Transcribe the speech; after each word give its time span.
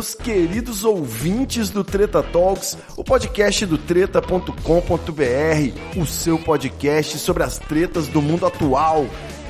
Meus 0.00 0.14
queridos 0.14 0.82
ouvintes 0.82 1.68
do 1.68 1.84
Treta 1.84 2.22
Talks, 2.22 2.78
o 2.96 3.04
podcast 3.04 3.66
do 3.66 3.76
treta.com.br, 3.76 4.50
o 5.94 6.06
seu 6.06 6.38
podcast 6.38 7.18
sobre 7.18 7.42
as 7.42 7.58
tretas 7.58 8.08
do 8.08 8.22
mundo 8.22 8.46
atual. 8.46 9.04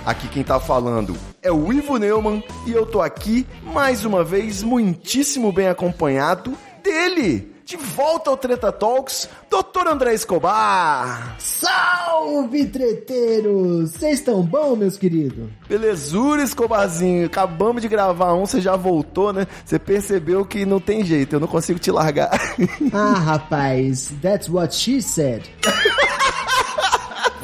Aqui 0.05 0.27
quem 0.27 0.43
tá 0.43 0.59
falando 0.59 1.17
é 1.41 1.53
o 1.53 1.73
Ivo 1.73 1.99
Neumann 1.99 2.43
e 2.67 2.73
eu 2.73 2.85
tô 2.85 3.01
aqui 3.01 3.47
mais 3.63 4.05
uma 4.05 4.25
vez 4.25 4.61
muitíssimo 4.65 5.53
bem 5.53 5.69
acompanhado 5.69 6.59
dele. 6.83 7.55
De 7.71 7.77
volta 7.77 8.31
ao 8.31 8.37
Treta 8.37 8.73
Talks, 8.73 9.29
Dr. 9.49 9.87
André 9.87 10.13
Escobar. 10.13 11.37
Salve, 11.39 12.67
treteiros! 12.67 13.93
Vocês 13.93 14.19
estão 14.19 14.43
bom, 14.43 14.75
meus 14.75 14.99
queridos? 14.99 15.49
Belezura, 15.69 16.43
Escobarzinho. 16.43 17.27
Acabamos 17.27 17.81
de 17.81 17.87
gravar 17.87 18.35
um, 18.35 18.45
você 18.45 18.61
já 18.61 18.75
voltou, 18.75 19.33
né? 19.33 19.47
Você 19.65 19.79
percebeu 19.79 20.45
que 20.45 20.67
não 20.67 20.81
tem 20.81 21.05
jeito, 21.05 21.37
eu 21.37 21.41
não 21.41 21.47
consigo 21.47 21.79
te 21.79 21.93
largar. 21.93 22.31
Ah, 22.93 23.13
rapaz, 23.13 24.11
that's 24.21 24.49
what 24.49 24.75
she 24.75 25.01
said. 25.01 25.45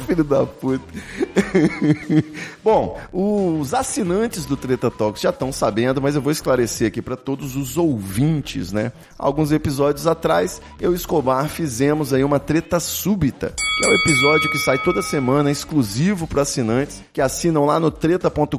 Filho 0.05 0.25
da 0.25 0.45
puta. 0.45 0.83
Bom, 2.63 2.97
os 3.11 3.73
assinantes 3.73 4.45
do 4.45 4.57
Treta 4.57 4.89
Talks 4.89 5.21
já 5.21 5.29
estão 5.29 5.51
sabendo, 5.51 6.01
mas 6.01 6.15
eu 6.15 6.21
vou 6.21 6.31
esclarecer 6.31 6.87
aqui 6.87 7.01
para 7.01 7.15
todos 7.15 7.55
os 7.55 7.77
ouvintes, 7.77 8.71
né? 8.71 8.91
Alguns 9.17 9.51
episódios 9.51 10.07
atrás, 10.07 10.61
eu 10.79 10.93
e 10.93 10.95
Escobar 10.95 11.47
fizemos 11.49 12.13
aí 12.13 12.23
uma 12.23 12.39
treta 12.39 12.79
súbita, 12.79 13.53
que 13.55 13.85
é 13.85 13.89
o 13.89 13.93
episódio 13.93 14.51
que 14.51 14.57
sai 14.59 14.77
toda 14.79 15.01
semana, 15.01 15.51
exclusivo 15.51 16.27
para 16.27 16.41
assinantes, 16.41 17.01
que 17.13 17.21
assinam 17.21 17.65
lá 17.65 17.79
no 17.79 17.91
treta.com.br 17.91 18.57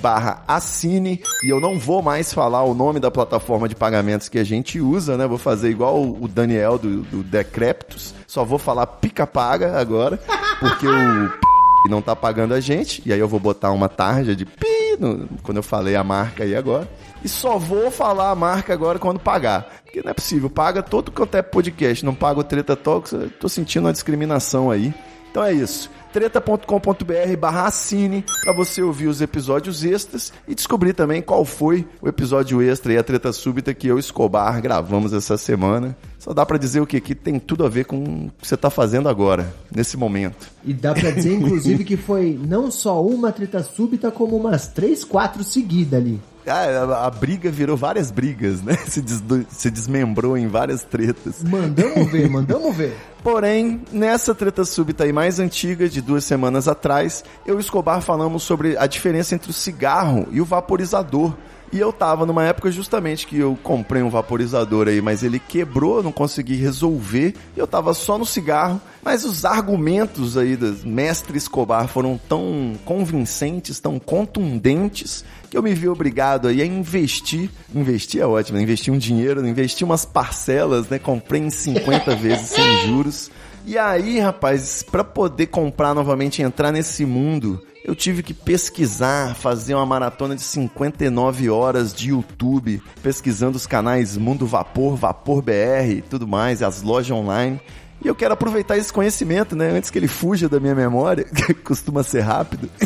barra 0.00 0.42
assine, 0.46 1.22
e 1.44 1.48
eu 1.48 1.60
não 1.60 1.78
vou 1.78 2.02
mais 2.02 2.32
falar 2.32 2.64
o 2.64 2.74
nome 2.74 3.00
da 3.00 3.10
plataforma 3.10 3.68
de 3.68 3.74
pagamentos 3.74 4.28
que 4.28 4.38
a 4.38 4.44
gente 4.44 4.80
usa, 4.80 5.16
né? 5.16 5.26
Vou 5.26 5.38
fazer 5.38 5.70
igual 5.70 6.02
o 6.02 6.28
Daniel 6.28 6.78
do, 6.78 7.02
do 7.02 7.22
Decreptus, 7.22 8.14
só 8.26 8.44
vou 8.44 8.58
falar 8.58 8.86
pica-paga 8.86 9.78
agora, 9.78 10.18
porque 10.60 10.86
o 10.86 11.47
não 11.88 12.00
tá 12.02 12.14
pagando 12.14 12.54
a 12.54 12.60
gente, 12.60 13.02
e 13.04 13.12
aí 13.12 13.18
eu 13.18 13.26
vou 13.28 13.40
botar 13.40 13.72
uma 13.72 13.88
tarja 13.88 14.36
de 14.36 14.44
pi 14.44 14.96
no- 14.98 15.28
quando 15.42 15.56
eu 15.56 15.62
falei 15.62 15.96
a 15.96 16.04
marca 16.04 16.44
aí 16.44 16.54
agora. 16.54 16.88
E 17.24 17.28
só 17.28 17.58
vou 17.58 17.90
falar 17.90 18.30
a 18.30 18.34
marca 18.34 18.72
agora 18.72 18.98
quando 18.98 19.18
pagar. 19.18 19.80
Porque 19.84 20.02
não 20.02 20.10
é 20.10 20.14
possível, 20.14 20.48
paga 20.48 20.82
todo 20.82 21.10
quanto 21.10 21.34
é 21.36 21.42
podcast, 21.42 22.04
não 22.04 22.14
paga 22.14 22.38
o 22.40 22.44
Treta 22.44 22.76
Talks, 22.76 23.12
eu 23.12 23.30
tô 23.30 23.48
sentindo 23.48 23.86
uma 23.86 23.92
discriminação 23.92 24.70
aí. 24.70 24.94
Então 25.38 25.46
é 25.46 25.52
isso. 25.52 25.88
treta.com.br 26.12 27.36
barra 27.38 27.66
assine 27.68 28.24
pra 28.42 28.52
você 28.52 28.82
ouvir 28.82 29.06
os 29.06 29.20
episódios 29.20 29.84
extras 29.84 30.32
e 30.48 30.54
descobrir 30.54 30.94
também 30.94 31.22
qual 31.22 31.44
foi 31.44 31.86
o 32.02 32.08
episódio 32.08 32.60
extra 32.60 32.92
e 32.92 32.98
a 32.98 33.04
treta 33.04 33.32
súbita 33.32 33.72
que 33.72 33.86
eu 33.86 33.98
e 33.98 34.00
Escobar 34.00 34.60
gravamos 34.60 35.12
essa 35.12 35.36
semana. 35.36 35.96
Só 36.18 36.34
dá 36.34 36.44
pra 36.44 36.58
dizer 36.58 36.80
o 36.80 36.86
que? 36.86 37.00
Que 37.00 37.14
tem 37.14 37.38
tudo 37.38 37.64
a 37.64 37.68
ver 37.68 37.84
com 37.84 38.02
o 38.02 38.32
que 38.40 38.48
você 38.48 38.56
tá 38.56 38.68
fazendo 38.68 39.08
agora, 39.08 39.54
nesse 39.72 39.96
momento. 39.96 40.50
E 40.64 40.72
dá 40.74 40.92
pra 40.92 41.12
dizer, 41.12 41.34
inclusive, 41.38 41.84
que 41.84 41.96
foi 41.96 42.36
não 42.44 42.68
só 42.68 43.00
uma 43.00 43.30
treta 43.30 43.62
súbita, 43.62 44.10
como 44.10 44.36
umas 44.36 44.66
três, 44.66 45.04
quatro 45.04 45.44
seguidas 45.44 46.00
ali. 46.00 46.20
Ah, 46.48 46.84
a, 47.02 47.06
a 47.06 47.10
briga 47.10 47.50
virou 47.50 47.76
várias 47.76 48.10
brigas, 48.10 48.62
né? 48.62 48.76
Se, 48.86 49.00
desdo- 49.02 49.46
se 49.50 49.70
desmembrou 49.70 50.36
em 50.36 50.46
várias 50.48 50.82
tretas. 50.82 51.42
Mandamos 51.44 52.10
ver, 52.10 52.28
mandamos 52.30 52.76
ver. 52.76 52.96
Porém, 53.22 53.82
nessa 53.92 54.34
treta 54.34 54.64
súbita 54.64 55.04
aí 55.04 55.12
mais 55.12 55.38
antiga, 55.40 55.88
de 55.88 56.00
duas 56.00 56.24
semanas 56.24 56.68
atrás, 56.68 57.24
eu 57.46 57.56
e 57.58 57.60
Escobar 57.60 58.00
falamos 58.00 58.42
sobre 58.42 58.76
a 58.78 58.86
diferença 58.86 59.34
entre 59.34 59.50
o 59.50 59.54
cigarro 59.54 60.26
e 60.30 60.40
o 60.40 60.44
vaporizador. 60.44 61.34
E 61.70 61.78
eu 61.78 61.92
tava 61.92 62.24
numa 62.24 62.44
época 62.44 62.70
justamente 62.70 63.26
que 63.26 63.38
eu 63.38 63.58
comprei 63.62 64.02
um 64.02 64.08
vaporizador 64.08 64.88
aí, 64.88 65.02
mas 65.02 65.22
ele 65.22 65.38
quebrou, 65.38 66.02
não 66.02 66.10
consegui 66.10 66.56
resolver. 66.56 67.34
E 67.54 67.60
eu 67.60 67.66
tava 67.66 67.92
só 67.92 68.16
no 68.16 68.24
cigarro, 68.24 68.80
mas 69.02 69.24
os 69.24 69.44
argumentos 69.44 70.38
aí 70.38 70.56
do 70.56 70.86
mestre 70.86 71.36
Escobar 71.36 71.86
foram 71.86 72.18
tão 72.28 72.72
convincentes, 72.86 73.80
tão 73.80 73.98
contundentes, 73.98 75.24
que 75.50 75.58
eu 75.58 75.62
me 75.62 75.74
vi 75.74 75.88
obrigado 75.88 76.48
aí 76.48 76.62
a 76.62 76.66
investir. 76.66 77.50
Investir 77.74 78.22
é 78.22 78.26
ótimo, 78.26 78.56
né? 78.56 78.64
investir 78.64 78.92
um 78.92 78.98
dinheiro, 78.98 79.46
investir 79.46 79.86
umas 79.86 80.06
parcelas, 80.06 80.88
né? 80.88 80.98
Comprei 80.98 81.42
em 81.42 81.50
50 81.50 82.16
vezes 82.16 82.48
sem 82.48 82.86
juros. 82.86 83.30
E 83.66 83.76
aí, 83.76 84.18
rapaz, 84.18 84.82
pra 84.82 85.04
poder 85.04 85.48
comprar 85.48 85.92
novamente 85.92 86.40
e 86.40 86.42
entrar 86.42 86.72
nesse 86.72 87.04
mundo, 87.04 87.62
eu 87.88 87.94
tive 87.94 88.22
que 88.22 88.34
pesquisar, 88.34 89.34
fazer 89.34 89.74
uma 89.74 89.86
maratona 89.86 90.36
de 90.36 90.42
59 90.42 91.48
horas 91.48 91.94
de 91.94 92.10
YouTube, 92.10 92.82
pesquisando 93.02 93.56
os 93.56 93.66
canais 93.66 94.14
Mundo 94.14 94.46
Vapor, 94.46 94.94
Vapor 94.94 95.40
BR 95.40 95.90
e 95.96 96.02
tudo 96.02 96.28
mais, 96.28 96.62
as 96.62 96.82
lojas 96.82 97.16
online. 97.16 97.58
E 98.04 98.06
eu 98.06 98.14
quero 98.14 98.34
aproveitar 98.34 98.76
esse 98.76 98.92
conhecimento, 98.92 99.56
né? 99.56 99.70
Antes 99.70 99.88
que 99.88 99.98
ele 99.98 100.06
fuja 100.06 100.50
da 100.50 100.60
minha 100.60 100.74
memória, 100.74 101.24
que 101.32 101.54
costuma 101.54 102.02
ser 102.02 102.20
rápido. 102.20 102.68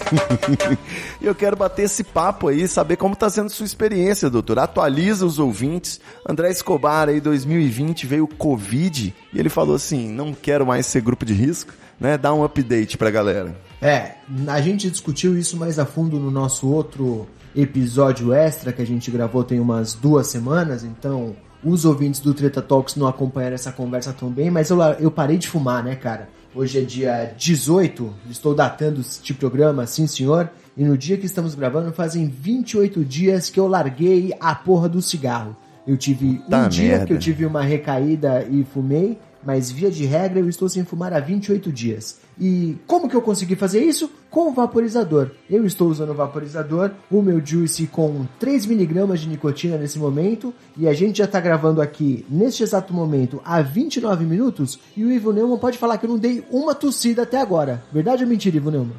E 1.21 1.27
eu 1.27 1.35
quero 1.35 1.57
bater 1.57 1.83
esse 1.83 2.05
papo 2.05 2.49
aí, 2.49 2.67
saber 2.67 2.97
como 2.97 3.17
tá 3.17 3.29
sendo 3.29 3.51
sua 3.51 3.67
experiência, 3.67 4.31
doutor. 4.31 4.59
Atualiza 4.61 5.27
os 5.27 5.39
ouvintes. 5.39 6.01
André 6.29 6.51
Escobar 6.51 7.09
aí, 7.09 7.21
2020, 7.21 8.07
veio 8.07 8.25
o 8.25 8.29
Covid 8.29 9.15
e 9.33 9.39
ele 9.39 9.49
falou 9.49 9.75
assim: 9.75 10.09
não 10.09 10.33
quero 10.33 10.65
mais 10.67 10.87
ser 10.87 11.01
grupo 11.01 11.25
de 11.25 11.33
risco, 11.33 11.73
né? 12.01 12.17
Dá 12.17 12.33
um 12.33 12.45
update 12.45 12.97
pra 12.97 13.11
galera. 13.11 13.55
É, 13.83 14.13
a 14.47 14.61
gente 14.61 14.89
discutiu 14.89 15.37
isso 15.37 15.57
mais 15.57 15.77
a 15.77 15.85
fundo 15.85 16.17
no 16.17 16.31
nosso 16.31 16.69
outro 16.71 17.27
episódio 17.55 18.33
extra 18.33 18.73
que 18.73 18.81
a 18.81 18.87
gente 18.87 19.11
gravou 19.11 19.43
tem 19.43 19.59
umas 19.59 19.93
duas 19.93 20.29
semanas, 20.29 20.85
então 20.85 21.35
os 21.65 21.85
ouvintes 21.85 22.21
do 22.21 22.33
Treta 22.33 22.63
Talks 22.63 22.95
não 22.95 23.09
acompanharam 23.09 23.57
essa 23.57 23.73
conversa 23.73 24.13
tão 24.13 24.31
bem, 24.31 24.51
mas 24.53 24.71
eu, 24.71 24.81
eu 25.01 25.11
parei 25.11 25.37
de 25.37 25.49
fumar, 25.49 25.83
né, 25.83 25.97
cara? 25.97 26.29
Hoje 26.55 26.79
é 26.79 26.83
dia 26.83 27.35
18, 27.37 28.13
estou 28.31 28.55
datando 28.55 29.01
este 29.01 29.35
programa, 29.35 29.85
sim 29.85 30.07
senhor, 30.07 30.49
e 30.77 30.85
no 30.85 30.97
dia 30.97 31.17
que 31.17 31.27
estamos 31.27 31.55
gravando 31.55 31.93
fazem 31.93 32.29
28 32.29 33.05
dias 33.05 33.51
que 33.51 33.59
eu 33.59 33.67
larguei 33.67 34.33
a 34.41 34.55
porra 34.55 34.89
do 34.89 35.03
cigarro. 35.03 35.57
Eu 35.85 35.97
tive 35.97 36.27
um 36.27 36.37
Puta 36.37 36.69
dia 36.69 36.89
merda. 36.91 37.07
que 37.07 37.13
eu 37.13 37.19
tive 37.19 37.45
uma 37.45 37.63
recaída 37.63 38.47
e 38.49 38.65
fumei, 38.65 39.19
mas 39.45 39.71
via 39.71 39.91
de 39.91 40.05
regra 40.05 40.41
eu 40.41 40.49
estou 40.49 40.69
sem 40.69 40.85
fumar 40.85 41.13
há 41.13 41.21
28 41.21 41.73
dias. 41.73 42.21
E 42.41 42.77
como 42.87 43.09
que 43.09 43.15
eu 43.15 43.23
consegui 43.23 43.55
fazer 43.55 43.85
isso? 43.85 44.11
Com 44.31 44.49
o 44.49 44.53
vaporizador. 44.53 45.31
Eu 45.51 45.67
estou 45.67 45.89
usando 45.89 46.11
o 46.11 46.15
vaporizador, 46.15 46.93
o 47.11 47.21
meu 47.21 47.45
Juice 47.45 47.87
com 47.87 48.27
3mg 48.41 49.17
de 49.17 49.29
nicotina 49.29 49.77
nesse 49.77 49.99
momento, 49.99 50.55
e 50.77 50.89
a 50.89 50.95
gente 50.95 51.19
já 51.19 51.25
está 51.25 51.41
gravando 51.41 51.83
aqui, 51.83 52.25
neste 52.29 52.63
exato 52.63 52.95
momento, 52.95 53.41
há 53.45 53.61
29 53.61 54.25
minutos, 54.25 54.79
e 54.97 55.05
o 55.05 55.13
Ivo 55.13 55.33
Neumann 55.33 55.59
pode 55.59 55.79
falar 55.79 55.99
que 55.99 56.07
eu 56.07 56.11
não 56.11 56.19
dei 56.19 56.45
uma 56.51 56.75
tossida 56.75 57.23
até 57.23 57.41
agora. 57.41 57.83
Verdade 57.93 58.25
ou 58.25 58.29
mentira, 58.29 58.57
Ivo 58.57 58.71
Neumann? 58.71 58.97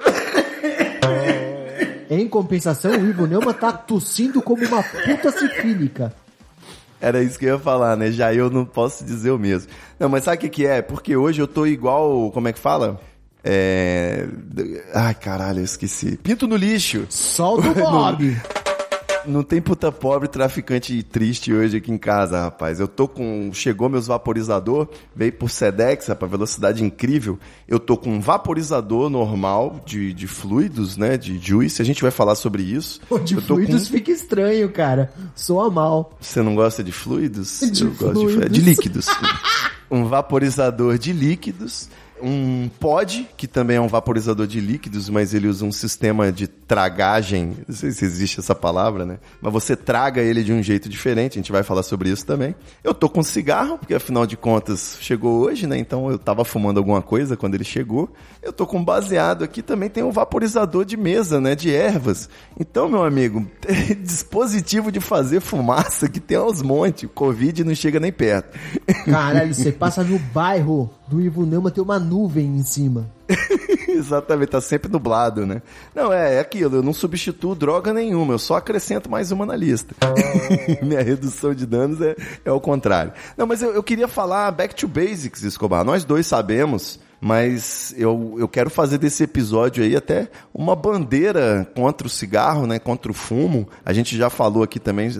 Em 2.10 2.26
compensação, 2.26 2.90
o 2.90 3.08
Ivo 3.08 3.24
Neumann 3.24 3.54
tá 3.54 3.72
tossindo 3.72 4.42
como 4.42 4.66
uma 4.66 4.82
puta 4.82 5.30
sifílica. 5.30 6.12
Era 7.00 7.22
isso 7.22 7.38
que 7.38 7.46
eu 7.46 7.54
ia 7.54 7.58
falar, 7.58 7.96
né? 7.96 8.10
Já 8.10 8.34
eu 8.34 8.50
não 8.50 8.64
posso 8.64 9.04
dizer 9.04 9.30
o 9.30 9.38
mesmo. 9.38 9.70
Não, 9.98 10.08
mas 10.08 10.24
sabe 10.24 10.36
o 10.36 10.40
que, 10.40 10.48
que 10.48 10.66
é? 10.66 10.82
Porque 10.82 11.16
hoje 11.16 11.40
eu 11.40 11.46
tô 11.46 11.66
igual. 11.66 12.30
Como 12.30 12.48
é 12.48 12.52
que 12.52 12.58
fala? 12.58 13.00
É. 13.42 14.26
Ai, 14.94 15.14
caralho, 15.14 15.60
eu 15.60 15.64
esqueci. 15.64 16.16
Pinto 16.18 16.46
no 16.46 16.56
lixo. 16.56 17.06
Solta 17.08 17.68
o 17.70 17.74
Bob! 17.74 18.36
Não 19.26 19.42
tem 19.42 19.60
puta 19.60 19.92
pobre 19.92 20.28
traficante 20.28 21.02
triste 21.02 21.52
hoje 21.52 21.76
aqui 21.76 21.92
em 21.92 21.98
casa, 21.98 22.40
rapaz. 22.40 22.80
Eu 22.80 22.88
tô 22.88 23.06
com. 23.06 23.50
Chegou 23.52 23.88
meus 23.88 24.06
vaporizador, 24.06 24.88
veio 25.14 25.32
por 25.32 25.50
Sedex, 25.50 26.06
rapaz, 26.06 26.30
velocidade 26.30 26.82
incrível. 26.84 27.38
Eu 27.68 27.78
tô 27.78 27.96
com 27.96 28.10
um 28.10 28.20
vaporizador 28.20 29.10
normal 29.10 29.80
de, 29.84 30.12
de 30.12 30.26
fluidos, 30.26 30.96
né? 30.96 31.16
De 31.16 31.38
juice. 31.38 31.82
A 31.82 31.84
gente 31.84 32.02
vai 32.02 32.10
falar 32.10 32.34
sobre 32.34 32.62
isso. 32.62 33.00
Pô, 33.08 33.18
de 33.18 33.40
fluidos 33.40 33.88
com- 33.88 33.94
fica 33.94 34.10
estranho, 34.10 34.70
cara. 34.72 35.12
Soa 35.34 35.70
mal. 35.70 36.16
Você 36.20 36.40
não 36.42 36.54
gosta 36.54 36.82
de 36.82 36.92
fluidos? 36.92 37.60
De 37.60 37.84
Eu 37.84 37.90
gosto 37.92 38.26
de, 38.26 38.32
fluidos. 38.32 38.52
de 38.52 38.60
líquidos. 38.60 39.06
um 39.90 40.04
vaporizador 40.06 40.96
de 40.98 41.12
líquidos. 41.12 41.88
Um 42.22 42.70
pod, 42.80 43.28
que 43.36 43.46
também 43.46 43.76
é 43.76 43.80
um 43.80 43.88
vaporizador 43.88 44.46
de 44.46 44.60
líquidos, 44.60 45.08
mas 45.08 45.34
ele 45.34 45.48
usa 45.48 45.64
um 45.64 45.72
sistema 45.72 46.30
de 46.30 46.46
tragagem. 46.46 47.56
Não 47.66 47.74
sei 47.74 47.90
se 47.90 48.04
existe 48.04 48.40
essa 48.40 48.54
palavra, 48.54 49.04
né? 49.04 49.18
Mas 49.40 49.52
você 49.52 49.76
traga 49.76 50.20
ele 50.20 50.44
de 50.44 50.52
um 50.52 50.62
jeito 50.62 50.88
diferente, 50.88 51.38
a 51.38 51.40
gente 51.40 51.52
vai 51.52 51.62
falar 51.62 51.82
sobre 51.82 52.10
isso 52.10 52.24
também. 52.24 52.54
Eu 52.82 52.94
tô 52.94 53.08
com 53.08 53.22
cigarro, 53.22 53.78
porque 53.78 53.94
afinal 53.94 54.26
de 54.26 54.36
contas 54.36 54.98
chegou 55.00 55.40
hoje, 55.40 55.66
né? 55.66 55.78
Então 55.78 56.10
eu 56.10 56.18
tava 56.18 56.44
fumando 56.44 56.78
alguma 56.78 57.02
coisa 57.02 57.36
quando 57.36 57.54
ele 57.54 57.64
chegou. 57.64 58.12
Eu 58.42 58.52
tô 58.52 58.66
com 58.66 58.82
baseado 58.82 59.44
aqui, 59.44 59.62
também 59.62 59.88
tem 59.88 60.02
um 60.02 60.10
vaporizador 60.10 60.84
de 60.84 60.96
mesa, 60.96 61.40
né? 61.40 61.54
De 61.54 61.74
ervas. 61.74 62.28
Então, 62.58 62.88
meu 62.88 63.04
amigo, 63.04 63.46
dispositivo 64.02 64.92
de 64.92 65.00
fazer 65.00 65.40
fumaça 65.40 66.08
que 66.08 66.20
tem 66.20 66.36
aos 66.36 66.62
montes. 66.62 67.04
O 67.04 67.08
Covid 67.08 67.64
não 67.64 67.74
chega 67.74 68.00
nem 68.00 68.12
perto. 68.12 68.58
Caralho, 69.04 69.54
você 69.54 69.72
passa 69.72 70.02
no 70.02 70.18
bairro 70.18 70.90
do 71.10 71.20
Ivo 71.20 71.44
Neuma, 71.44 71.72
tem 71.72 71.82
uma 71.82 71.98
nuvem 71.98 72.46
em 72.46 72.62
cima. 72.62 73.10
Exatamente, 73.88 74.50
tá 74.50 74.60
sempre 74.60 74.90
nublado, 74.90 75.44
né? 75.44 75.60
Não, 75.92 76.12
é, 76.12 76.36
é 76.36 76.38
aquilo, 76.38 76.76
eu 76.76 76.82
não 76.84 76.92
substituo 76.92 77.56
droga 77.56 77.92
nenhuma, 77.92 78.32
eu 78.34 78.38
só 78.38 78.54
acrescento 78.54 79.10
mais 79.10 79.32
uma 79.32 79.44
na 79.44 79.56
lista. 79.56 79.92
Minha 80.80 81.02
redução 81.02 81.52
de 81.52 81.66
danos 81.66 82.00
é, 82.00 82.14
é 82.44 82.52
o 82.52 82.60
contrário. 82.60 83.12
Não, 83.36 83.44
mas 83.44 83.60
eu, 83.60 83.72
eu 83.72 83.82
queria 83.82 84.06
falar 84.06 84.52
back 84.52 84.72
to 84.72 84.86
basics, 84.86 85.42
Escobar. 85.42 85.84
Nós 85.84 86.04
dois 86.04 86.28
sabemos 86.28 87.00
mas 87.20 87.94
eu, 87.98 88.36
eu 88.38 88.48
quero 88.48 88.70
fazer 88.70 88.96
desse 88.96 89.22
episódio 89.22 89.84
aí 89.84 89.94
até 89.94 90.30
uma 90.54 90.74
bandeira 90.74 91.70
contra 91.74 92.06
o 92.06 92.10
cigarro, 92.10 92.66
né, 92.66 92.78
contra 92.78 93.10
o 93.10 93.14
fumo. 93.14 93.68
A 93.84 93.92
gente 93.92 94.16
já 94.16 94.30
falou 94.30 94.62
aqui 94.62 94.80
também, 94.80 95.10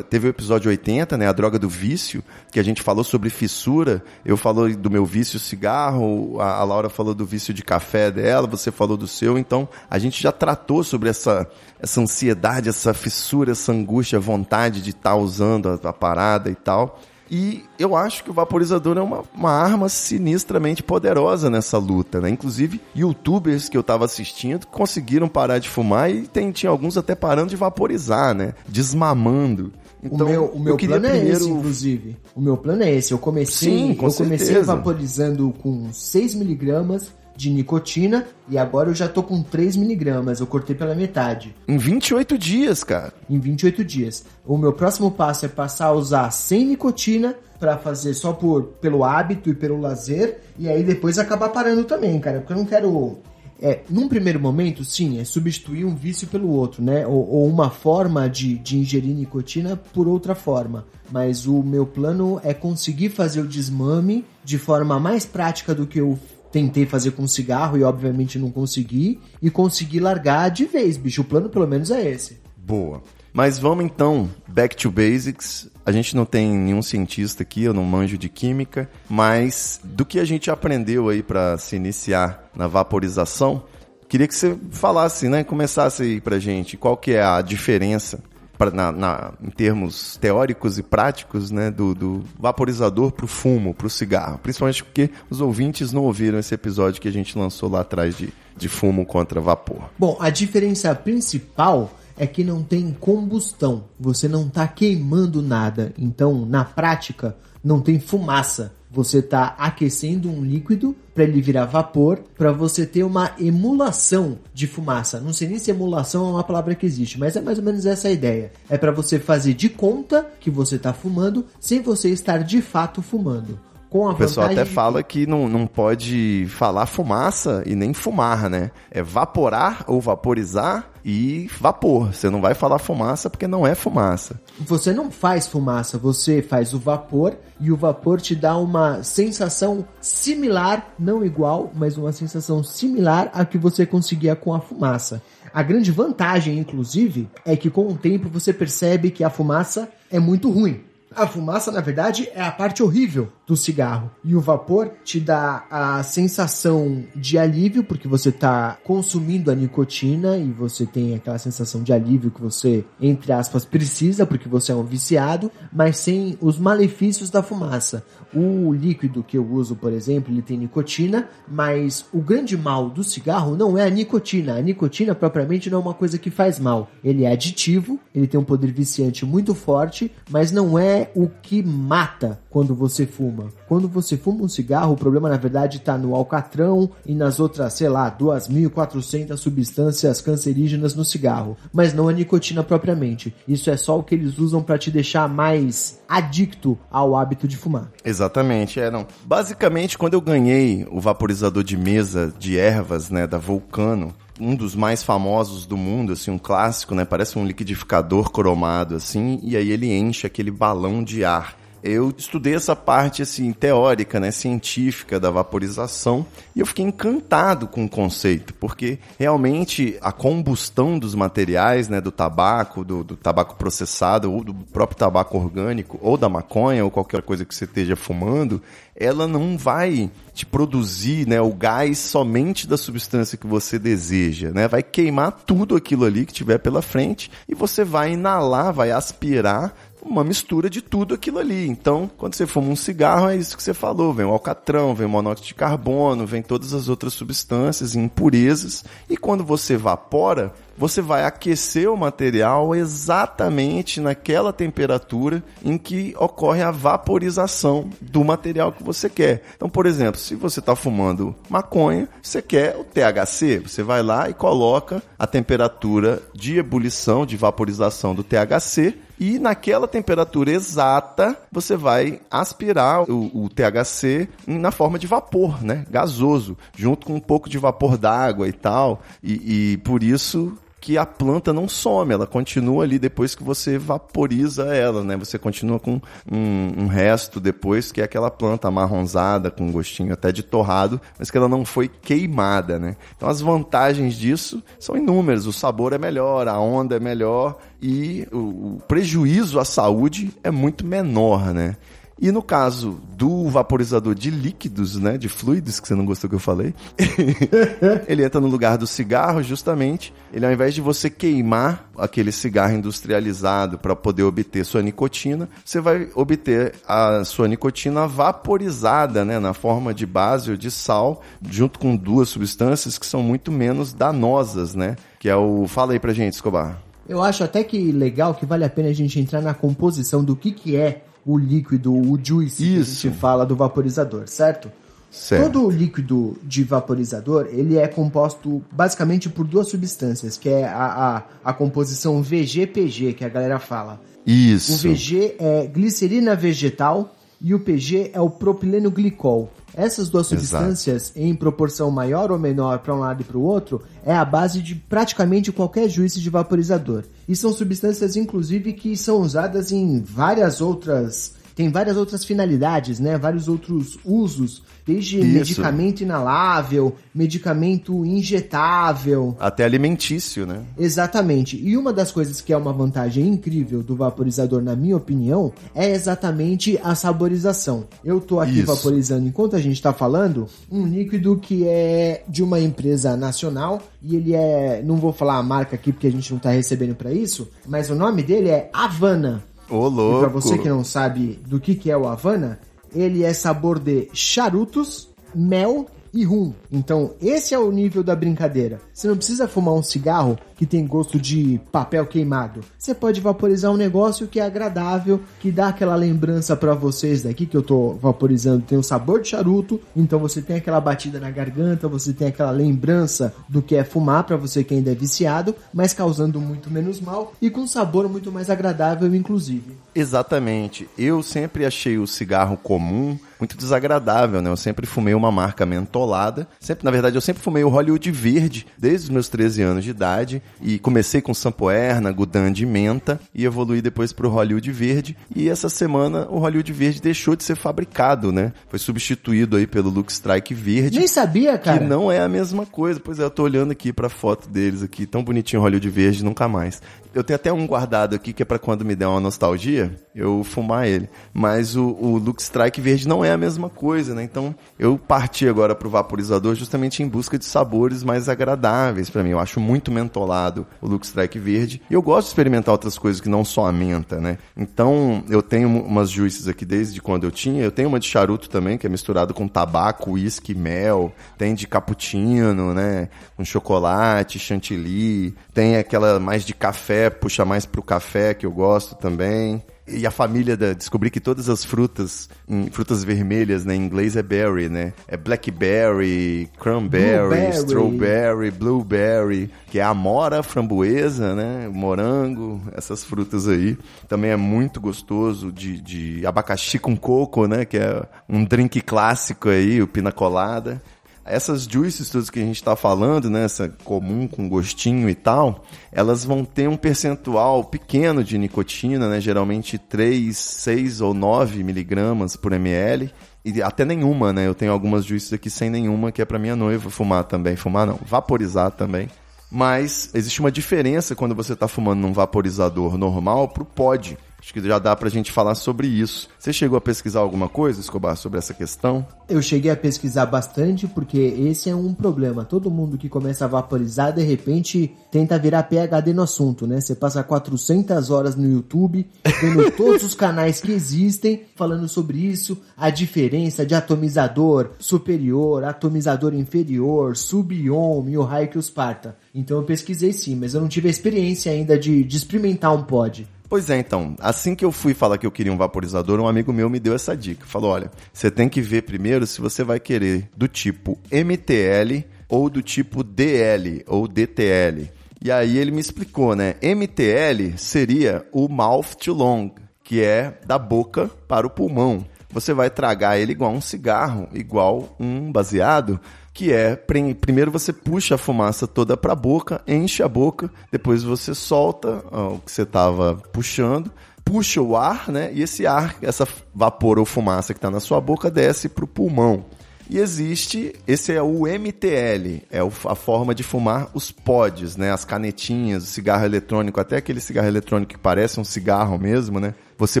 teve 0.10 0.26
o 0.26 0.30
episódio 0.30 0.68
80, 0.68 1.16
né, 1.16 1.28
a 1.28 1.32
droga 1.32 1.58
do 1.58 1.68
vício, 1.68 2.24
que 2.50 2.58
a 2.58 2.62
gente 2.62 2.82
falou 2.82 3.04
sobre 3.04 3.30
fissura. 3.30 4.02
Eu 4.24 4.36
falou 4.36 4.68
do 4.74 4.90
meu 4.90 5.04
vício 5.04 5.38
cigarro, 5.38 6.40
a, 6.40 6.56
a 6.56 6.64
Laura 6.64 6.88
falou 6.88 7.14
do 7.14 7.24
vício 7.24 7.54
de 7.54 7.62
café 7.62 8.10
dela, 8.10 8.48
você 8.48 8.72
falou 8.72 8.96
do 8.96 9.06
seu. 9.06 9.38
Então, 9.38 9.68
a 9.88 9.98
gente 9.98 10.20
já 10.20 10.32
tratou 10.32 10.82
sobre 10.82 11.08
essa 11.08 11.48
essa 11.84 12.00
ansiedade, 12.00 12.70
essa 12.70 12.94
fissura, 12.94 13.52
essa 13.52 13.70
angústia, 13.70 14.18
vontade 14.18 14.80
de 14.80 14.90
estar 14.90 15.10
tá 15.10 15.16
usando 15.16 15.68
a, 15.68 15.88
a 15.90 15.92
parada 15.92 16.50
e 16.50 16.54
tal. 16.54 16.98
E 17.30 17.64
eu 17.78 17.96
acho 17.96 18.22
que 18.22 18.30
o 18.30 18.34
vaporizador 18.34 18.98
é 18.98 19.00
uma, 19.00 19.22
uma 19.34 19.50
arma 19.50 19.88
sinistramente 19.88 20.82
poderosa 20.82 21.48
nessa 21.48 21.78
luta, 21.78 22.20
né? 22.20 22.28
Inclusive, 22.30 22.80
youtubers 22.94 23.68
que 23.68 23.76
eu 23.76 23.82
tava 23.82 24.04
assistindo 24.04 24.66
conseguiram 24.66 25.28
parar 25.28 25.58
de 25.58 25.68
fumar 25.68 26.10
e 26.10 26.26
tem, 26.26 26.52
tinha 26.52 26.70
alguns 26.70 26.96
até 26.96 27.14
parando 27.14 27.50
de 27.50 27.56
vaporizar, 27.56 28.34
né? 28.34 28.54
Desmamando. 28.68 29.72
Então, 30.02 30.26
o 30.26 30.30
meu, 30.30 30.44
o 30.46 30.60
meu 30.60 30.76
plano 30.76 31.00
primeiro... 31.00 31.28
é 31.28 31.30
esse, 31.30 31.48
inclusive. 31.48 32.16
O 32.34 32.40
meu 32.40 32.56
plano 32.58 32.82
é 32.82 32.92
esse. 32.92 33.12
Eu 33.12 33.18
comecei, 33.18 33.70
Sim, 33.70 33.90
eu 33.90 34.12
comecei 34.12 34.62
vaporizando 34.62 35.54
com 35.62 35.90
6 35.90 36.34
miligramas 36.34 37.10
de 37.36 37.50
nicotina 37.50 38.26
e 38.48 38.56
agora 38.56 38.90
eu 38.90 38.94
já 38.94 39.08
tô 39.08 39.22
com 39.22 39.42
3 39.42 39.76
miligramas, 39.76 40.40
eu 40.40 40.46
cortei 40.46 40.74
pela 40.74 40.94
metade. 40.94 41.54
Em 41.66 41.76
28 41.76 42.38
dias, 42.38 42.84
cara. 42.84 43.12
Em 43.28 43.38
28 43.38 43.84
dias. 43.84 44.24
O 44.46 44.56
meu 44.56 44.72
próximo 44.72 45.10
passo 45.10 45.46
é 45.46 45.48
passar 45.48 45.86
a 45.86 45.92
usar 45.92 46.30
sem 46.30 46.66
nicotina 46.66 47.34
para 47.58 47.78
fazer 47.78 48.14
só 48.14 48.32
por 48.32 48.64
pelo 48.80 49.04
hábito 49.04 49.48
e 49.48 49.54
pelo 49.54 49.80
lazer 49.80 50.40
e 50.58 50.68
aí 50.68 50.82
depois 50.82 51.18
acabar 51.18 51.48
parando 51.48 51.84
também, 51.84 52.18
cara, 52.20 52.40
porque 52.40 52.52
eu 52.52 52.56
não 52.58 52.66
quero 52.66 53.18
é, 53.60 53.80
num 53.88 54.08
primeiro 54.08 54.40
momento, 54.40 54.84
sim, 54.84 55.18
é 55.18 55.24
substituir 55.24 55.84
um 55.84 55.94
vício 55.94 56.26
pelo 56.26 56.50
outro, 56.50 56.82
né? 56.82 57.06
Ou, 57.06 57.28
ou, 57.30 57.48
uma 57.48 57.70
forma 57.70 58.28
de, 58.28 58.58
de 58.58 58.76
ingerir 58.76 59.14
nicotina 59.14 59.76
por 59.76 60.08
outra 60.08 60.34
forma. 60.34 60.84
Mas 61.10 61.46
o 61.46 61.62
meu 61.62 61.86
plano 61.86 62.40
é 62.42 62.52
conseguir 62.52 63.10
fazer 63.10 63.40
o 63.40 63.46
desmame 63.46 64.24
de 64.44 64.58
forma 64.58 64.98
mais 64.98 65.24
prática 65.24 65.74
do 65.74 65.86
que 65.86 66.00
eu 66.00 66.18
tentei 66.54 66.86
fazer 66.86 67.10
com 67.10 67.26
cigarro 67.26 67.76
e 67.76 67.82
obviamente 67.82 68.38
não 68.38 68.48
consegui. 68.48 69.20
E 69.42 69.50
consegui 69.50 69.98
largar 69.98 70.50
de 70.50 70.66
vez, 70.66 70.96
bicho. 70.96 71.22
O 71.22 71.24
plano 71.24 71.48
pelo 71.48 71.66
menos 71.66 71.90
é 71.90 72.08
esse. 72.08 72.38
Boa. 72.56 73.02
Mas 73.32 73.58
vamos 73.58 73.84
então, 73.84 74.30
back 74.46 74.76
to 74.76 74.88
basics. 74.88 75.68
A 75.84 75.90
gente 75.90 76.14
não 76.14 76.24
tem 76.24 76.48
nenhum 76.48 76.80
cientista 76.80 77.42
aqui, 77.42 77.64
eu 77.64 77.74
não 77.74 77.82
manjo 77.82 78.16
de 78.16 78.28
química, 78.28 78.88
mas 79.10 79.80
do 79.82 80.04
que 80.04 80.20
a 80.20 80.24
gente 80.24 80.48
aprendeu 80.48 81.08
aí 81.08 81.24
para 81.24 81.58
se 81.58 81.74
iniciar 81.74 82.48
na 82.54 82.68
vaporização, 82.68 83.64
queria 84.08 84.28
que 84.28 84.34
você 84.34 84.56
falasse, 84.70 85.28
né, 85.28 85.42
começasse 85.42 86.04
aí 86.04 86.20
pra 86.20 86.38
gente, 86.38 86.76
qual 86.76 86.96
que 86.96 87.12
é 87.12 87.22
a 87.22 87.42
diferença 87.42 88.22
pra, 88.56 88.70
na, 88.70 88.92
na, 88.92 89.32
em 89.42 89.50
termos 89.50 90.16
teóricos 90.16 90.78
e 90.78 90.82
práticos, 90.82 91.50
né, 91.50 91.70
do, 91.70 91.94
do 91.94 92.24
vaporizador 92.38 93.12
para 93.12 93.24
o 93.24 93.28
fumo, 93.28 93.74
para 93.74 93.86
o 93.86 93.90
cigarro. 93.90 94.38
Principalmente 94.38 94.84
porque 94.84 95.10
os 95.28 95.40
ouvintes 95.40 95.92
não 95.92 96.02
ouviram 96.02 96.38
esse 96.38 96.54
episódio 96.54 97.00
que 97.00 97.08
a 97.08 97.12
gente 97.12 97.38
lançou 97.38 97.70
lá 97.70 97.80
atrás 97.80 98.16
de, 98.16 98.32
de 98.56 98.68
fumo 98.68 99.04
contra 99.04 99.40
vapor. 99.40 99.90
Bom, 99.98 100.16
a 100.20 100.30
diferença 100.30 100.94
principal 100.94 101.92
é 102.16 102.26
que 102.26 102.44
não 102.44 102.62
tem 102.62 102.92
combustão. 102.92 103.84
Você 103.98 104.28
não 104.28 104.46
está 104.46 104.66
queimando 104.68 105.42
nada. 105.42 105.92
Então, 105.98 106.46
na 106.46 106.64
prática, 106.64 107.36
não 107.62 107.80
tem 107.80 107.98
fumaça 107.98 108.72
você 108.94 109.18
está 109.18 109.56
aquecendo 109.58 110.30
um 110.30 110.44
líquido 110.44 110.94
para 111.12 111.24
ele 111.24 111.42
virar 111.42 111.64
vapor, 111.64 112.20
para 112.38 112.52
você 112.52 112.86
ter 112.86 113.02
uma 113.02 113.32
emulação 113.38 114.38
de 114.52 114.66
fumaça. 114.66 115.20
Não 115.20 115.32
sei 115.32 115.48
nem 115.48 115.58
se 115.58 115.70
emulação 115.70 116.26
é 116.26 116.30
uma 116.30 116.44
palavra 116.44 116.74
que 116.74 116.86
existe, 116.86 117.18
mas 117.18 117.34
é 117.34 117.40
mais 117.40 117.58
ou 117.58 117.64
menos 117.64 117.84
essa 117.84 118.08
a 118.08 118.12
ideia. 118.12 118.52
É 118.70 118.78
para 118.78 118.92
você 118.92 119.18
fazer 119.18 119.54
de 119.54 119.68
conta 119.68 120.26
que 120.38 120.50
você 120.50 120.76
está 120.76 120.92
fumando 120.92 121.44
sem 121.58 121.82
você 121.82 122.10
estar 122.10 122.38
de 122.38 122.62
fato 122.62 123.02
fumando. 123.02 123.58
Com 123.94 124.08
a 124.08 124.10
o 124.10 124.16
pessoal 124.16 124.48
até 124.48 124.64
fala 124.64 125.04
que 125.04 125.24
não, 125.24 125.48
não 125.48 125.68
pode 125.68 126.46
falar 126.48 126.84
fumaça 126.84 127.62
e 127.64 127.76
nem 127.76 127.94
fumar, 127.94 128.50
né? 128.50 128.72
É 128.90 129.00
vaporar 129.04 129.84
ou 129.86 130.00
vaporizar 130.00 130.90
e 131.04 131.48
vapor. 131.60 132.12
Você 132.12 132.28
não 132.28 132.40
vai 132.40 132.54
falar 132.54 132.80
fumaça 132.80 133.30
porque 133.30 133.46
não 133.46 133.64
é 133.64 133.72
fumaça. 133.72 134.40
Você 134.58 134.92
não 134.92 135.12
faz 135.12 135.46
fumaça, 135.46 135.96
você 135.96 136.42
faz 136.42 136.74
o 136.74 136.78
vapor 136.80 137.36
e 137.60 137.70
o 137.70 137.76
vapor 137.76 138.20
te 138.20 138.34
dá 138.34 138.56
uma 138.56 139.00
sensação 139.04 139.86
similar, 140.00 140.92
não 140.98 141.24
igual, 141.24 141.70
mas 141.72 141.96
uma 141.96 142.10
sensação 142.10 142.64
similar 142.64 143.30
a 143.32 143.44
que 143.44 143.56
você 143.56 143.86
conseguia 143.86 144.34
com 144.34 144.52
a 144.52 144.60
fumaça. 144.60 145.22
A 145.52 145.62
grande 145.62 145.92
vantagem, 145.92 146.58
inclusive, 146.58 147.30
é 147.46 147.56
que 147.56 147.70
com 147.70 147.86
o 147.86 147.96
tempo 147.96 148.28
você 148.28 148.52
percebe 148.52 149.12
que 149.12 149.22
a 149.22 149.30
fumaça 149.30 149.88
é 150.10 150.18
muito 150.18 150.50
ruim. 150.50 150.82
A 151.16 151.28
fumaça, 151.28 151.70
na 151.70 151.80
verdade, 151.80 152.28
é 152.34 152.42
a 152.42 152.50
parte 152.50 152.82
horrível 152.82 153.30
do 153.46 153.56
cigarro. 153.56 154.10
E 154.24 154.34
o 154.34 154.40
vapor 154.40 154.90
te 155.04 155.20
dá 155.20 155.64
a 155.70 156.02
sensação 156.02 157.04
de 157.14 157.38
alívio, 157.38 157.84
porque 157.84 158.08
você 158.08 158.30
está 158.30 158.78
consumindo 158.84 159.50
a 159.50 159.54
nicotina 159.54 160.36
e 160.36 160.50
você 160.50 160.86
tem 160.86 161.14
aquela 161.14 161.38
sensação 161.38 161.82
de 161.82 161.92
alívio 161.92 162.30
que 162.30 162.40
você, 162.40 162.84
entre 163.00 163.32
aspas, 163.32 163.64
precisa, 163.64 164.26
porque 164.26 164.48
você 164.48 164.72
é 164.72 164.74
um 164.74 164.82
viciado, 164.82 165.50
mas 165.72 165.98
sem 165.98 166.38
os 166.40 166.58
malefícios 166.58 167.30
da 167.30 167.42
fumaça. 167.42 168.04
O 168.34 168.72
líquido 168.72 169.22
que 169.22 169.38
eu 169.38 169.46
uso, 169.46 169.76
por 169.76 169.92
exemplo, 169.92 170.32
ele 170.32 170.42
tem 170.42 170.58
nicotina, 170.58 171.28
mas 171.46 172.06
o 172.12 172.20
grande 172.20 172.56
mal 172.56 172.88
do 172.90 173.04
cigarro 173.04 173.56
não 173.56 173.78
é 173.78 173.86
a 173.86 173.90
nicotina. 173.90 174.56
A 174.56 174.62
nicotina 174.62 175.14
propriamente 175.14 175.70
não 175.70 175.78
é 175.78 175.82
uma 175.82 175.94
coisa 175.94 176.18
que 176.18 176.30
faz 176.30 176.58
mal. 176.58 176.90
Ele 177.02 177.24
é 177.24 177.32
aditivo, 177.32 177.98
ele 178.14 178.26
tem 178.26 178.40
um 178.40 178.44
poder 178.44 178.72
viciante 178.72 179.24
muito 179.24 179.54
forte, 179.54 180.10
mas 180.30 180.50
não 180.50 180.78
é 180.78 181.10
o 181.14 181.28
que 181.28 181.62
mata 181.62 182.40
quando 182.50 182.74
você 182.74 183.06
fuma. 183.06 183.33
Quando 183.68 183.88
você 183.88 184.16
fuma 184.16 184.44
um 184.44 184.48
cigarro, 184.48 184.92
o 184.92 184.96
problema 184.96 185.28
na 185.28 185.36
verdade 185.36 185.78
está 185.78 185.98
no 185.98 186.14
alcatrão 186.14 186.90
e 187.04 187.14
nas 187.14 187.40
outras, 187.40 187.72
sei 187.74 187.88
lá, 187.88 188.10
2.400 188.10 189.36
substâncias 189.36 190.20
cancerígenas 190.20 190.94
no 190.94 191.04
cigarro, 191.04 191.56
mas 191.72 191.92
não 191.92 192.08
a 192.08 192.12
nicotina 192.12 192.62
propriamente. 192.62 193.34
Isso 193.46 193.70
é 193.70 193.76
só 193.76 193.98
o 193.98 194.02
que 194.02 194.14
eles 194.14 194.38
usam 194.38 194.62
para 194.62 194.78
te 194.78 194.90
deixar 194.90 195.28
mais 195.28 196.00
adicto 196.08 196.78
ao 196.90 197.16
hábito 197.16 197.48
de 197.48 197.56
fumar. 197.56 197.90
Exatamente, 198.04 198.78
é 198.78 198.90
não. 198.90 199.06
Basicamente, 199.24 199.98
quando 199.98 200.14
eu 200.14 200.20
ganhei 200.20 200.86
o 200.90 201.00
vaporizador 201.00 201.64
de 201.64 201.76
mesa 201.76 202.32
de 202.38 202.58
ervas, 202.58 203.10
né, 203.10 203.26
da 203.26 203.38
Vulcano, 203.38 204.14
um 204.40 204.54
dos 204.54 204.74
mais 204.74 205.02
famosos 205.02 205.66
do 205.66 205.76
mundo, 205.76 206.12
assim, 206.12 206.30
um 206.30 206.38
clássico, 206.38 206.94
né? 206.94 207.04
Parece 207.04 207.38
um 207.38 207.46
liquidificador 207.46 208.30
cromado, 208.30 208.96
assim, 208.96 209.38
e 209.42 209.56
aí 209.56 209.70
ele 209.70 209.92
enche 209.92 210.26
aquele 210.26 210.50
balão 210.50 211.04
de 211.04 211.24
ar 211.24 211.56
eu 211.86 212.14
estudei 212.16 212.54
essa 212.54 212.74
parte 212.74 213.20
assim 213.20 213.52
teórica, 213.52 214.18
né, 214.18 214.30
científica 214.30 215.20
da 215.20 215.30
vaporização 215.30 216.24
e 216.56 216.60
eu 216.60 216.66
fiquei 216.66 216.82
encantado 216.82 217.68
com 217.68 217.84
o 217.84 217.88
conceito, 217.88 218.54
porque 218.54 218.98
realmente 219.18 219.98
a 220.00 220.10
combustão 220.10 220.98
dos 220.98 221.14
materiais, 221.14 221.90
né, 221.90 222.00
do 222.00 222.10
tabaco, 222.10 222.82
do, 222.82 223.04
do 223.04 223.16
tabaco 223.16 223.56
processado 223.56 224.32
ou 224.32 224.42
do 224.42 224.54
próprio 224.54 224.96
tabaco 224.96 225.36
orgânico 225.36 225.98
ou 226.00 226.16
da 226.16 226.26
maconha 226.26 226.82
ou 226.82 226.90
qualquer 226.90 227.20
coisa 227.20 227.44
que 227.44 227.54
você 227.54 227.66
esteja 227.66 227.94
fumando, 227.94 228.62
ela 228.96 229.26
não 229.26 229.58
vai 229.58 230.10
te 230.32 230.46
produzir 230.46 231.28
né, 231.28 231.40
o 231.40 231.52
gás 231.52 231.98
somente 231.98 232.66
da 232.66 232.78
substância 232.78 233.36
que 233.36 233.46
você 233.46 233.78
deseja, 233.78 234.50
né? 234.50 234.66
Vai 234.68 234.82
queimar 234.82 235.32
tudo 235.44 235.76
aquilo 235.76 236.04
ali 236.04 236.24
que 236.24 236.32
tiver 236.32 236.58
pela 236.58 236.80
frente 236.80 237.30
e 237.48 237.54
você 237.54 237.84
vai 237.84 238.12
inalar, 238.12 238.72
vai 238.72 238.90
aspirar 238.90 239.74
uma 240.04 240.22
mistura 240.22 240.68
de 240.68 240.82
tudo 240.82 241.14
aquilo 241.14 241.38
ali. 241.38 241.66
Então, 241.66 242.10
quando 242.16 242.34
você 242.34 242.46
fuma 242.46 242.68
um 242.68 242.76
cigarro, 242.76 243.28
é 243.28 243.36
isso 243.36 243.56
que 243.56 243.62
você 243.62 243.74
falou: 243.74 244.12
vem 244.12 244.26
o 244.26 244.30
alcatrão, 244.30 244.94
vem 244.94 245.06
o 245.06 245.10
monóxido 245.10 245.48
de 245.48 245.54
carbono, 245.54 246.26
vem 246.26 246.42
todas 246.42 246.74
as 246.74 246.88
outras 246.88 247.14
substâncias 247.14 247.96
impurezas. 247.96 248.84
E 249.08 249.16
quando 249.16 249.44
você 249.44 249.74
evapora, 249.74 250.52
você 250.76 251.00
vai 251.00 251.24
aquecer 251.24 251.90
o 251.90 251.96
material 251.96 252.74
exatamente 252.74 254.00
naquela 254.00 254.52
temperatura 254.52 255.42
em 255.64 255.78
que 255.78 256.14
ocorre 256.18 256.62
a 256.62 256.70
vaporização 256.70 257.88
do 258.00 258.24
material 258.24 258.72
que 258.72 258.82
você 258.82 259.08
quer. 259.08 259.42
Então, 259.56 259.68
por 259.68 259.86
exemplo, 259.86 260.20
se 260.20 260.34
você 260.34 260.60
está 260.60 260.74
fumando 260.74 261.34
maconha, 261.48 262.08
você 262.20 262.42
quer 262.42 262.76
o 262.76 262.84
THC, 262.84 263.60
você 263.60 263.82
vai 263.82 264.02
lá 264.02 264.28
e 264.28 264.34
coloca 264.34 265.02
a 265.18 265.26
temperatura 265.26 266.22
de 266.34 266.58
ebulição, 266.58 267.24
de 267.24 267.36
vaporização 267.36 268.14
do 268.14 268.24
THC 268.24 268.94
e 269.18 269.38
naquela 269.38 269.86
temperatura 269.86 270.50
exata 270.50 271.36
você 271.50 271.76
vai 271.76 272.20
aspirar 272.30 273.08
o, 273.10 273.44
o, 273.44 273.48
THC 273.48 274.28
na 274.46 274.70
forma 274.70 274.98
de 274.98 275.06
vapor, 275.06 275.62
né? 275.62 275.86
Gasoso, 275.90 276.56
junto 276.76 277.06
com 277.06 277.14
um 277.14 277.20
pouco 277.20 277.48
de 277.48 277.58
vapor 277.58 277.96
d'água 277.96 278.48
e 278.48 278.52
tal. 278.52 279.02
E, 279.22 279.72
e 279.72 279.76
por 279.78 280.02
isso 280.02 280.56
que 280.84 280.98
a 280.98 281.06
planta 281.06 281.50
não 281.50 281.66
some, 281.66 282.12
ela 282.12 282.26
continua 282.26 282.84
ali 282.84 282.98
depois 282.98 283.34
que 283.34 283.42
você 283.42 283.78
vaporiza 283.78 284.64
ela, 284.64 285.02
né? 285.02 285.16
Você 285.16 285.38
continua 285.38 285.80
com 285.80 285.98
um, 286.30 286.82
um, 286.82 286.86
resto 286.88 287.40
depois, 287.40 287.90
que 287.90 288.02
é 288.02 288.04
aquela 288.04 288.30
planta 288.30 288.68
amarronzada, 288.68 289.50
com 289.50 289.72
gostinho 289.72 290.12
até 290.12 290.30
de 290.30 290.42
torrado, 290.42 291.00
mas 291.18 291.30
que 291.30 291.38
ela 291.38 291.48
não 291.48 291.64
foi 291.64 291.88
queimada, 291.88 292.78
né? 292.78 292.96
Então 293.16 293.30
as 293.30 293.40
vantagens 293.40 294.14
disso 294.14 294.62
são 294.78 294.94
inúmeras. 294.94 295.46
O 295.46 295.54
sabor 295.54 295.94
é 295.94 295.98
melhor, 295.98 296.48
a 296.48 296.60
onda 296.60 296.96
é 296.96 297.00
melhor 297.00 297.56
e 297.80 298.28
o, 298.30 298.36
o 298.74 298.82
prejuízo 298.86 299.58
à 299.58 299.64
saúde 299.64 300.32
é 300.44 300.50
muito 300.50 300.86
menor, 300.86 301.54
né? 301.54 301.76
E 302.20 302.30
no 302.30 302.42
caso 302.42 303.00
do 303.16 303.48
vaporizador 303.48 304.14
de 304.14 304.30
líquidos, 304.30 304.96
né, 304.96 305.18
de 305.18 305.28
fluidos, 305.28 305.80
que 305.80 305.88
você 305.88 305.94
não 305.94 306.04
gostou 306.04 306.30
que 306.30 306.36
eu 306.36 306.40
falei, 306.40 306.74
ele 308.06 308.24
entra 308.24 308.40
no 308.40 308.46
lugar 308.46 308.78
do 308.78 308.86
cigarro, 308.86 309.42
justamente. 309.42 310.14
Ele, 310.32 310.46
ao 310.46 310.52
invés 310.52 310.74
de 310.74 310.80
você 310.80 311.10
queimar 311.10 311.90
aquele 311.98 312.30
cigarro 312.30 312.74
industrializado 312.74 313.78
para 313.78 313.96
poder 313.96 314.22
obter 314.22 314.64
sua 314.64 314.82
nicotina, 314.82 315.48
você 315.64 315.80
vai 315.80 316.08
obter 316.14 316.74
a 316.86 317.24
sua 317.24 317.48
nicotina 317.48 318.06
vaporizada, 318.06 319.24
né, 319.24 319.38
na 319.38 319.52
forma 319.52 319.92
de 319.92 320.06
base 320.06 320.50
ou 320.50 320.56
de 320.56 320.70
sal, 320.70 321.22
junto 321.50 321.78
com 321.78 321.96
duas 321.96 322.28
substâncias 322.28 322.96
que 322.96 323.06
são 323.06 323.22
muito 323.22 323.50
menos 323.50 323.92
danosas, 323.92 324.74
né, 324.74 324.96
que 325.18 325.28
é 325.28 325.36
o... 325.36 325.66
Fala 325.66 325.92
aí 325.92 325.98
pra 325.98 326.12
gente, 326.12 326.34
Escobar. 326.34 326.80
Eu 327.08 327.22
acho 327.22 327.44
até 327.44 327.62
que 327.62 327.92
legal 327.92 328.34
que 328.34 328.46
vale 328.46 328.64
a 328.64 328.70
pena 328.70 328.88
a 328.88 328.92
gente 328.92 329.20
entrar 329.20 329.42
na 329.42 329.52
composição 329.52 330.24
do 330.24 330.34
que 330.34 330.52
que 330.52 330.76
é 330.76 331.02
o 331.24 331.38
líquido, 331.38 331.92
o 331.92 332.18
juice 332.22 332.62
Isso. 332.62 333.00
que 333.00 333.08
a 333.08 333.10
gente 333.10 333.20
fala 333.20 333.46
do 333.46 333.56
vaporizador, 333.56 334.26
certo? 334.26 334.70
Certo. 335.10 335.44
Todo 335.44 335.70
líquido 335.70 336.36
de 336.42 336.64
vaporizador, 336.64 337.46
ele 337.52 337.78
é 337.78 337.86
composto 337.86 338.60
basicamente 338.72 339.28
por 339.28 339.46
duas 339.46 339.68
substâncias, 339.68 340.36
que 340.36 340.48
é 340.48 340.64
a, 340.64 341.22
a, 341.44 341.50
a 341.50 341.52
composição 341.52 342.20
VG-PG, 342.20 343.12
que 343.12 343.24
a 343.24 343.28
galera 343.28 343.60
fala. 343.60 344.00
Isso. 344.26 344.72
O 344.72 344.76
VG 344.76 345.36
é 345.38 345.66
glicerina 345.66 346.34
vegetal 346.34 347.14
e 347.40 347.54
o 347.54 347.60
PG 347.60 348.10
é 348.12 348.20
o 348.20 348.30
propileno 348.30 348.90
glicol. 348.90 349.50
Essas 349.76 350.08
duas 350.08 350.28
substâncias, 350.28 351.10
Exato. 351.10 351.18
em 351.18 351.34
proporção 351.34 351.90
maior 351.90 352.30
ou 352.30 352.38
menor 352.38 352.78
para 352.78 352.94
um 352.94 353.00
lado 353.00 353.22
e 353.22 353.24
para 353.24 353.36
o 353.36 353.42
outro, 353.42 353.82
é 354.04 354.14
a 354.14 354.24
base 354.24 354.62
de 354.62 354.74
praticamente 354.74 355.50
qualquer 355.50 355.88
juízo 355.88 356.20
de 356.20 356.30
vaporizador. 356.30 357.02
E 357.28 357.34
são 357.34 357.52
substâncias, 357.52 358.14
inclusive, 358.14 358.72
que 358.72 358.96
são 358.96 359.20
usadas 359.20 359.72
em 359.72 360.00
várias 360.00 360.60
outras. 360.60 361.34
Tem 361.54 361.70
várias 361.70 361.96
outras 361.96 362.24
finalidades, 362.24 362.98
né? 362.98 363.16
Vários 363.18 363.48
outros 363.48 363.98
usos 364.04 364.62
Desde 364.86 365.18
Isso. 365.18 365.26
medicamento 365.26 366.02
inalável, 366.02 366.94
medicamento 367.14 368.04
injetável. 368.04 369.34
Até 369.40 369.64
alimentício, 369.64 370.46
né? 370.46 370.62
Exatamente. 370.78 371.56
E 371.56 371.76
uma 371.76 371.90
das 371.90 372.12
coisas 372.12 372.42
que 372.42 372.52
é 372.52 372.56
uma 372.56 372.72
vantagem 372.72 373.26
incrível 373.26 373.82
do 373.82 373.96
vaporizador, 373.96 374.62
na 374.62 374.76
minha 374.76 374.96
opinião, 374.96 375.52
é 375.74 375.90
exatamente 375.90 376.78
a 376.84 376.94
saborização. 376.94 377.84
Eu 378.04 378.20
tô 378.20 378.40
aqui 378.40 378.58
Isso. 378.58 378.66
vaporizando, 378.66 379.26
enquanto 379.26 379.56
a 379.56 379.60
gente 379.60 379.80
tá 379.80 379.92
falando, 379.92 380.46
um 380.70 380.86
líquido 380.86 381.38
que 381.38 381.66
é 381.66 382.22
de 382.28 382.42
uma 382.42 382.60
empresa 382.60 383.16
nacional 383.16 383.80
e 384.02 384.16
ele 384.16 384.34
é, 384.34 384.82
não 384.84 384.96
vou 384.96 385.14
falar 385.14 385.38
a 385.38 385.42
marca 385.42 385.76
aqui 385.76 385.92
porque 385.92 386.06
a 386.06 386.12
gente 386.12 386.30
não 386.30 386.38
tá 386.38 386.50
recebendo 386.50 386.94
para 386.94 387.10
isso, 387.10 387.48
mas 387.66 387.88
o 387.88 387.94
nome 387.94 388.22
dele 388.22 388.50
é 388.50 388.68
Havana. 388.72 389.42
Ô, 389.74 389.88
louco. 389.88 390.18
E 390.18 390.20
pra 390.20 390.28
você 390.28 390.56
que 390.56 390.68
não 390.68 390.84
sabe 390.84 391.40
do 391.46 391.58
que, 391.58 391.74
que 391.74 391.90
é 391.90 391.96
o 391.96 392.06
Havana, 392.06 392.60
ele 392.94 393.24
é 393.24 393.32
sabor 393.32 393.78
de 393.80 394.08
charutos, 394.12 395.08
mel 395.34 395.86
e 396.14 396.24
rum. 396.24 396.52
Então, 396.70 397.14
esse 397.20 397.52
é 397.52 397.58
o 397.58 397.70
nível 397.70 398.02
da 398.02 398.14
brincadeira. 398.14 398.80
Você 398.92 399.08
não 399.08 399.16
precisa 399.16 399.48
fumar 399.48 399.74
um 399.74 399.82
cigarro 399.82 400.38
que 400.56 400.64
tem 400.64 400.86
gosto 400.86 401.18
de 401.18 401.60
papel 401.72 402.06
queimado. 402.06 402.60
Você 402.78 402.94
pode 402.94 403.20
vaporizar 403.20 403.72
um 403.72 403.76
negócio 403.76 404.28
que 404.28 404.38
é 404.38 404.44
agradável, 404.44 405.20
que 405.40 405.50
dá 405.50 405.68
aquela 405.68 405.96
lembrança 405.96 406.56
para 406.56 406.74
vocês 406.74 407.22
daqui 407.22 407.46
que 407.46 407.56
eu 407.56 407.62
tô 407.62 407.94
vaporizando, 407.94 408.62
tem 408.62 408.78
um 408.78 408.82
sabor 408.82 409.20
de 409.20 409.28
charuto, 409.28 409.80
então 409.96 410.18
você 410.18 410.40
tem 410.40 410.56
aquela 410.56 410.80
batida 410.80 411.18
na 411.18 411.30
garganta, 411.30 411.88
você 411.88 412.12
tem 412.12 412.28
aquela 412.28 412.52
lembrança 412.52 413.34
do 413.48 413.60
que 413.60 413.74
é 413.74 413.82
fumar 413.82 414.24
para 414.24 414.36
você 414.36 414.62
que 414.62 414.74
ainda 414.74 414.92
é 414.92 414.94
viciado, 414.94 415.54
mas 415.72 415.92
causando 415.92 416.40
muito 416.40 416.70
menos 416.70 417.00
mal 417.00 417.32
e 417.42 417.50
com 417.50 417.66
sabor 417.66 418.08
muito 418.08 418.30
mais 418.30 418.48
agradável 418.48 419.12
inclusive. 419.14 419.76
Exatamente. 419.94 420.88
Eu 420.96 421.22
sempre 421.22 421.64
achei 421.64 421.98
o 421.98 422.06
cigarro 422.06 422.56
comum 422.56 423.18
muito 423.38 423.56
desagradável, 423.56 424.40
né? 424.40 424.50
Eu 424.50 424.56
sempre 424.56 424.86
fumei 424.86 425.14
uma 425.14 425.30
marca 425.30 425.66
mentolada. 425.66 426.46
Sempre, 426.60 426.84
na 426.84 426.90
verdade, 426.90 427.16
eu 427.16 427.20
sempre 427.20 427.42
fumei 427.42 427.64
o 427.64 427.68
Hollywood 427.68 428.10
verde 428.10 428.66
desde 428.78 429.06
os 429.06 429.10
meus 429.10 429.28
13 429.28 429.62
anos 429.62 429.84
de 429.84 429.90
idade 429.90 430.42
e 430.60 430.78
comecei 430.78 431.20
com 431.20 431.34
Sampoerna, 431.34 432.12
Gudan 432.12 432.52
de 432.52 432.64
menta 432.66 433.20
e 433.34 433.44
evoluí 433.44 433.80
depois 433.82 434.12
para 434.12 434.26
o 434.26 434.30
Hollywood 434.30 434.70
verde. 434.72 435.16
E 435.34 435.48
essa 435.48 435.68
semana 435.68 436.26
o 436.30 436.38
Hollywood 436.38 436.72
verde 436.72 437.00
deixou 437.00 437.36
de 437.36 437.44
ser 437.44 437.56
fabricado, 437.56 438.32
né? 438.32 438.52
Foi 438.68 438.78
substituído 438.78 439.56
aí 439.56 439.66
pelo 439.66 439.90
Lux 439.90 440.14
Strike 440.14 440.54
verde. 440.54 440.98
Nem 440.98 441.08
sabia, 441.08 441.58
cara. 441.58 441.78
Que 441.78 441.84
não 441.84 442.10
é 442.10 442.20
a 442.20 442.28
mesma 442.28 442.66
coisa. 442.66 443.00
Pois 443.00 443.18
é, 443.18 443.24
eu 443.24 443.30
tô 443.30 443.42
olhando 443.42 443.72
aqui 443.72 443.92
para 443.92 444.08
foto 444.08 444.48
deles 444.48 444.82
aqui, 444.82 445.06
tão 445.06 445.22
bonitinho 445.22 445.60
o 445.60 445.62
Hollywood 445.62 445.88
verde, 445.90 446.24
nunca 446.24 446.48
mais. 446.48 446.80
Eu 447.14 447.22
tenho 447.22 447.36
até 447.36 447.52
um 447.52 447.66
guardado 447.66 448.14
aqui 448.16 448.32
que 448.32 448.42
é 448.42 448.44
para 448.44 448.58
quando 448.58 448.84
me 448.84 448.96
der 448.96 449.06
uma 449.06 449.20
nostalgia, 449.20 449.94
eu 450.14 450.42
fumar 450.42 450.88
ele. 450.88 451.08
Mas 451.32 451.76
o, 451.76 451.84
o 452.00 452.18
Lux 452.18 452.44
Strike 452.44 452.80
verde 452.80 453.06
não 453.06 453.24
é 453.24 453.30
a 453.30 453.38
mesma 453.38 453.70
coisa, 453.70 454.14
né? 454.14 454.24
Então 454.24 454.54
eu 454.78 454.98
parti 454.98 455.48
agora 455.48 455.74
pro 455.74 455.88
vaporizador 455.88 456.54
justamente 456.56 457.02
em 457.02 457.08
busca 457.08 457.38
de 457.38 457.44
sabores 457.44 458.02
mais 458.02 458.28
agradáveis 458.28 459.08
para 459.08 459.22
mim. 459.22 459.30
Eu 459.30 459.38
acho 459.38 459.60
muito 459.60 459.92
mentolado 459.92 460.66
o 460.80 460.88
Lux 460.88 461.08
Strike 461.08 461.38
verde. 461.38 461.80
E 461.88 461.94
eu 461.94 462.02
gosto 462.02 462.26
de 462.26 462.30
experimentar 462.30 462.72
outras 462.72 462.98
coisas 462.98 463.20
que 463.20 463.28
não 463.28 463.44
só 463.44 463.66
a 463.66 463.72
menta, 463.72 464.20
né? 464.20 464.38
Então 464.56 465.22
eu 465.28 465.40
tenho 465.42 465.68
umas 465.68 466.10
juices 466.10 466.48
aqui 466.48 466.64
desde 466.64 467.00
quando 467.00 467.24
eu 467.24 467.30
tinha. 467.30 467.62
Eu 467.62 467.70
tenho 467.70 467.88
uma 467.88 468.00
de 468.00 468.08
charuto 468.08 468.50
também, 468.50 468.76
que 468.76 468.86
é 468.86 468.90
misturado 468.90 469.32
com 469.32 469.46
tabaco, 469.46 470.12
uísque, 470.12 470.54
mel. 470.54 471.12
Tem 471.38 471.54
de 471.54 471.68
cappuccino, 471.68 472.74
né? 472.74 473.08
Com 473.36 473.44
chocolate, 473.44 474.38
chantilly. 474.38 475.34
Tem 475.52 475.76
aquela 475.76 476.18
mais 476.18 476.44
de 476.44 476.52
café 476.52 477.03
puxa 477.10 477.44
mais 477.44 477.66
pro 477.66 477.82
café, 477.82 478.34
que 478.34 478.46
eu 478.46 478.52
gosto 478.52 478.94
também. 478.94 479.62
E 479.86 480.06
a 480.06 480.10
família 480.10 480.56
da, 480.56 480.72
descobri 480.72 481.10
que 481.10 481.20
todas 481.20 481.50
as 481.50 481.62
frutas, 481.62 482.30
em, 482.48 482.70
frutas 482.70 483.04
vermelhas, 483.04 483.66
né, 483.66 483.74
em 483.74 483.84
inglês 483.84 484.16
é 484.16 484.22
berry, 484.22 484.70
né? 484.70 484.94
É 485.06 485.14
blackberry, 485.14 486.48
cranberry, 486.58 487.28
blueberry. 487.28 487.56
strawberry, 487.56 488.50
blueberry, 488.50 489.50
que 489.70 489.78
é 489.78 489.82
a 489.82 489.90
amora, 489.90 490.42
framboesa, 490.42 491.34
né? 491.34 491.68
Morango, 491.68 492.62
essas 492.74 493.04
frutas 493.04 493.46
aí. 493.46 493.76
Também 494.08 494.30
é 494.30 494.36
muito 494.36 494.80
gostoso 494.80 495.52
de, 495.52 495.78
de 495.82 496.26
abacaxi 496.26 496.78
com 496.78 496.96
coco, 496.96 497.46
né? 497.46 497.66
Que 497.66 497.76
é 497.76 498.02
um 498.26 498.42
drink 498.42 498.80
clássico 498.80 499.50
aí, 499.50 499.82
o 499.82 499.86
pina 499.86 500.10
colada 500.10 500.80
essas 501.24 501.64
juices 501.64 502.10
todas 502.10 502.30
que 502.30 502.38
a 502.38 502.42
gente 502.42 502.56
está 502.56 502.76
falando, 502.76 503.30
né, 503.30 503.44
essa 503.44 503.68
comum 503.84 504.28
com 504.28 504.48
gostinho 504.48 505.08
e 505.08 505.14
tal, 505.14 505.64
elas 505.90 506.24
vão 506.24 506.44
ter 506.44 506.68
um 506.68 506.76
percentual 506.76 507.64
pequeno 507.64 508.22
de 508.22 508.36
nicotina, 508.36 509.08
né, 509.08 509.20
geralmente 509.20 509.78
3, 509.78 510.36
6 510.36 511.00
ou 511.00 511.14
9 511.14 511.64
miligramas 511.64 512.36
por 512.36 512.52
ml, 512.52 513.10
e 513.44 513.62
até 513.62 513.84
nenhuma, 513.84 514.32
né, 514.32 514.46
eu 514.46 514.54
tenho 514.54 514.72
algumas 514.72 515.04
juices 515.04 515.32
aqui 515.32 515.48
sem 515.48 515.70
nenhuma, 515.70 516.12
que 516.12 516.22
é 516.22 516.24
para 516.24 516.38
minha 516.38 516.56
noiva 516.56 516.90
fumar 516.90 517.24
também, 517.24 517.56
fumar 517.56 517.86
não, 517.86 517.98
vaporizar 518.04 518.70
também. 518.70 519.08
Mas 519.50 520.10
existe 520.14 520.40
uma 520.40 520.50
diferença 520.50 521.14
quando 521.14 521.34
você 521.34 521.52
está 521.52 521.68
fumando 521.68 522.00
num 522.00 522.12
vaporizador 522.12 522.98
normal 522.98 523.48
pro 523.48 523.64
pod 523.64 524.18
Acho 524.44 524.52
que 524.52 524.60
já 524.60 524.78
dá 524.78 524.94
pra 524.94 525.08
gente 525.08 525.32
falar 525.32 525.54
sobre 525.54 525.86
isso. 525.86 526.28
Você 526.38 526.52
chegou 526.52 526.76
a 526.76 526.80
pesquisar 526.80 527.20
alguma 527.20 527.48
coisa, 527.48 527.80
Escobar, 527.80 528.14
sobre 528.14 528.38
essa 528.38 528.52
questão? 528.52 529.06
Eu 529.26 529.40
cheguei 529.40 529.70
a 529.70 529.76
pesquisar 529.76 530.26
bastante 530.26 530.86
porque 530.86 531.16
esse 531.16 531.70
é 531.70 531.74
um 531.74 531.94
problema. 531.94 532.44
Todo 532.44 532.70
mundo 532.70 532.98
que 532.98 533.08
começa 533.08 533.46
a 533.46 533.48
vaporizar, 533.48 534.12
de 534.12 534.22
repente, 534.22 534.94
tenta 535.10 535.38
virar 535.38 535.62
PHD 535.62 536.12
no 536.12 536.20
assunto, 536.20 536.66
né? 536.66 536.78
Você 536.78 536.94
passa 536.94 537.24
400 537.24 538.10
horas 538.10 538.36
no 538.36 538.46
YouTube, 538.46 539.08
vendo 539.40 539.70
todos 539.72 540.04
os 540.04 540.14
canais 540.14 540.60
que 540.60 540.72
existem, 540.72 541.46
falando 541.56 541.88
sobre 541.88 542.18
isso, 542.18 542.60
a 542.76 542.90
diferença 542.90 543.64
de 543.64 543.74
atomizador 543.74 544.72
superior, 544.78 545.64
atomizador 545.64 546.34
inferior, 546.34 547.16
subiom 547.16 548.06
e 548.10 548.18
o 548.18 548.22
raio 548.22 548.48
que 548.48 548.58
os 548.58 548.68
parta. 548.68 549.16
Então 549.34 549.56
eu 549.56 549.64
pesquisei 549.64 550.12
sim, 550.12 550.36
mas 550.36 550.52
eu 550.52 550.60
não 550.60 550.68
tive 550.68 550.88
a 550.88 550.90
experiência 550.90 551.50
ainda 551.50 551.78
de, 551.78 552.04
de 552.04 552.16
experimentar 552.18 552.74
um 552.74 552.82
pod. 552.82 553.26
Pois 553.54 553.70
é, 553.70 553.78
então, 553.78 554.16
assim 554.18 554.52
que 554.52 554.64
eu 554.64 554.72
fui 554.72 554.94
falar 554.94 555.16
que 555.16 555.24
eu 555.24 555.30
queria 555.30 555.52
um 555.52 555.56
vaporizador, 555.56 556.18
um 556.18 556.26
amigo 556.26 556.52
meu 556.52 556.68
me 556.68 556.80
deu 556.80 556.92
essa 556.92 557.16
dica. 557.16 557.46
Falou: 557.46 557.70
olha, 557.70 557.88
você 558.12 558.28
tem 558.28 558.48
que 558.48 558.60
ver 558.60 558.82
primeiro 558.82 559.28
se 559.28 559.40
você 559.40 559.62
vai 559.62 559.78
querer 559.78 560.28
do 560.36 560.48
tipo 560.48 560.98
MTL 561.08 562.04
ou 562.28 562.50
do 562.50 562.60
tipo 562.60 563.04
DL 563.04 563.84
ou 563.86 564.08
DTL. 564.08 564.90
E 565.22 565.30
aí 565.30 565.56
ele 565.56 565.70
me 565.70 565.78
explicou, 565.78 566.34
né? 566.34 566.56
MTL 566.60 567.56
seria 567.56 568.26
o 568.32 568.48
mouth 568.48 568.96
to 568.98 569.12
long, 569.12 569.52
que 569.84 570.02
é 570.02 570.36
da 570.44 570.58
boca 570.58 571.08
para 571.28 571.46
o 571.46 571.50
pulmão. 571.50 572.04
Você 572.30 572.52
vai 572.52 572.68
tragar 572.68 573.20
ele 573.20 573.30
igual 573.30 573.52
um 573.52 573.60
cigarro, 573.60 574.28
igual 574.34 574.96
um 574.98 575.30
baseado, 575.30 576.00
que 576.34 576.52
é 576.52 576.74
primeiro 576.74 577.52
você 577.52 577.72
puxa 577.72 578.16
a 578.16 578.18
fumaça 578.18 578.66
toda 578.66 578.96
para 578.96 579.12
a 579.12 579.16
boca, 579.16 579.62
enche 579.68 580.02
a 580.02 580.08
boca, 580.08 580.50
depois 580.70 581.04
você 581.04 581.32
solta 581.32 582.04
ó, 582.10 582.34
o 582.34 582.38
que 582.40 582.50
você 582.50 582.62
estava 582.62 583.14
puxando, 583.32 583.90
puxa 584.24 584.60
o 584.60 584.76
ar, 584.76 585.08
né? 585.08 585.30
E 585.32 585.42
esse 585.42 585.64
ar, 585.64 585.96
essa 586.02 586.26
vapor 586.52 586.98
ou 586.98 587.04
fumaça 587.04 587.54
que 587.54 587.58
está 587.58 587.70
na 587.70 587.78
sua 587.78 588.00
boca 588.00 588.28
desce 588.30 588.68
para 588.68 588.84
o 588.84 588.88
pulmão. 588.88 589.44
E 589.88 589.98
existe, 589.98 590.74
esse 590.88 591.12
é 591.12 591.22
o 591.22 591.46
MTL, 591.46 592.42
é 592.50 592.58
a 592.58 592.94
forma 592.94 593.34
de 593.34 593.42
fumar 593.42 593.90
os 593.92 594.10
pods, 594.10 594.76
né? 594.76 594.90
As 594.90 595.04
canetinhas, 595.04 595.84
o 595.84 595.86
cigarro 595.86 596.24
eletrônico, 596.24 596.80
até 596.80 596.96
aquele 596.96 597.20
cigarro 597.20 597.46
eletrônico 597.46 597.92
que 597.92 597.98
parece 597.98 598.40
um 598.40 598.44
cigarro 598.44 598.98
mesmo, 598.98 599.38
né? 599.38 599.54
Você 599.76 600.00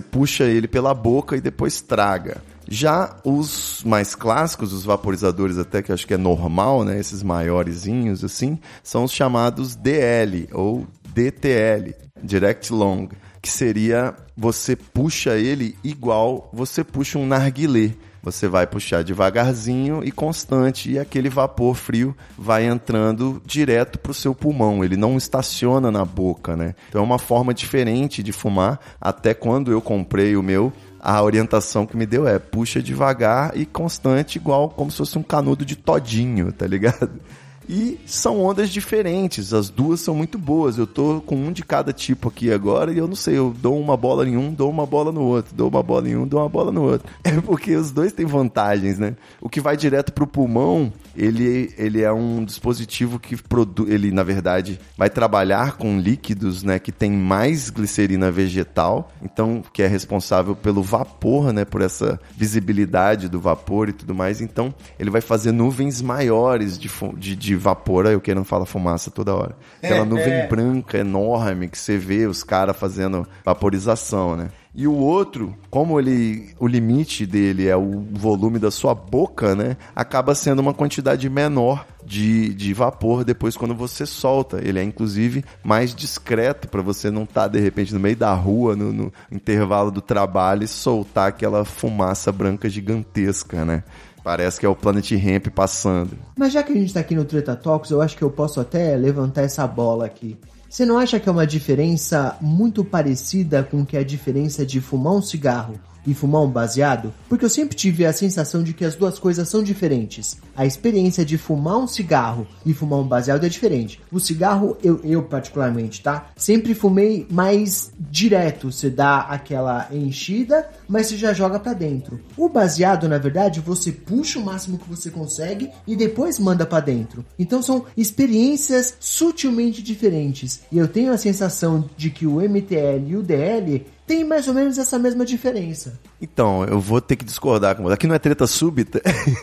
puxa 0.00 0.44
ele 0.44 0.66
pela 0.66 0.94
boca 0.94 1.36
e 1.36 1.40
depois 1.40 1.82
traga. 1.82 2.42
Já 2.68 3.16
os 3.24 3.82
mais 3.84 4.14
clássicos, 4.14 4.72
os 4.72 4.84
vaporizadores 4.84 5.58
até 5.58 5.82
que 5.82 5.90
eu 5.90 5.94
acho 5.94 6.06
que 6.06 6.14
é 6.14 6.18
normal, 6.18 6.84
né, 6.84 6.98
esses 6.98 7.22
maiorzinhos 7.22 8.24
assim, 8.24 8.58
são 8.82 9.04
os 9.04 9.12
chamados 9.12 9.74
DL 9.74 10.48
ou 10.52 10.86
DTL, 11.14 11.94
Direct 12.22 12.72
Long, 12.72 13.08
que 13.40 13.50
seria 13.50 14.14
você 14.36 14.74
puxa 14.74 15.36
ele 15.36 15.76
igual 15.84 16.50
você 16.52 16.82
puxa 16.82 17.18
um 17.18 17.26
narguilé. 17.26 17.92
Você 18.24 18.48
vai 18.48 18.66
puxar 18.66 19.04
devagarzinho 19.04 20.02
e 20.02 20.10
constante 20.10 20.90
e 20.90 20.98
aquele 20.98 21.28
vapor 21.28 21.74
frio 21.74 22.16
vai 22.38 22.64
entrando 22.64 23.42
direto 23.44 23.98
para 23.98 24.12
o 24.12 24.14
seu 24.14 24.34
pulmão. 24.34 24.82
Ele 24.82 24.96
não 24.96 25.18
estaciona 25.18 25.90
na 25.90 26.06
boca, 26.06 26.56
né? 26.56 26.74
Então 26.88 27.02
é 27.02 27.04
uma 27.04 27.18
forma 27.18 27.52
diferente 27.52 28.22
de 28.22 28.32
fumar. 28.32 28.80
Até 28.98 29.34
quando 29.34 29.70
eu 29.70 29.82
comprei 29.82 30.38
o 30.38 30.42
meu, 30.42 30.72
a 31.04 31.22
orientação 31.22 31.84
que 31.84 31.98
me 31.98 32.06
deu 32.06 32.26
é 32.26 32.38
puxa 32.38 32.82
devagar 32.82 33.54
e 33.54 33.66
constante, 33.66 34.36
igual 34.36 34.70
como 34.70 34.90
se 34.90 34.96
fosse 34.96 35.18
um 35.18 35.22
canudo 35.22 35.62
de 35.62 35.76
todinho, 35.76 36.50
tá 36.50 36.66
ligado? 36.66 37.20
E 37.68 37.98
são 38.06 38.40
ondas 38.42 38.70
diferentes, 38.70 39.52
as 39.52 39.70
duas 39.70 40.00
são 40.00 40.14
muito 40.14 40.38
boas. 40.38 40.78
Eu 40.78 40.86
tô 40.86 41.20
com 41.20 41.36
um 41.36 41.52
de 41.52 41.64
cada 41.64 41.92
tipo 41.92 42.28
aqui 42.28 42.52
agora 42.52 42.92
e 42.92 42.98
eu 42.98 43.08
não 43.08 43.16
sei, 43.16 43.38
eu 43.38 43.54
dou 43.58 43.78
uma 43.78 43.96
bola 43.96 44.28
em 44.28 44.36
um, 44.36 44.52
dou 44.52 44.70
uma 44.70 44.86
bola 44.86 45.10
no 45.10 45.22
outro, 45.22 45.54
dou 45.54 45.68
uma 45.68 45.82
bola 45.82 46.08
em 46.08 46.16
um, 46.16 46.26
dou 46.26 46.40
uma 46.40 46.48
bola 46.48 46.70
no 46.70 46.82
outro. 46.82 47.08
É 47.24 47.40
porque 47.40 47.74
os 47.74 47.90
dois 47.90 48.12
têm 48.12 48.26
vantagens, 48.26 48.98
né? 48.98 49.16
O 49.40 49.48
que 49.48 49.60
vai 49.60 49.76
direto 49.76 50.12
pro 50.12 50.26
pulmão, 50.26 50.92
ele, 51.16 51.72
ele 51.76 52.02
é 52.02 52.12
um 52.12 52.44
dispositivo 52.44 53.18
que 53.18 53.36
produz, 53.36 53.90
ele 53.90 54.12
na 54.12 54.22
verdade 54.22 54.78
vai 54.96 55.10
trabalhar 55.10 55.76
com 55.76 55.98
líquidos, 55.98 56.62
né, 56.62 56.78
que 56.78 56.92
tem 56.92 57.10
mais 57.10 57.70
glicerina 57.70 58.30
vegetal, 58.30 59.10
então 59.22 59.62
que 59.72 59.82
é 59.82 59.86
responsável 59.86 60.54
pelo 60.54 60.82
vapor, 60.82 61.52
né, 61.52 61.64
por 61.64 61.80
essa 61.80 62.20
visibilidade 62.36 63.28
do 63.28 63.40
vapor 63.40 63.88
e 63.88 63.92
tudo 63.92 64.14
mais. 64.14 64.40
Então, 64.40 64.74
ele 64.98 65.10
vai 65.10 65.20
fazer 65.20 65.52
nuvens 65.52 66.00
maiores 66.02 66.78
de, 66.78 66.90
de, 67.16 67.36
de 67.36 67.53
vapor, 67.56 68.06
eu 68.06 68.20
querendo 68.20 68.44
falar 68.44 68.66
fumaça 68.66 69.10
toda 69.10 69.34
hora. 69.34 69.56
Aquela 69.82 70.00
é, 70.00 70.04
nuvem 70.04 70.32
é. 70.32 70.46
branca 70.46 70.98
enorme 70.98 71.68
que 71.68 71.78
você 71.78 71.96
vê 71.96 72.26
os 72.26 72.42
caras 72.42 72.76
fazendo 72.76 73.26
vaporização, 73.44 74.36
né? 74.36 74.50
E 74.76 74.88
o 74.88 74.94
outro, 74.94 75.54
como 75.70 76.00
ele, 76.00 76.52
o 76.58 76.66
limite 76.66 77.24
dele 77.24 77.68
é 77.68 77.76
o 77.76 78.04
volume 78.10 78.58
da 78.58 78.72
sua 78.72 78.92
boca, 78.92 79.54
né? 79.54 79.76
Acaba 79.94 80.34
sendo 80.34 80.58
uma 80.58 80.74
quantidade 80.74 81.30
menor 81.30 81.86
de, 82.04 82.52
de 82.52 82.74
vapor 82.74 83.24
depois 83.24 83.56
quando 83.56 83.72
você 83.72 84.04
solta. 84.04 84.60
Ele 84.60 84.80
é 84.80 84.82
inclusive 84.82 85.44
mais 85.62 85.94
discreto 85.94 86.66
para 86.66 86.82
você 86.82 87.08
não 87.08 87.22
estar 87.22 87.42
tá, 87.42 87.48
de 87.48 87.60
repente 87.60 87.94
no 87.94 88.00
meio 88.00 88.16
da 88.16 88.34
rua, 88.34 88.74
no, 88.74 88.92
no 88.92 89.12
intervalo 89.30 89.92
do 89.92 90.00
trabalho 90.00 90.64
e 90.64 90.68
soltar 90.68 91.28
aquela 91.28 91.64
fumaça 91.64 92.32
branca 92.32 92.68
gigantesca, 92.68 93.64
né? 93.64 93.84
Parece 94.24 94.58
que 94.58 94.64
é 94.64 94.68
o 94.68 94.74
Planet 94.74 95.12
Ramp 95.12 95.48
passando. 95.48 96.16
Mas 96.34 96.54
já 96.54 96.62
que 96.62 96.72
a 96.72 96.74
gente 96.74 96.94
tá 96.94 97.00
aqui 97.00 97.14
no 97.14 97.26
Treta 97.26 97.54
Talks, 97.54 97.90
eu 97.90 98.00
acho 98.00 98.16
que 98.16 98.24
eu 98.24 98.30
posso 98.30 98.58
até 98.58 98.96
levantar 98.96 99.42
essa 99.42 99.66
bola 99.66 100.06
aqui. 100.06 100.38
Você 100.68 100.86
não 100.86 100.98
acha 100.98 101.20
que 101.20 101.28
é 101.28 101.32
uma 101.32 101.46
diferença 101.46 102.34
muito 102.40 102.82
parecida 102.82 103.62
com 103.62 103.84
que 103.84 103.98
é 103.98 104.00
a 104.00 104.04
diferença 104.04 104.64
de 104.64 104.80
fumar 104.80 105.12
um 105.12 105.22
cigarro 105.22 105.78
e 106.06 106.14
fumar 106.14 106.42
um 106.42 106.50
baseado? 106.50 107.12
Porque 107.28 107.44
eu 107.44 107.50
sempre 107.50 107.76
tive 107.76 108.04
a 108.04 108.12
sensação 108.12 108.62
de 108.62 108.72
que 108.72 108.84
as 108.84 108.94
duas 108.94 109.18
coisas 109.18 109.48
são 109.48 109.62
diferentes. 109.62 110.38
A 110.56 110.66
experiência 110.66 111.24
de 111.24 111.36
fumar 111.36 111.78
um 111.78 111.86
cigarro 111.86 112.46
e 112.64 112.72
fumar 112.72 113.00
um 113.00 113.06
baseado 113.06 113.44
é 113.44 113.48
diferente. 113.48 114.00
O 114.10 114.20
cigarro, 114.20 114.76
eu, 114.82 115.00
eu 115.04 115.22
particularmente, 115.22 116.02
tá? 116.02 116.30
Sempre 116.36 116.74
fumei 116.74 117.26
mais 117.30 117.92
direto. 117.98 118.70
Você 118.70 118.90
dá 118.90 119.20
aquela 119.20 119.88
enchida, 119.92 120.68
mas 120.88 121.06
você 121.06 121.16
já 121.16 121.32
joga 121.32 121.58
para 121.58 121.72
dentro. 121.72 122.20
O 122.36 122.48
baseado, 122.48 123.08
na 123.08 123.18
verdade, 123.18 123.60
você 123.60 123.92
puxa 123.92 124.38
o 124.38 124.44
máximo 124.44 124.78
que 124.78 124.88
você 124.88 125.10
consegue 125.10 125.70
e 125.86 125.96
depois 125.96 126.38
manda 126.38 126.66
para 126.66 126.84
dentro. 126.84 127.24
Então 127.38 127.62
são 127.62 127.84
experiências 127.96 128.94
sutilmente 129.00 129.82
diferentes. 129.82 130.60
E 130.70 130.78
eu 130.78 130.88
tenho 130.88 131.12
a 131.12 131.18
sensação 131.18 131.88
de 131.96 132.10
que 132.10 132.26
o 132.26 132.40
MTL 132.40 133.08
e 133.08 133.16
o 133.16 133.22
DL 133.22 133.86
tem 134.06 134.24
mais 134.24 134.46
ou 134.48 134.54
menos 134.54 134.78
essa 134.78 134.98
mesma 134.98 135.24
diferença. 135.24 135.98
Então, 136.20 136.64
eu 136.64 136.80
vou 136.80 137.00
ter 137.00 137.16
que 137.16 137.24
discordar 137.24 137.76
com 137.76 137.82
você. 137.82 137.94
Aqui 137.94 138.06
não 138.06 138.14
é 138.14 138.18
treta 138.18 138.46
súbita. 138.46 139.02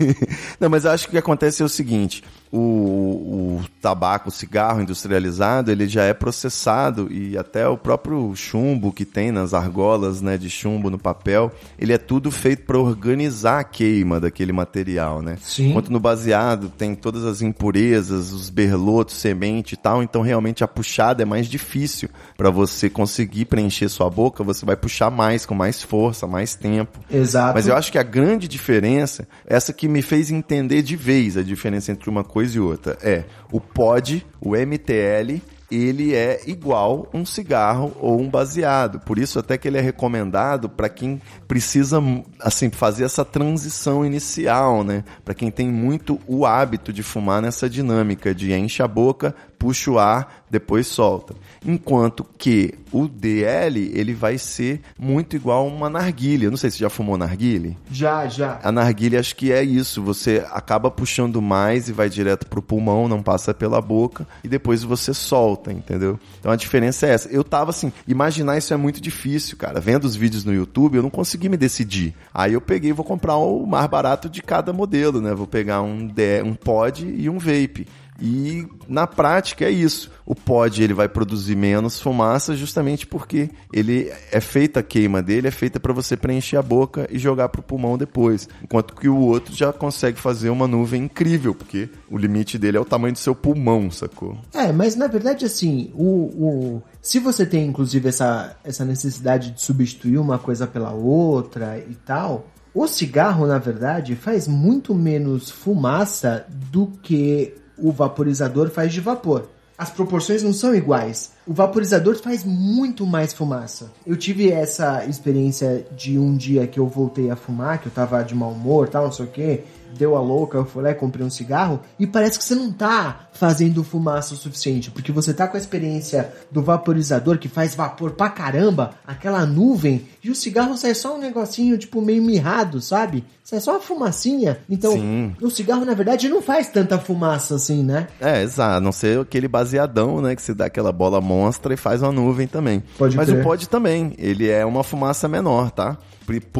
não, 0.60 0.69
mas 0.69 0.86
acho 0.86 1.06
que 1.06 1.10
o 1.10 1.12
que 1.12 1.17
acontece 1.17 1.62
é 1.62 1.65
o 1.65 1.69
seguinte: 1.69 2.24
o, 2.52 2.60
o, 2.60 3.62
tabaco, 3.82 4.30
o 4.30 4.32
cigarro 4.32 4.82
industrializado, 4.82 5.71
ele 5.71 5.88
já 5.88 6.04
é 6.04 6.13
processado 6.13 7.12
e 7.12 7.38
até 7.38 7.67
o 7.67 7.78
próprio 7.78 8.36
chumbo 8.36 8.91
que 8.91 9.06
tem 9.06 9.32
nas 9.32 9.54
argolas 9.54 10.21
né, 10.21 10.38
de 10.38 10.50
chumbo 10.50 10.89
no 10.89 11.00
papel, 11.00 11.52
ele 11.80 11.93
é 11.93 11.97
tudo 11.97 12.30
feito 12.30 12.63
para 12.65 12.78
organizar 12.78 13.60
a 13.60 13.63
queima 13.63 14.19
daquele 14.19 14.52
material, 14.52 15.21
né? 15.21 15.38
Sim. 15.41 15.69
Enquanto 15.69 15.91
no 15.91 16.00
baseado 16.00 16.69
tem 16.69 16.93
todas 16.93 17.24
as 17.26 17.41
impurezas, 17.41 18.32
os 18.32 18.50
berlotos, 18.50 19.15
semente 19.15 19.74
e 19.74 19.78
tal, 19.78 20.04
então 20.04 20.21
realmente 20.21 20.63
a 20.63 20.67
puxada 20.67 21.24
é 21.24 21.26
mais 21.26 21.47
difícil 21.47 22.10
para 22.38 22.50
você 22.50 22.89
conseguir 22.89 23.45
preencher 23.45 23.88
sua 23.88 24.10
boca, 24.10 24.43
você 24.54 24.66
vai 24.66 24.76
puxar 24.76 25.10
mais, 25.10 25.46
com 25.46 25.56
mais 25.56 25.82
força, 25.82 26.28
mais 26.28 26.56
tempo. 26.56 27.00
Exato. 27.10 27.54
Mas 27.54 27.68
eu 27.68 27.76
acho 27.76 27.92
que 27.92 27.98
a 27.98 28.04
grande 28.04 28.48
diferença, 28.48 29.28
essa 29.46 29.74
que 29.74 29.88
me 29.88 30.02
fez 30.02 30.32
entender 30.32 30.82
de 30.82 30.96
vez 30.96 31.38
a 31.38 31.44
diferença 31.44 31.92
entre 31.92 32.10
uma 32.10 32.24
coisa 32.24 32.58
e 32.58 32.60
outra, 32.60 32.98
é 33.02 33.26
o 33.52 33.60
pod, 33.60 34.26
o 34.40 34.56
MTL 34.56 35.42
ele 35.72 36.14
é 36.14 36.42
igual 36.46 37.10
um 37.14 37.26
cigarro 37.26 37.96
ou 38.00 38.20
um 38.20 38.30
baseado. 38.30 39.00
Por 39.00 39.18
isso 39.18 39.40
até 39.40 39.58
que 39.58 39.68
ele 39.68 39.78
é 39.78 39.82
recomendado 39.82 40.68
para 40.68 40.90
quem 40.90 41.22
precisa 41.48 42.04
assim 42.42 42.70
fazer 42.70 43.06
essa 43.06 43.24
transição 43.24 44.06
inicial, 44.06 44.84
né? 44.84 45.06
Para 45.24 45.34
quem 45.34 45.50
tem 45.50 45.70
muito 45.70 46.20
o 46.28 46.46
hábito 46.46 46.92
de 46.92 47.02
fumar 47.02 47.42
nessa 47.42 47.70
dinâmica 47.70 48.36
de 48.36 48.52
enche 48.52 48.84
a 48.84 48.88
boca, 48.88 49.34
puxa 49.62 49.91
o 49.91 50.00
ar, 50.00 50.43
depois 50.50 50.88
solta. 50.88 51.36
Enquanto 51.63 52.26
que 52.36 52.74
o 52.91 53.08
DL, 53.08 53.91
ele 53.93 54.12
vai 54.12 54.36
ser 54.39 54.82
muito 54.97 55.36
igual 55.36 55.67
uma 55.67 55.88
narguilha. 55.88 56.50
não 56.50 56.58
sei 56.58 56.71
se 56.71 56.80
já 56.80 56.89
fumou 56.89 57.15
narguilha. 57.15 57.78
Já, 57.91 58.28
já. 58.28 58.60
A 58.63 58.71
narguilha 58.71 59.19
acho 59.19 59.36
que 59.36 59.52
é 59.52 59.62
isso. 59.62 60.02
Você 60.02 60.43
acaba 60.50 60.89
puxando 60.89 61.39
mais 61.43 61.88
e 61.88 61.93
vai 61.93 62.10
direto 62.10 62.47
pro 62.47 62.60
pulmão, 62.62 63.08
não 63.08 63.21
passa 63.21 63.54
pela 63.54 63.80
boca 63.80 64.28
e 64.43 64.47
depois 64.47 64.82
você 64.82 65.13
solta, 65.13 65.71
entendeu? 65.71 66.19
Então 66.39 66.52
a 66.52 66.56
diferença 66.56 67.06
é 67.06 67.12
essa. 67.12 67.30
Eu 67.30 67.43
tava 67.43 67.69
assim, 67.69 67.93
imaginar 68.08 68.58
isso 68.58 68.74
é 68.74 68.78
muito 68.78 69.00
difícil, 69.00 69.58
cara. 69.58 69.80
Vendo 69.80 70.06
os 70.06 70.15
vídeos 70.15 70.43
no 70.43 70.52
YouTube, 70.52 70.95
eu 70.95 71.04
não 71.04 71.12
consegui 71.12 71.50
me 71.50 71.56
decidir. 71.56 72.15
Aí 72.34 72.54
eu 72.54 72.62
peguei, 72.62 72.91
vou 72.91 73.06
comprar 73.06 73.36
o 73.36 73.63
mais 73.67 73.86
barato 73.86 74.28
de 74.28 74.41
cada 74.41 74.74
modelo, 74.74 75.21
né? 75.21 75.36
Vou 75.36 75.45
pegar 75.45 75.84
um, 75.84 76.12
um 76.43 76.54
pod 76.56 77.06
e 77.06 77.30
um 77.30 77.38
vape 77.38 77.86
E 78.22 78.68
na 78.88 79.08
prática 79.08 79.66
é 79.66 79.72
isso. 79.72 80.12
O 80.26 80.36
pod 80.36 80.82
ele 80.82 80.94
vai 80.94 81.10
produzir 81.10 81.56
menos 81.56 82.00
fumaça 82.00 82.56
justamente 82.56 83.08
porque 83.08 83.50
ele 83.74 84.12
é 84.32 84.40
feita 84.40 84.80
a 84.80 84.84
queima 84.84 85.22
dele 85.22 85.48
é 85.48 85.52
feita 85.52 85.80
para 85.80 85.92
você 85.92 86.16
preencher 86.16 86.58
a 86.58 86.62
boca 86.62 87.08
e 87.10 87.18
jogar 87.18 87.50
pro 87.50 87.64
pulmão 87.64 87.98
depois, 87.98 88.48
enquanto 88.64 88.96
que 88.96 89.10
o 89.10 89.18
outro 89.18 89.56
já 89.56 89.74
consegue 89.74 90.20
fazer 90.20 90.50
uma 90.50 90.68
nuvem 90.68 91.04
incrível, 91.04 91.56
porque 91.56 91.90
o 92.10 92.18
limite 92.18 92.58
dele 92.58 92.78
é 92.78 92.80
o 92.80 92.86
tamanho 92.86 93.14
do 93.14 93.20
seu 93.20 93.34
pulmão, 93.34 93.90
sacou? 93.90 94.38
É, 94.54 94.72
mas 94.72 94.96
na 94.96 95.08
verdade 95.08 95.46
assim, 95.46 95.92
o, 95.96 96.06
o 96.06 96.84
se 97.02 97.20
você 97.20 97.46
tem 97.46 97.66
inclusive 97.66 98.08
essa, 98.08 98.56
essa 98.64 98.86
necessidade 98.86 99.52
de 99.52 99.62
substituir 99.62 100.18
uma 100.18 100.38
coisa 100.38 100.68
pela 100.68 100.92
outra 100.92 101.80
e 101.80 101.96
tal, 101.96 102.48
o 102.74 102.88
cigarro, 102.88 103.46
na 103.46 103.58
verdade, 103.58 104.16
faz 104.16 104.48
muito 104.48 104.96
menos 104.96 105.50
fumaça 105.50 106.46
do 106.72 106.88
que 106.88 107.56
o 107.82 107.91
vaporizador 107.91 108.70
faz 108.70 108.94
de 108.94 109.02
vapor. 109.02 109.50
As 109.78 109.89
proporções 109.89 110.44
não 110.44 110.54
são 110.54 110.76
iguais. 110.76 111.32
O 111.48 111.54
vaporizador 111.54 112.15
faz 112.15 112.44
muito 112.44 113.04
mais 113.04 113.34
fumaça. 113.34 113.91
Eu 114.06 114.15
tive 114.15 114.52
essa 114.52 115.04
experiência 115.06 115.88
de 115.98 116.20
um 116.20 116.38
dia 116.38 116.67
que 116.67 116.80
eu 116.80 116.88
voltei 116.88 117.32
a 117.32 117.36
fumar, 117.36 117.80
que 117.80 117.88
eu 117.88 117.91
tava 117.91 118.22
de 118.22 118.36
mau 118.36 118.52
humor, 118.52 118.89
tal, 118.89 119.06
não 119.06 119.12
sei 119.12 119.26
o 119.26 119.30
que, 119.30 119.63
deu 119.98 120.15
a 120.15 120.22
louca, 120.22 120.58
eu 120.58 120.65
fui 120.65 120.84
lá 120.84 120.91
e 120.91 120.96
comprei 120.96 121.26
um 121.26 121.30
cigarro, 121.30 121.80
e 122.00 122.06
parece 122.06 122.38
que 122.38 122.46
você 122.46 122.56
não 122.56 122.72
tá 122.72 123.28
fazendo 123.34 123.84
fumaça 123.84 124.34
o 124.34 124.38
suficiente, 124.38 124.91
porque 124.91 125.12
você 125.12 125.34
tá 125.34 125.48
com 125.48 125.58
a 125.58 125.60
experiência 125.60 126.32
do 126.52 126.62
vaporizador 126.62 127.38
que 127.38 127.50
faz 127.50 127.76
vapor 127.76 128.12
pra 128.12 128.30
caramba, 128.30 128.94
aquela 129.06 129.46
nuvem, 129.46 130.08
e 130.24 130.30
o 130.30 130.36
cigarro 130.36 130.78
sai 130.78 130.94
só 130.94 131.15
um 131.15 131.20
negocinho, 131.20 131.78
tipo, 131.78 132.02
meio 132.02 132.22
mirrado, 132.22 132.82
sabe? 132.82 133.26
Sai 133.52 133.60
só 133.60 133.72
uma 133.72 133.82
fumacinha. 133.82 134.60
Então, 134.70 134.94
Sim. 134.94 135.36
o 135.42 135.50
cigarro, 135.50 135.84
na 135.84 135.94
verdade, 135.94 136.30
não 136.30 136.42
faz 136.42 136.70
tanta 136.70 136.98
fumaça 136.98 137.56
assim, 137.56 137.84
né? 137.84 138.08
É, 138.22 138.42
exato. 138.44 138.78
A 138.78 138.80
não 138.80 138.94
ser 138.94 139.20
aquele 139.20 139.46
baseadão, 139.46 140.22
né? 140.22 140.38
Que 140.38 140.42
se 140.42 140.54
dá 140.54 140.68
aquela 140.68 140.90
bola 140.94 141.20
monstra 141.20 141.74
e 141.74 141.78
faz 141.78 142.02
uma 142.02 142.14
nuvem 142.14 142.48
também. 142.48 142.82
Pode 142.98 143.18
Mas 143.18 143.28
crer. 143.28 143.42
o 143.42 143.44
pod 143.44 143.68
também. 143.68 144.14
Ele 144.18 144.50
é 144.50 144.66
uma 144.66 144.86
fumaça 144.86 145.28
menor, 145.28 145.70
tá? 145.70 145.98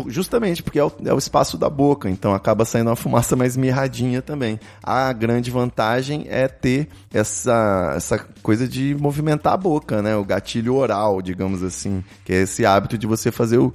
Justamente 0.08 0.62
porque 0.62 0.80
é 0.80 0.84
o, 0.84 0.92
é 1.06 1.14
o 1.14 1.18
espaço 1.18 1.58
da 1.58 1.70
boca, 1.70 2.10
então 2.10 2.34
acaba 2.34 2.66
saindo 2.66 2.90
uma 2.90 2.96
fumaça 2.98 3.38
mais 3.38 3.56
mirradinha 3.56 4.22
também. 4.22 4.60
A 4.84 5.14
grande 5.14 5.50
vantagem 5.50 6.26
é 6.28 6.50
ter 6.50 6.90
essa, 7.14 7.94
essa 7.96 8.20
coisa 8.44 8.68
de 8.68 8.98
movimentar 9.00 9.54
a 9.54 9.58
boca, 9.58 10.02
né? 10.02 10.14
O 10.18 10.26
gatilho 10.26 10.76
oral, 10.76 11.22
digamos 11.22 11.64
assim, 11.64 12.04
que 12.26 12.34
é 12.34 12.42
esse 12.42 12.66
hábito 12.66 12.98
de 12.98 13.08
você 13.08 13.32
fazer 13.32 13.60
o, 13.60 13.72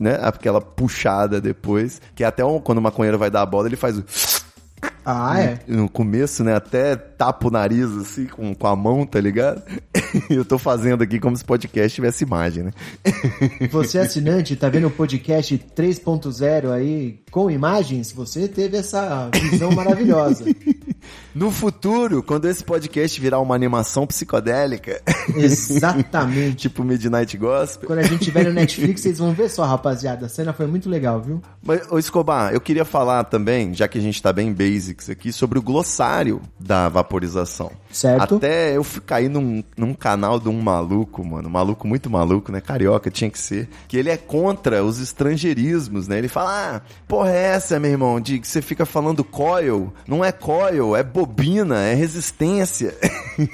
né? 0.00 0.18
Aquela 0.22 0.60
puxada 0.60 1.40
depois, 1.40 2.00
que 2.14 2.24
é 2.24 2.26
até 2.26 2.44
um- 2.44 2.58
quando 2.58 2.78
o 2.78 2.82
maconheiro 2.82 3.18
vai 3.18 3.30
dar 3.30 3.42
a 3.42 3.46
bola, 3.46 3.68
ele 3.68 3.76
faz 3.76 3.98
o 3.98 4.04
Ah, 5.04 5.38
é. 5.40 5.58
no 5.66 5.88
começo, 5.90 6.42
né? 6.42 6.54
Até 6.54 6.96
tapa 6.96 7.48
o 7.48 7.50
nariz 7.50 7.90
assim 7.96 8.26
com, 8.26 8.54
com 8.54 8.66
a 8.66 8.74
mão, 8.74 9.04
tá 9.06 9.20
ligado? 9.20 9.62
Eu 10.30 10.44
tô 10.44 10.58
fazendo 10.58 11.02
aqui 11.02 11.18
como 11.20 11.36
se 11.36 11.42
o 11.42 11.46
podcast 11.46 11.94
tivesse 11.94 12.24
imagem, 12.24 12.64
né? 12.64 12.72
Você 13.70 13.98
é 13.98 14.02
assinante, 14.02 14.56
tá 14.56 14.68
vendo 14.68 14.86
o 14.86 14.90
podcast 14.90 15.56
3.0 15.76 16.70
aí 16.72 17.20
com 17.30 17.50
imagens? 17.50 18.10
Você 18.12 18.48
teve 18.48 18.78
essa 18.78 19.28
visão 19.50 19.70
maravilhosa. 19.72 20.44
No 21.34 21.50
futuro, 21.50 22.22
quando 22.22 22.46
esse 22.46 22.64
podcast 22.64 23.20
virar 23.20 23.38
uma 23.38 23.54
animação 23.54 24.06
psicodélica, 24.06 25.00
Exatamente. 25.36 26.56
tipo 26.68 26.82
Midnight 26.82 27.36
Gospel. 27.36 27.86
Quando 27.86 28.00
a 28.00 28.02
gente 28.02 28.24
tiver 28.24 28.44
no 28.44 28.52
Netflix, 28.52 29.02
vocês 29.02 29.18
vão 29.18 29.32
ver 29.32 29.48
só, 29.48 29.64
rapaziada. 29.64 30.26
A 30.26 30.28
cena 30.28 30.52
foi 30.52 30.66
muito 30.66 30.88
legal, 30.88 31.20
viu? 31.20 31.40
Mas, 31.62 31.82
ô 31.90 31.98
Escobar, 31.98 32.52
eu 32.52 32.60
queria 32.60 32.84
falar 32.84 33.24
também, 33.24 33.72
já 33.74 33.86
que 33.86 33.98
a 33.98 34.00
gente 34.00 34.20
tá 34.20 34.32
bem 34.32 34.52
basics 34.52 35.08
aqui, 35.08 35.32
sobre 35.32 35.58
o 35.58 35.62
glossário 35.62 36.40
da 36.58 36.88
vaporização. 36.88 37.70
Certo. 37.92 38.36
Até 38.36 38.76
eu 38.76 38.86
cair 39.06 39.28
num, 39.28 39.62
num 39.76 39.94
canal 39.94 40.38
de 40.38 40.48
um 40.48 40.60
maluco, 40.60 41.24
mano, 41.24 41.48
um 41.48 41.52
maluco 41.52 41.86
muito 41.86 42.08
maluco, 42.08 42.52
né? 42.52 42.60
Carioca, 42.60 43.10
tinha 43.10 43.30
que 43.30 43.38
ser. 43.38 43.68
Que 43.88 43.96
ele 43.96 44.10
é 44.10 44.16
contra 44.16 44.84
os 44.84 45.00
estrangeirismos, 45.00 46.06
né? 46.08 46.18
Ele 46.18 46.28
fala, 46.28 46.76
ah, 46.76 46.80
porra 47.06 47.30
é 47.30 47.42
essa, 47.54 47.78
meu 47.80 47.90
irmão, 47.90 48.20
de 48.20 48.38
que 48.38 48.48
você 48.48 48.62
fica 48.62 48.86
falando 48.86 49.24
coil. 49.24 49.92
Não 50.06 50.24
é 50.24 50.32
coil, 50.32 50.96
é 50.96 51.02
bobina, 51.20 51.80
é 51.80 51.94
resistência. 51.94 52.94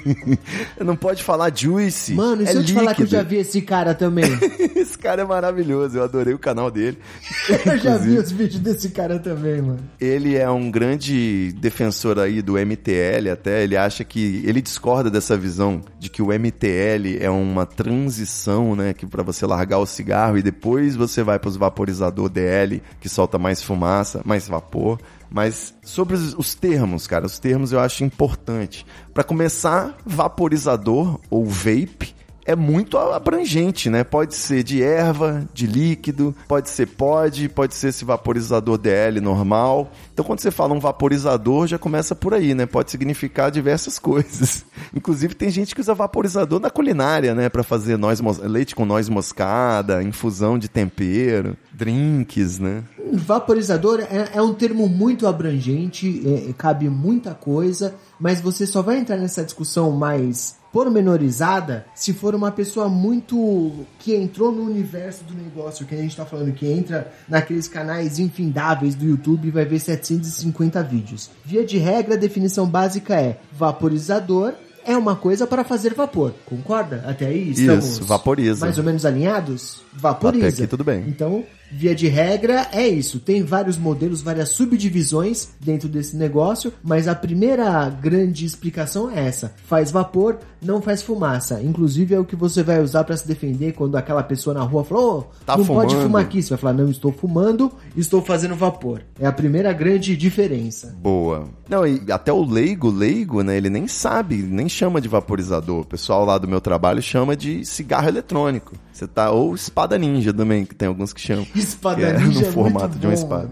Não 0.79 0.95
pode 0.95 1.23
falar 1.23 1.55
juice. 1.55 2.13
Mano, 2.13 2.41
e 2.41 2.45
é 2.45 2.51
se 2.51 2.57
eu 2.57 2.63
te 2.63 2.73
falar 2.73 2.95
que 2.95 3.01
eu 3.01 3.05
líquido. 3.05 3.21
já 3.21 3.23
vi 3.23 3.37
esse 3.37 3.61
cara 3.61 3.93
também? 3.93 4.25
Esse 4.77 4.97
cara 4.97 5.23
é 5.23 5.25
maravilhoso, 5.25 5.97
eu 5.97 6.03
adorei 6.03 6.33
o 6.33 6.39
canal 6.39 6.69
dele. 6.69 6.97
Eu 7.65 7.77
já 7.77 7.97
vi 7.97 8.17
os 8.17 8.31
vídeos 8.31 8.59
desse 8.59 8.89
cara 8.89 9.19
também, 9.19 9.61
mano. 9.61 9.79
Ele 9.99 10.35
é 10.35 10.49
um 10.49 10.69
grande 10.69 11.51
defensor 11.53 12.19
aí 12.19 12.41
do 12.41 12.53
MTL 12.53 13.29
até, 13.31 13.63
ele 13.63 13.75
acha 13.75 14.03
que 14.03 14.43
ele 14.45 14.61
discorda 14.61 15.09
dessa 15.09 15.35
visão 15.35 15.81
de 15.99 16.09
que 16.09 16.21
o 16.21 16.27
MTL 16.27 17.17
é 17.19 17.29
uma 17.29 17.65
transição, 17.65 18.75
né, 18.75 18.93
que 18.93 19.05
para 19.05 19.23
você 19.23 19.45
largar 19.45 19.79
o 19.79 19.85
cigarro 19.85 20.37
e 20.37 20.41
depois 20.43 20.95
você 20.95 21.23
vai 21.23 21.39
para 21.39 21.49
os 21.49 21.57
vaporizador 21.57 22.29
DL, 22.29 22.81
que 22.99 23.09
solta 23.09 23.37
mais 23.37 23.61
fumaça, 23.61 24.21
mais 24.23 24.47
vapor. 24.47 24.99
Mas 25.29 25.73
sobre 25.83 26.15
os, 26.15 26.33
os 26.33 26.55
termos, 26.55 27.07
cara, 27.07 27.25
os 27.25 27.39
termos 27.39 27.71
eu 27.71 27.79
acho 27.79 28.03
importante. 28.03 28.85
Para 29.13 29.23
começar, 29.23 29.97
vaporizador 30.05 31.19
ou 31.29 31.45
vape 31.45 32.15
é 32.47 32.55
muito 32.55 32.97
abrangente, 32.97 33.89
né? 33.89 34.05
Pode 34.05 34.33
ser 34.33 34.63
de 34.63 34.81
erva, 34.81 35.45
de 35.53 35.67
líquido, 35.67 36.33
pode 36.47 36.69
ser 36.69 36.87
pod, 36.87 37.49
pode 37.49 37.75
ser 37.75 37.89
esse 37.89 38.05
vaporizador 38.05 38.77
DL 38.77 39.19
normal. 39.19 39.91
Então, 40.13 40.23
quando 40.23 40.39
você 40.39 40.49
fala 40.49 40.73
um 40.73 40.79
vaporizador, 40.79 41.67
já 41.67 41.77
começa 41.77 42.15
por 42.15 42.33
aí, 42.33 42.55
né? 42.55 42.65
Pode 42.65 42.89
significar 42.89 43.51
diversas 43.51 43.99
coisas. 43.99 44.65
Inclusive, 44.95 45.35
tem 45.35 45.49
gente 45.49 45.75
que 45.75 45.81
usa 45.81 45.93
vaporizador 45.93 46.61
na 46.61 46.69
culinária, 46.69 47.35
né? 47.35 47.49
Pra 47.49 47.63
fazer 47.63 47.97
noz 47.97 48.21
leite 48.39 48.73
com 48.73 48.85
noz 48.85 49.09
moscada, 49.09 50.01
infusão 50.01 50.57
de 50.57 50.69
tempero, 50.69 51.57
drinks, 51.73 52.59
né? 52.59 52.83
Vaporizador 53.11 53.99
é, 53.99 54.29
é 54.35 54.41
um 54.41 54.53
termo 54.53 54.87
muito 54.87 55.27
abrangente, 55.27 56.23
é- 56.25 56.53
cabe 56.57 56.89
muita 56.89 57.33
coisa, 57.33 57.93
mas 58.17 58.39
você 58.39 58.65
só 58.65 58.81
vai 58.81 58.99
entrar 58.99 59.17
nessa 59.17 59.43
discussão 59.43 59.91
mais 59.91 60.55
pormenorizada 60.77 61.87
se 61.95 62.13
for 62.13 62.35
uma 62.35 62.51
pessoa 62.51 62.87
muito 62.87 63.83
que 63.97 64.13
entrou 64.13 64.51
no 64.51 64.61
universo 64.61 65.23
do 65.23 65.33
negócio 65.33 65.87
que 65.87 65.95
a 65.95 65.97
gente 65.97 66.15
tá 66.15 66.23
falando, 66.23 66.53
que 66.53 66.67
entra 66.67 67.11
naqueles 67.27 67.67
canais 67.67 68.19
infindáveis 68.19 68.93
do 68.93 69.03
YouTube 69.03 69.47
e 69.47 69.51
vai 69.51 69.65
ver 69.65 69.79
750 69.79 70.83
vídeos. 70.83 71.31
Via 71.43 71.65
de 71.65 71.79
regra, 71.79 72.13
a 72.13 72.17
definição 72.17 72.67
básica 72.67 73.19
é 73.19 73.39
vaporizador 73.51 74.53
é 74.85 74.95
uma 74.95 75.15
coisa 75.15 75.47
para 75.47 75.63
fazer 75.65 75.95
vapor. 75.95 76.33
Concorda? 76.45 77.03
Até 77.05 77.25
aí 77.25 77.49
estamos 77.51 77.85
Isso, 77.85 78.05
vaporiza. 78.05 78.63
mais 78.63 78.77
ou 78.77 78.83
menos 78.83 79.03
alinhados? 79.03 79.81
Vaporiza. 79.91 80.47
Até 80.47 80.55
aqui 80.55 80.67
tudo 80.67 80.83
bem. 80.83 81.03
Então, 81.07 81.43
via 81.71 81.93
de 81.95 82.07
regra, 82.07 82.67
é 82.71 82.87
isso. 82.87 83.19
Tem 83.19 83.43
vários 83.43 83.77
modelos, 83.77 84.21
várias 84.21 84.49
subdivisões 84.49 85.49
dentro 85.59 85.87
desse 85.89 86.15
negócio, 86.15 86.73
mas 86.83 87.07
a 87.07 87.15
primeira 87.15 87.89
grande 87.89 88.45
explicação 88.45 89.09
é 89.09 89.25
essa: 89.27 89.53
faz 89.65 89.91
vapor, 89.91 90.37
não 90.61 90.81
faz 90.81 91.01
fumaça. 91.01 91.61
Inclusive 91.61 92.15
é 92.15 92.19
o 92.19 92.25
que 92.25 92.35
você 92.35 92.63
vai 92.63 92.81
usar 92.81 93.03
para 93.03 93.17
se 93.17 93.27
defender 93.27 93.73
quando 93.73 93.95
aquela 93.95 94.23
pessoa 94.23 94.53
na 94.53 94.61
rua 94.61 94.83
falou: 94.83 95.19
"Ô, 95.19 95.23
Tá 95.45 95.57
não 95.57 95.65
pode 95.65 95.91
fumando." 95.91 96.07
fumar 96.07 96.21
aqui. 96.21 96.41
Você 96.41 96.49
vai 96.49 96.57
falar: 96.57 96.73
não, 96.73 96.89
estou 96.89 97.11
fumando, 97.11 97.71
estou 97.95 98.21
fazendo 98.21 98.55
vapor. 98.55 99.01
É 99.19 99.25
a 99.25 99.31
primeira 99.31 99.71
grande 99.73 100.15
diferença. 100.15 100.95
Boa. 101.01 101.47
Não, 101.69 101.85
e 101.85 102.01
até 102.11 102.31
o 102.31 102.43
leigo, 102.45 102.89
leigo, 102.89 103.43
né? 103.43 103.57
Ele 103.57 103.69
nem 103.69 103.87
sabe, 103.87 104.37
nem 104.37 104.69
chama 104.69 105.01
de 105.01 105.07
vaporizador. 105.07 105.81
O 105.81 105.85
pessoal 105.85 106.23
lá 106.25 106.37
do 106.37 106.47
meu 106.47 106.61
trabalho 106.61 107.01
chama 107.01 107.35
de 107.35 107.65
cigarro 107.65 108.07
eletrônico. 108.07 108.73
Você 108.93 109.05
tá 109.05 109.29
ou 109.31 109.53
espada 109.53 109.97
ninja 109.97 110.33
também, 110.33 110.65
que 110.65 110.73
tem 110.73 110.87
alguns 110.87 111.11
que 111.13 111.21
chamam. 111.21 111.45
Espada 111.59 112.01
é 112.01 112.17
ninja 112.17 112.41
no 112.41 112.47
é 112.47 112.51
formato 112.51 112.97
de 112.97 113.05
uma 113.05 113.13
espada. 113.13 113.49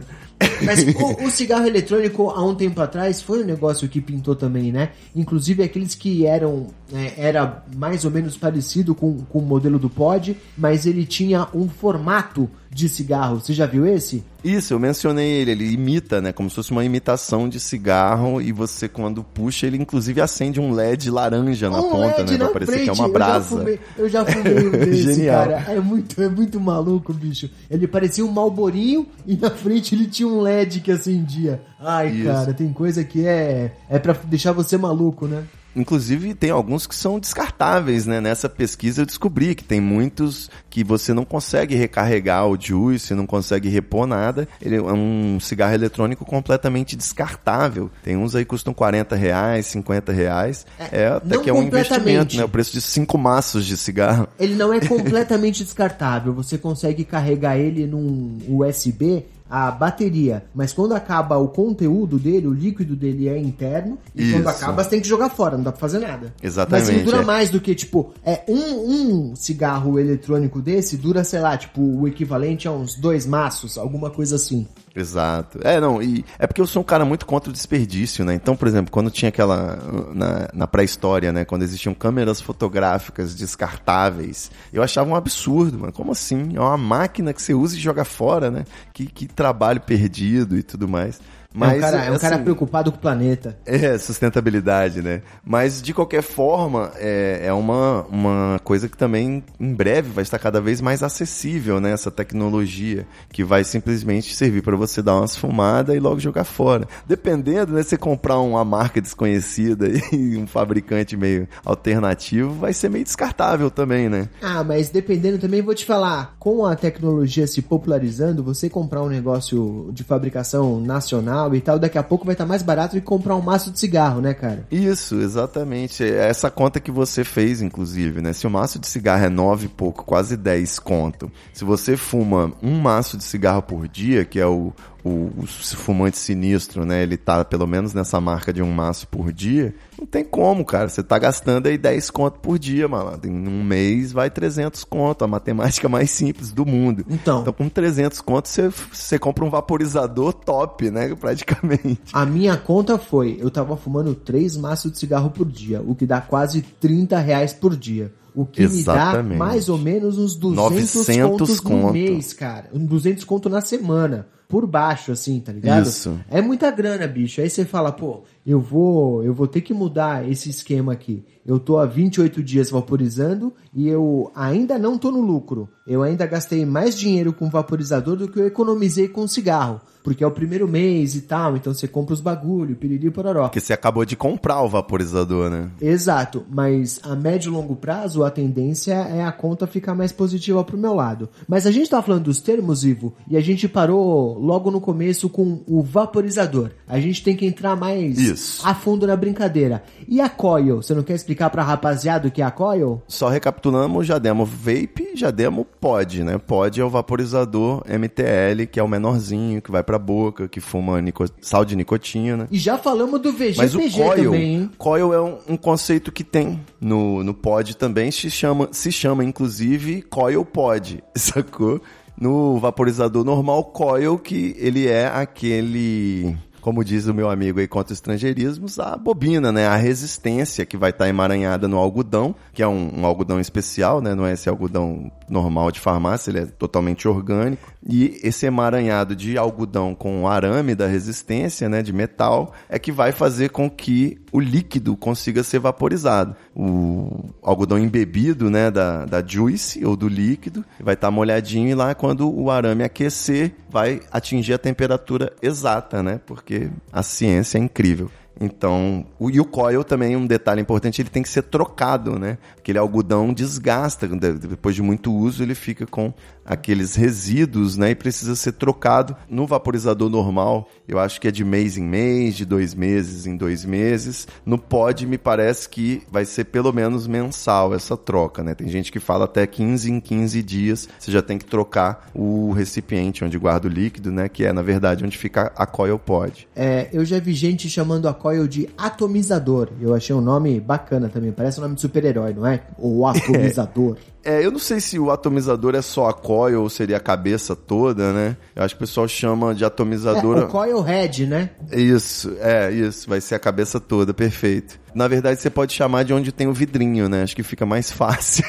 Mas 0.63 0.83
o, 0.95 1.25
o 1.25 1.31
cigarro 1.31 1.65
eletrônico, 1.65 2.29
há 2.29 2.45
um 2.45 2.55
tempo 2.55 2.81
atrás, 2.81 3.21
foi 3.21 3.43
um 3.43 3.45
negócio 3.45 3.87
que 3.87 4.01
pintou 4.01 4.35
também, 4.35 4.71
né? 4.71 4.89
Inclusive 5.15 5.63
aqueles 5.63 5.95
que 5.95 6.25
eram. 6.25 6.67
é, 6.93 7.13
era 7.17 7.63
mais 7.75 8.05
ou 8.05 8.11
menos 8.11 8.37
parecido 8.37 8.93
com, 8.93 9.17
com 9.17 9.39
o 9.39 9.45
modelo 9.45 9.79
do 9.79 9.89
pod, 9.89 10.35
mas 10.57 10.85
ele 10.85 11.05
tinha 11.05 11.47
um 11.53 11.69
formato 11.69 12.49
de 12.75 12.89
cigarro. 12.89 13.39
Você 13.39 13.53
já 13.53 13.65
viu 13.65 13.87
esse? 13.87 14.21
Isso, 14.43 14.73
eu 14.73 14.79
mencionei 14.79 15.31
ele, 15.31 15.51
ele 15.51 15.71
imita, 15.73 16.19
né? 16.19 16.33
Como 16.33 16.49
se 16.49 16.57
fosse 16.57 16.71
uma 16.71 16.83
imitação 16.83 17.47
de 17.47 17.57
cigarro 17.57 18.41
e 18.41 18.51
você, 18.51 18.89
quando 18.89 19.23
puxa, 19.23 19.65
ele 19.65 19.77
inclusive 19.77 20.19
acende 20.19 20.59
um 20.59 20.73
LED 20.73 21.09
laranja 21.09 21.69
na 21.69 21.79
Um 21.79 21.89
ponta, 21.89 22.17
LED 22.17 22.31
né? 22.33 22.37
Pra 22.39 22.49
parecer 22.49 22.73
que 22.73 22.81
é 22.81 22.83
frente, 22.93 22.99
uma 22.99 23.07
eu 23.07 23.11
já 23.11 23.13
brasa. 23.13 23.57
fumei- 23.57 23.79
Eu 23.97 24.09
já 24.09 24.25
fumei 24.25 24.67
um 24.67 24.71
desse, 24.77 25.13
Genial. 25.15 25.45
cara. 25.47 25.71
É 25.71 25.79
muito, 25.79 26.21
é 26.21 26.27
muito 26.27 26.59
maluco, 26.59 27.13
bicho. 27.13 27.49
Ele 27.71 27.87
parecia 27.87 28.25
um 28.25 28.31
malborinho 28.31 29.07
e 29.25 29.37
na 29.37 29.49
frente 29.51 29.95
ele 29.95 30.07
tinha 30.07 30.27
um 30.27 30.41
LED 30.41 30.81
que 30.81 30.91
acendia. 30.91 31.61
Ai, 31.79 32.09
Isso. 32.09 32.25
cara, 32.25 32.53
tem 32.53 32.73
coisa 32.73 33.05
que 33.05 33.25
é 33.25 33.71
é 33.89 33.97
para 33.99 34.11
deixar 34.25 34.51
você 34.51 34.77
maluco, 34.77 35.27
né? 35.27 35.43
Inclusive 35.75 36.33
tem 36.33 36.49
alguns 36.49 36.87
que 36.87 36.95
são 36.95 37.19
descartáveis, 37.19 38.05
né? 38.05 38.21
Nessa 38.21 38.47
pesquisa 38.47 39.01
eu 39.01 39.05
descobri 39.05 39.55
que 39.55 39.63
tem 39.63 39.81
muitos 39.81 40.49
que 40.69 40.83
você 40.83 41.13
não 41.13 41.25
consegue 41.25 41.75
recarregar 41.75 42.47
o 42.47 42.59
juice, 42.59 43.13
não 43.13 43.25
consegue 43.25 43.69
repor 43.69 44.07
nada. 44.07 44.47
Ele 44.61 44.75
é 44.75 44.81
um 44.81 45.39
cigarro 45.39 45.73
eletrônico 45.73 46.25
completamente 46.25 46.95
descartável. 46.95 47.89
Tem 48.03 48.15
uns 48.17 48.35
aí 48.35 48.43
que 48.43 48.49
custam 48.49 48.73
40 48.73 49.15
reais, 49.15 49.65
50 49.67 50.11
reais. 50.11 50.65
É, 50.91 51.07
até 51.07 51.35
não 51.35 51.43
que 51.43 51.49
é 51.49 51.53
um 51.53 51.63
investimento, 51.63 52.35
né? 52.35 52.43
O 52.43 52.49
preço 52.49 52.71
de 52.71 52.81
cinco 52.81 53.17
maços 53.17 53.65
de 53.65 53.77
cigarro. 53.77 54.27
Ele 54.39 54.55
não 54.55 54.73
é 54.73 54.79
completamente 54.85 55.63
descartável. 55.63 56.33
Você 56.33 56.57
consegue 56.57 57.03
carregar 57.03 57.57
ele 57.57 57.85
num 57.85 58.39
USB, 58.47 59.25
a 59.49 59.71
bateria. 59.71 60.45
Mas 60.53 60.73
quando 60.73 60.93
acaba 60.93 61.37
o 61.37 61.47
conteúdo 61.47 62.17
dele, 62.17 62.47
o 62.47 62.53
líquido 62.53 62.95
dele 62.95 63.27
é 63.27 63.37
interno. 63.37 63.97
E 64.15 64.31
quando 64.31 64.41
Isso. 64.41 64.49
acaba, 64.49 64.83
você 64.83 64.89
tem 64.89 65.01
que 65.01 65.07
jogar 65.07 65.29
fora, 65.29 65.57
não 65.57 65.63
dá 65.63 65.71
pra 65.71 65.79
fazer 65.79 65.99
nada. 65.99 66.33
Exatamente, 66.41 66.87
Mas 66.87 66.95
ele 66.95 67.03
dura 67.03 67.21
é. 67.21 67.25
mais 67.25 67.49
do 67.49 67.61
que, 67.61 67.75
tipo, 67.75 68.11
é 68.23 68.43
um, 68.47 69.31
um 69.31 69.35
cigarro 69.35 69.99
eletrônico 69.99 70.61
desse 70.61 70.97
dura, 70.97 71.23
sei 71.23 71.39
lá, 71.39 71.57
tipo, 71.57 71.81
o 71.81 72.07
equivalente 72.07 72.67
a 72.67 72.71
uns 72.71 72.95
dois 72.95 73.25
maços, 73.25 73.77
alguma 73.77 74.09
coisa 74.09 74.35
assim. 74.35 74.67
Exato. 74.95 75.59
É, 75.61 75.79
não, 75.79 76.01
e 76.01 76.23
é 76.39 76.47
porque 76.47 76.61
eu 76.61 76.67
sou 76.67 76.81
um 76.81 76.85
cara 76.85 77.03
muito 77.03 77.25
contra 77.25 77.49
o 77.49 77.53
desperdício, 77.53 78.23
né? 78.23 78.33
Então, 78.33 78.55
por 78.55 78.65
exemplo, 78.65 78.91
quando 78.91 79.11
tinha 79.11 79.27
aquela. 79.27 79.77
Na, 80.13 80.47
na 80.53 80.67
pré-história, 80.67 81.33
né? 81.33 81.43
Quando 81.43 81.63
existiam 81.63 81.93
câmeras 81.93 82.39
fotográficas 82.39 83.35
descartáveis, 83.35 84.49
eu 84.71 84.81
achava 84.81 85.09
um 85.09 85.15
absurdo, 85.15 85.79
mano. 85.79 85.91
Como 85.91 86.13
assim? 86.13 86.55
É 86.55 86.59
uma 86.61 86.77
máquina 86.77 87.33
que 87.33 87.41
você 87.41 87.53
usa 87.53 87.75
e 87.75 87.79
joga 87.79 88.05
fora, 88.05 88.49
né? 88.49 88.63
Que, 88.93 89.05
que 89.05 89.27
trabalho 89.27 89.81
perdido 89.81 90.57
e 90.57 90.63
tudo 90.63 90.87
mais. 90.87 91.19
É 91.61 91.77
um 91.77 91.79
cara, 91.79 92.05
é 92.05 92.11
um 92.11 92.17
cara 92.17 92.35
assim, 92.35 92.43
preocupado 92.43 92.91
com 92.91 92.97
o 92.97 93.01
planeta. 93.01 93.57
é, 93.65 93.97
sustentabilidade, 93.97 95.01
né? 95.01 95.21
Mas, 95.43 95.81
de 95.81 95.93
qualquer 95.93 96.21
forma, 96.21 96.91
é, 96.95 97.41
é 97.45 97.53
uma, 97.53 98.05
uma 98.09 98.59
coisa 98.63 98.89
que 98.89 98.97
também, 98.97 99.43
em 99.59 99.73
breve, 99.73 100.09
vai 100.09 100.23
estar 100.23 100.39
cada 100.39 100.59
vez 100.59 100.81
mais 100.81 101.03
acessível, 101.03 101.79
né? 101.79 101.91
Essa 101.91 102.11
tecnologia, 102.11 103.07
que 103.29 103.43
vai 103.43 103.63
simplesmente 103.63 104.35
servir 104.35 104.61
para 104.61 104.75
você 104.75 105.01
dar 105.01 105.15
umas 105.15 105.35
fumadas 105.35 105.95
e 105.95 105.99
logo 105.99 106.19
jogar 106.19 106.43
fora. 106.43 106.87
Dependendo, 107.07 107.73
né? 107.73 107.83
Você 107.83 107.97
comprar 107.97 108.39
uma 108.39 108.65
marca 108.65 109.01
desconhecida 109.01 109.87
e 110.11 110.37
um 110.37 110.47
fabricante 110.47 111.15
meio 111.15 111.47
alternativo, 111.63 112.53
vai 112.53 112.73
ser 112.73 112.89
meio 112.89 113.03
descartável 113.03 113.69
também, 113.69 114.09
né? 114.09 114.27
Ah, 114.41 114.63
mas 114.63 114.89
dependendo 114.89 115.37
também, 115.37 115.61
vou 115.61 115.75
te 115.75 115.85
falar, 115.85 116.35
com 116.39 116.65
a 116.65 116.75
tecnologia 116.75 117.47
se 117.47 117.61
popularizando, 117.61 118.43
você 118.43 118.69
comprar 118.69 119.03
um 119.03 119.09
negócio 119.09 119.89
de 119.93 120.03
fabricação 120.03 120.79
nacional 120.79 121.44
e 121.53 121.61
tal, 121.61 121.77
daqui 121.77 121.97
a 121.97 122.03
pouco 122.03 122.25
vai 122.25 122.33
estar 122.33 122.45
mais 122.45 122.63
barato 122.63 122.95
que 122.95 123.01
comprar 123.01 123.35
um 123.35 123.41
maço 123.41 123.71
de 123.71 123.79
cigarro, 123.79 124.21
né, 124.21 124.33
cara? 124.33 124.65
Isso, 124.71 125.15
exatamente. 125.15 126.03
É 126.03 126.29
Essa 126.29 126.49
conta 126.49 126.79
que 126.79 126.91
você 126.91 127.23
fez, 127.23 127.61
inclusive, 127.61 128.21
né? 128.21 128.31
Se 128.31 128.47
o 128.47 128.49
maço 128.49 128.79
de 128.79 128.87
cigarro 128.87 129.25
é 129.25 129.29
nove 129.29 129.65
e 129.65 129.69
pouco, 129.69 130.05
quase 130.05 130.37
10 130.37 130.79
conto. 130.79 131.31
Se 131.53 131.65
você 131.65 131.97
fuma 131.97 132.53
um 132.63 132.79
maço 132.79 133.17
de 133.17 133.23
cigarro 133.23 133.61
por 133.61 133.87
dia, 133.87 134.23
que 134.23 134.39
é 134.39 134.45
o, 134.45 134.73
o, 135.05 135.31
o 135.37 135.45
fumante 135.45 136.17
sinistro, 136.17 136.83
né? 136.83 137.03
Ele 137.03 137.15
tá 137.15 137.45
pelo 137.45 137.67
menos 137.67 137.93
nessa 137.93 138.19
marca 138.19 138.51
de 138.51 138.63
um 138.63 138.71
maço 138.71 139.07
por 139.07 139.31
dia. 139.31 139.75
Não 139.99 140.07
tem 140.07 140.25
como, 140.25 140.65
cara. 140.65 140.89
Você 140.89 141.03
tá 141.03 141.19
gastando 141.19 141.67
aí 141.67 141.77
10 141.77 142.09
conto 142.09 142.39
por 142.39 142.57
dia, 142.57 142.87
malandro. 142.87 143.29
Em 143.29 143.47
um 143.47 143.63
mês 143.63 144.11
vai 144.11 144.31
300 144.31 144.83
conto. 144.83 145.23
A 145.23 145.27
matemática 145.27 145.87
mais 145.87 146.09
simples 146.09 146.51
do 146.51 146.65
mundo. 146.65 147.05
Então. 147.07 147.41
Então 147.41 147.53
com 147.53 147.69
300 147.69 148.19
conto 148.21 148.49
você, 148.49 148.69
você 148.69 149.19
compra 149.19 149.45
um 149.45 149.49
vaporizador 149.49 150.33
top, 150.33 150.89
né? 150.89 151.13
Praticamente. 151.15 152.01
A 152.11 152.25
minha 152.25 152.57
conta 152.57 152.97
foi, 152.97 153.37
eu 153.39 153.51
tava 153.51 153.77
fumando 153.77 154.15
três 154.15 154.57
maços 154.57 154.91
de 154.91 154.97
cigarro 154.97 155.29
por 155.29 155.45
dia, 155.45 155.81
o 155.85 155.93
que 155.93 156.07
dá 156.07 156.19
quase 156.19 156.63
30 156.63 157.19
reais 157.19 157.53
por 157.53 157.75
dia. 157.75 158.11
O 158.33 158.45
que 158.45 158.61
me 158.61 158.83
dá 158.83 158.95
Exatamente. 158.95 159.37
mais 159.37 159.69
ou 159.69 159.77
menos 159.77 160.17
uns 160.17 160.35
200 160.35 160.71
900 160.71 161.29
contos 161.29 161.61
no 161.61 161.69
conto. 161.69 161.93
mês, 161.93 162.33
cara. 162.33 162.69
Um 162.73 162.85
200 162.85 163.23
conto 163.23 163.49
na 163.49 163.61
semana. 163.61 164.27
Por 164.47 164.67
baixo, 164.67 165.11
assim, 165.11 165.39
tá 165.39 165.51
ligado? 165.51 165.87
Isso. 165.87 166.19
É 166.29 166.41
muita 166.41 166.69
grana, 166.71 167.07
bicho. 167.07 167.41
Aí 167.41 167.49
você 167.49 167.65
fala, 167.65 167.91
pô, 167.91 168.23
eu 168.45 168.59
vou, 168.59 169.23
eu 169.23 169.33
vou 169.33 169.47
ter 169.47 169.61
que 169.61 169.73
mudar 169.73 170.29
esse 170.29 170.49
esquema 170.49 170.93
aqui. 170.93 171.23
Eu 171.45 171.59
tô 171.59 171.77
há 171.77 171.85
28 171.85 172.41
dias 172.43 172.69
vaporizando 172.69 173.53
e 173.73 173.87
eu 173.87 174.31
ainda 174.35 174.77
não 174.79 174.97
tô 174.97 175.11
no 175.11 175.21
lucro. 175.21 175.69
Eu 175.85 176.01
ainda 176.01 176.25
gastei 176.25 176.65
mais 176.65 176.97
dinheiro 176.97 177.31
com 177.33 177.49
vaporizador 177.49 178.15
do 178.15 178.27
que 178.27 178.39
eu 178.39 178.47
economizei 178.47 179.07
com 179.07 179.27
cigarro. 179.27 179.81
Porque 180.05 180.23
é 180.23 180.27
o 180.27 180.31
primeiro 180.31 180.67
mês 180.67 181.15
e 181.15 181.21
tal, 181.21 181.57
então 181.57 181.73
você 181.73 181.87
compra 181.87 182.13
os 182.13 182.21
bagulho, 182.21 182.75
piriri 182.75 183.09
pororó. 183.09 183.43
Porque 183.47 183.59
você 183.59 183.73
acabou 183.73 184.05
de 184.05 184.15
comprar 184.15 184.61
o 184.61 184.69
vaporizador, 184.69 185.49
né? 185.49 185.71
Exato, 185.81 186.45
mas 186.47 186.99
a 187.01 187.15
médio 187.15 187.49
e 187.49 187.51
longo 187.51 187.75
prazo 187.75 188.23
a 188.23 188.29
tendência 188.29 188.93
é 188.93 189.23
a 189.23 189.31
conta 189.31 189.65
ficar 189.65 189.95
mais 189.95 190.11
positiva 190.11 190.63
pro 190.63 190.77
meu 190.77 190.93
lado. 190.93 191.27
Mas 191.47 191.65
a 191.65 191.71
gente 191.71 191.89
tá 191.89 192.03
falando 192.03 192.25
dos 192.25 192.39
termos, 192.39 192.85
Ivo, 192.85 193.15
e 193.27 193.35
a 193.35 193.41
gente 193.41 193.67
parou 193.67 194.34
logo 194.37 194.69
no 194.71 194.79
começo 194.81 195.29
com 195.29 195.61
o 195.67 195.81
vaporizador. 195.81 196.71
A 196.87 196.99
gente 196.99 197.23
tem 197.23 197.35
que 197.35 197.45
entrar 197.45 197.75
mais 197.75 198.17
Isso. 198.17 198.61
a 198.67 198.73
fundo 198.75 199.07
na 199.07 199.15
brincadeira. 199.15 199.83
E 200.07 200.21
a 200.21 200.29
coil? 200.29 200.77
Você 200.81 200.93
não 200.93 201.03
quer 201.03 201.13
explicar 201.13 201.49
pra 201.49 201.63
rapaziada 201.63 202.27
o 202.27 202.31
que 202.31 202.41
é 202.41 202.45
a 202.45 202.51
coil? 202.51 203.01
Só 203.07 203.27
recapitulamos, 203.29 204.05
já 204.05 204.17
demos 204.19 204.49
vape, 204.49 205.09
já 205.15 205.31
demos 205.31 205.65
pod, 205.79 206.23
né? 206.23 206.37
Pod 206.37 206.79
é 206.79 206.83
o 206.83 206.89
vaporizador 206.89 207.83
MTL, 207.87 208.65
que 208.71 208.79
é 208.79 208.83
o 208.83 208.87
menorzinho, 208.87 209.61
que 209.61 209.71
vai 209.71 209.83
pra 209.83 209.97
boca, 209.97 210.47
que 210.47 210.59
fuma 210.59 211.01
nico- 211.01 211.25
sal 211.41 211.65
de 211.65 211.75
nicotina. 211.75 212.47
E 212.51 212.57
já 212.57 212.77
falamos 212.77 213.19
do 213.21 213.31
VGPG 213.31 213.57
Mas 213.57 213.75
o 213.75 213.79
coil, 213.91 214.23
também, 214.31 214.55
hein? 214.55 214.71
coil 214.77 215.13
é 215.13 215.21
um, 215.21 215.37
um 215.49 215.57
conceito 215.57 216.11
que 216.11 216.23
tem 216.23 216.59
no, 216.79 217.23
no 217.23 217.33
pod 217.33 217.75
também, 217.77 218.11
se 218.11 218.29
chama, 218.29 218.69
se 218.71 218.91
chama 218.91 219.23
inclusive 219.23 220.01
coil 220.03 220.43
pod, 220.45 221.03
sacou? 221.15 221.81
No 222.17 222.57
vaporizador 222.59 223.25
normal, 223.25 223.65
coil, 223.65 224.17
que 224.17 224.55
ele 224.57 224.87
é 224.87 225.07
aquele, 225.07 226.37
como 226.65 226.83
diz 226.83 227.05
o 227.05 227.13
meu 227.13 227.29
amigo 227.29 227.59
aí 227.59 227.67
contra 227.67 227.93
estrangeirismos, 227.93 228.79
a 228.79 228.97
bobina, 228.97 229.51
né? 229.51 229.67
A 229.67 229.75
resistência 229.75 230.65
que 230.65 230.75
vai 230.75 230.89
estar 230.89 231.07
emaranhada 231.07 231.67
no 231.67 231.77
algodão, 231.77 232.33
que 232.51 232.63
é 232.63 232.67
um, 232.67 233.01
um 233.01 233.05
algodão 233.05 233.39
especial, 233.39 234.01
né? 234.01 234.15
Não 234.15 234.25
é 234.25 234.33
esse 234.33 234.49
algodão 234.49 235.11
normal 235.29 235.71
de 235.71 235.79
farmácia, 235.79 236.31
ele 236.31 236.39
é 236.39 236.45
totalmente 236.47 237.07
orgânico. 237.07 237.71
E 237.87 238.19
esse 238.23 238.47
emaranhado 238.47 239.15
de 239.15 239.37
algodão 239.37 239.93
com 239.93 240.27
arame 240.27 240.73
da 240.73 240.87
resistência, 240.87 241.69
né, 241.69 241.83
de 241.83 241.93
metal, 241.93 242.51
é 242.67 242.79
que 242.79 242.91
vai 242.91 243.11
fazer 243.11 243.49
com 243.49 243.69
que 243.69 244.17
o 244.31 244.39
líquido 244.39 244.97
consiga 244.97 245.43
ser 245.43 245.59
vaporizado. 245.59 246.35
O 246.55 247.29
algodão 247.43 247.77
embebido, 247.77 248.49
né, 248.49 248.71
da, 248.71 249.05
da 249.05 249.23
juice 249.25 249.85
ou 249.85 249.95
do 249.95 250.07
líquido, 250.07 250.65
vai 250.79 250.95
estar 250.95 251.11
molhadinho 251.11 251.69
e 251.69 251.75
lá 251.75 251.93
quando 251.93 252.33
o 252.33 252.49
arame 252.49 252.83
aquecer, 252.83 253.53
vai 253.69 254.01
atingir 254.11 254.53
a 254.53 254.57
temperatura 254.57 255.31
exata, 255.41 256.01
né, 256.01 256.19
porque 256.25 256.54
a 256.91 257.03
ciência 257.03 257.57
é 257.57 257.61
incrível. 257.61 258.09
Então, 258.39 259.05
o, 259.17 259.29
e 259.29 259.39
o 259.39 259.45
coil 259.45 259.81
também, 259.81 260.13
um 260.15 260.27
detalhe 260.27 260.59
importante, 260.61 261.01
ele 261.01 261.09
tem 261.09 261.23
que 261.23 261.29
ser 261.29 261.43
trocado, 261.43 262.19
né? 262.19 262.37
Aquele 262.57 262.77
algodão 262.77 263.33
desgasta, 263.33 264.07
de- 264.09 264.33
depois 264.33 264.75
de 264.75 264.81
muito 264.81 265.13
uso 265.13 265.41
ele 265.41 265.55
fica 265.55 265.85
com 265.85 266.13
aqueles 266.45 266.95
resíduos, 266.95 267.75
né? 267.75 267.91
E 267.91 267.95
precisa 267.95 268.35
ser 268.35 268.53
trocado. 268.53 269.15
No 269.29 269.47
vaporizador 269.47 270.09
normal, 270.09 270.69
eu 270.87 270.99
acho 270.99 271.19
que 271.19 271.27
é 271.27 271.31
de 271.31 271.43
mês 271.43 271.77
em 271.77 271.83
mês, 271.83 272.35
de 272.35 272.45
dois 272.45 272.73
meses 272.73 273.25
em 273.25 273.35
dois 273.35 273.65
meses. 273.65 274.27
No 274.45 274.57
pod, 274.57 275.05
me 275.05 275.17
parece 275.17 275.67
que 275.67 276.03
vai 276.11 276.25
ser 276.25 276.45
pelo 276.45 276.71
menos 276.71 277.07
mensal 277.07 277.73
essa 277.73 277.97
troca, 277.97 278.43
né? 278.43 278.53
Tem 278.53 278.67
gente 278.67 278.91
que 278.91 278.99
fala 278.99 279.25
até 279.25 279.47
15 279.47 279.91
em 279.91 279.99
15 279.99 280.43
dias, 280.43 280.89
você 280.99 281.11
já 281.11 281.21
tem 281.21 281.37
que 281.37 281.45
trocar 281.45 282.09
o 282.13 282.51
recipiente 282.51 283.23
onde 283.23 283.37
guarda 283.37 283.67
o 283.67 283.71
líquido, 283.71 284.11
né? 284.11 284.29
Que 284.29 284.45
é, 284.45 284.53
na 284.53 284.61
verdade, 284.61 285.03
onde 285.03 285.17
fica 285.17 285.51
a 285.55 285.65
coil 285.65 285.97
pod. 285.97 286.47
É, 286.55 286.89
eu 286.93 287.03
já 287.03 287.19
vi 287.19 287.33
gente 287.33 287.69
chamando 287.69 288.07
a 288.07 288.13
coil 288.13 288.47
de 288.47 288.69
atomizador. 288.77 289.69
Eu 289.81 289.93
achei 289.93 290.15
um 290.15 290.21
nome 290.21 290.59
bacana 290.59 291.09
também. 291.09 291.31
Parece 291.31 291.59
um 291.59 291.63
nome 291.63 291.75
de 291.75 291.81
super-herói, 291.81 292.33
não 292.33 292.45
é? 292.45 292.61
O 292.77 293.05
atomizador. 293.07 293.97
É, 293.97 294.14
eu 294.25 294.51
não 294.51 294.59
sei 294.59 294.79
se 294.79 294.97
o 294.97 295.11
atomizador 295.11 295.75
é 295.75 295.81
só 295.81 296.09
a 296.09 296.13
coil 296.13 296.61
ou 296.63 296.69
seria 296.69 296.97
a 296.97 296.99
cabeça 296.99 297.55
toda, 297.55 298.11
né? 298.11 298.35
Eu 298.55 298.63
acho 298.63 298.75
que 298.75 298.83
o 298.83 298.87
pessoal 298.87 299.07
chama 299.07 299.53
de 299.53 299.63
É, 299.63 299.67
atomizador. 299.67 300.37
o 300.39 300.47
coil 300.47 300.81
head, 300.81 301.25
né? 301.27 301.49
Isso, 301.71 302.35
é, 302.39 302.71
isso, 302.71 303.07
vai 303.09 303.21
ser 303.21 303.35
a 303.35 303.39
cabeça 303.39 303.79
toda, 303.79 304.13
perfeito. 304.13 304.79
Na 304.95 305.07
verdade, 305.09 305.39
você 305.41 305.49
pode 305.49 305.73
chamar 305.73 306.03
de 306.03 306.13
onde 306.13 306.31
tem 306.31 306.47
o 306.47 306.53
vidrinho, 306.53 307.09
né? 307.09 307.21
Acho 307.23 307.35
que 307.35 307.43
fica 307.43 307.65
mais 307.65 307.91
fácil. 307.93 308.43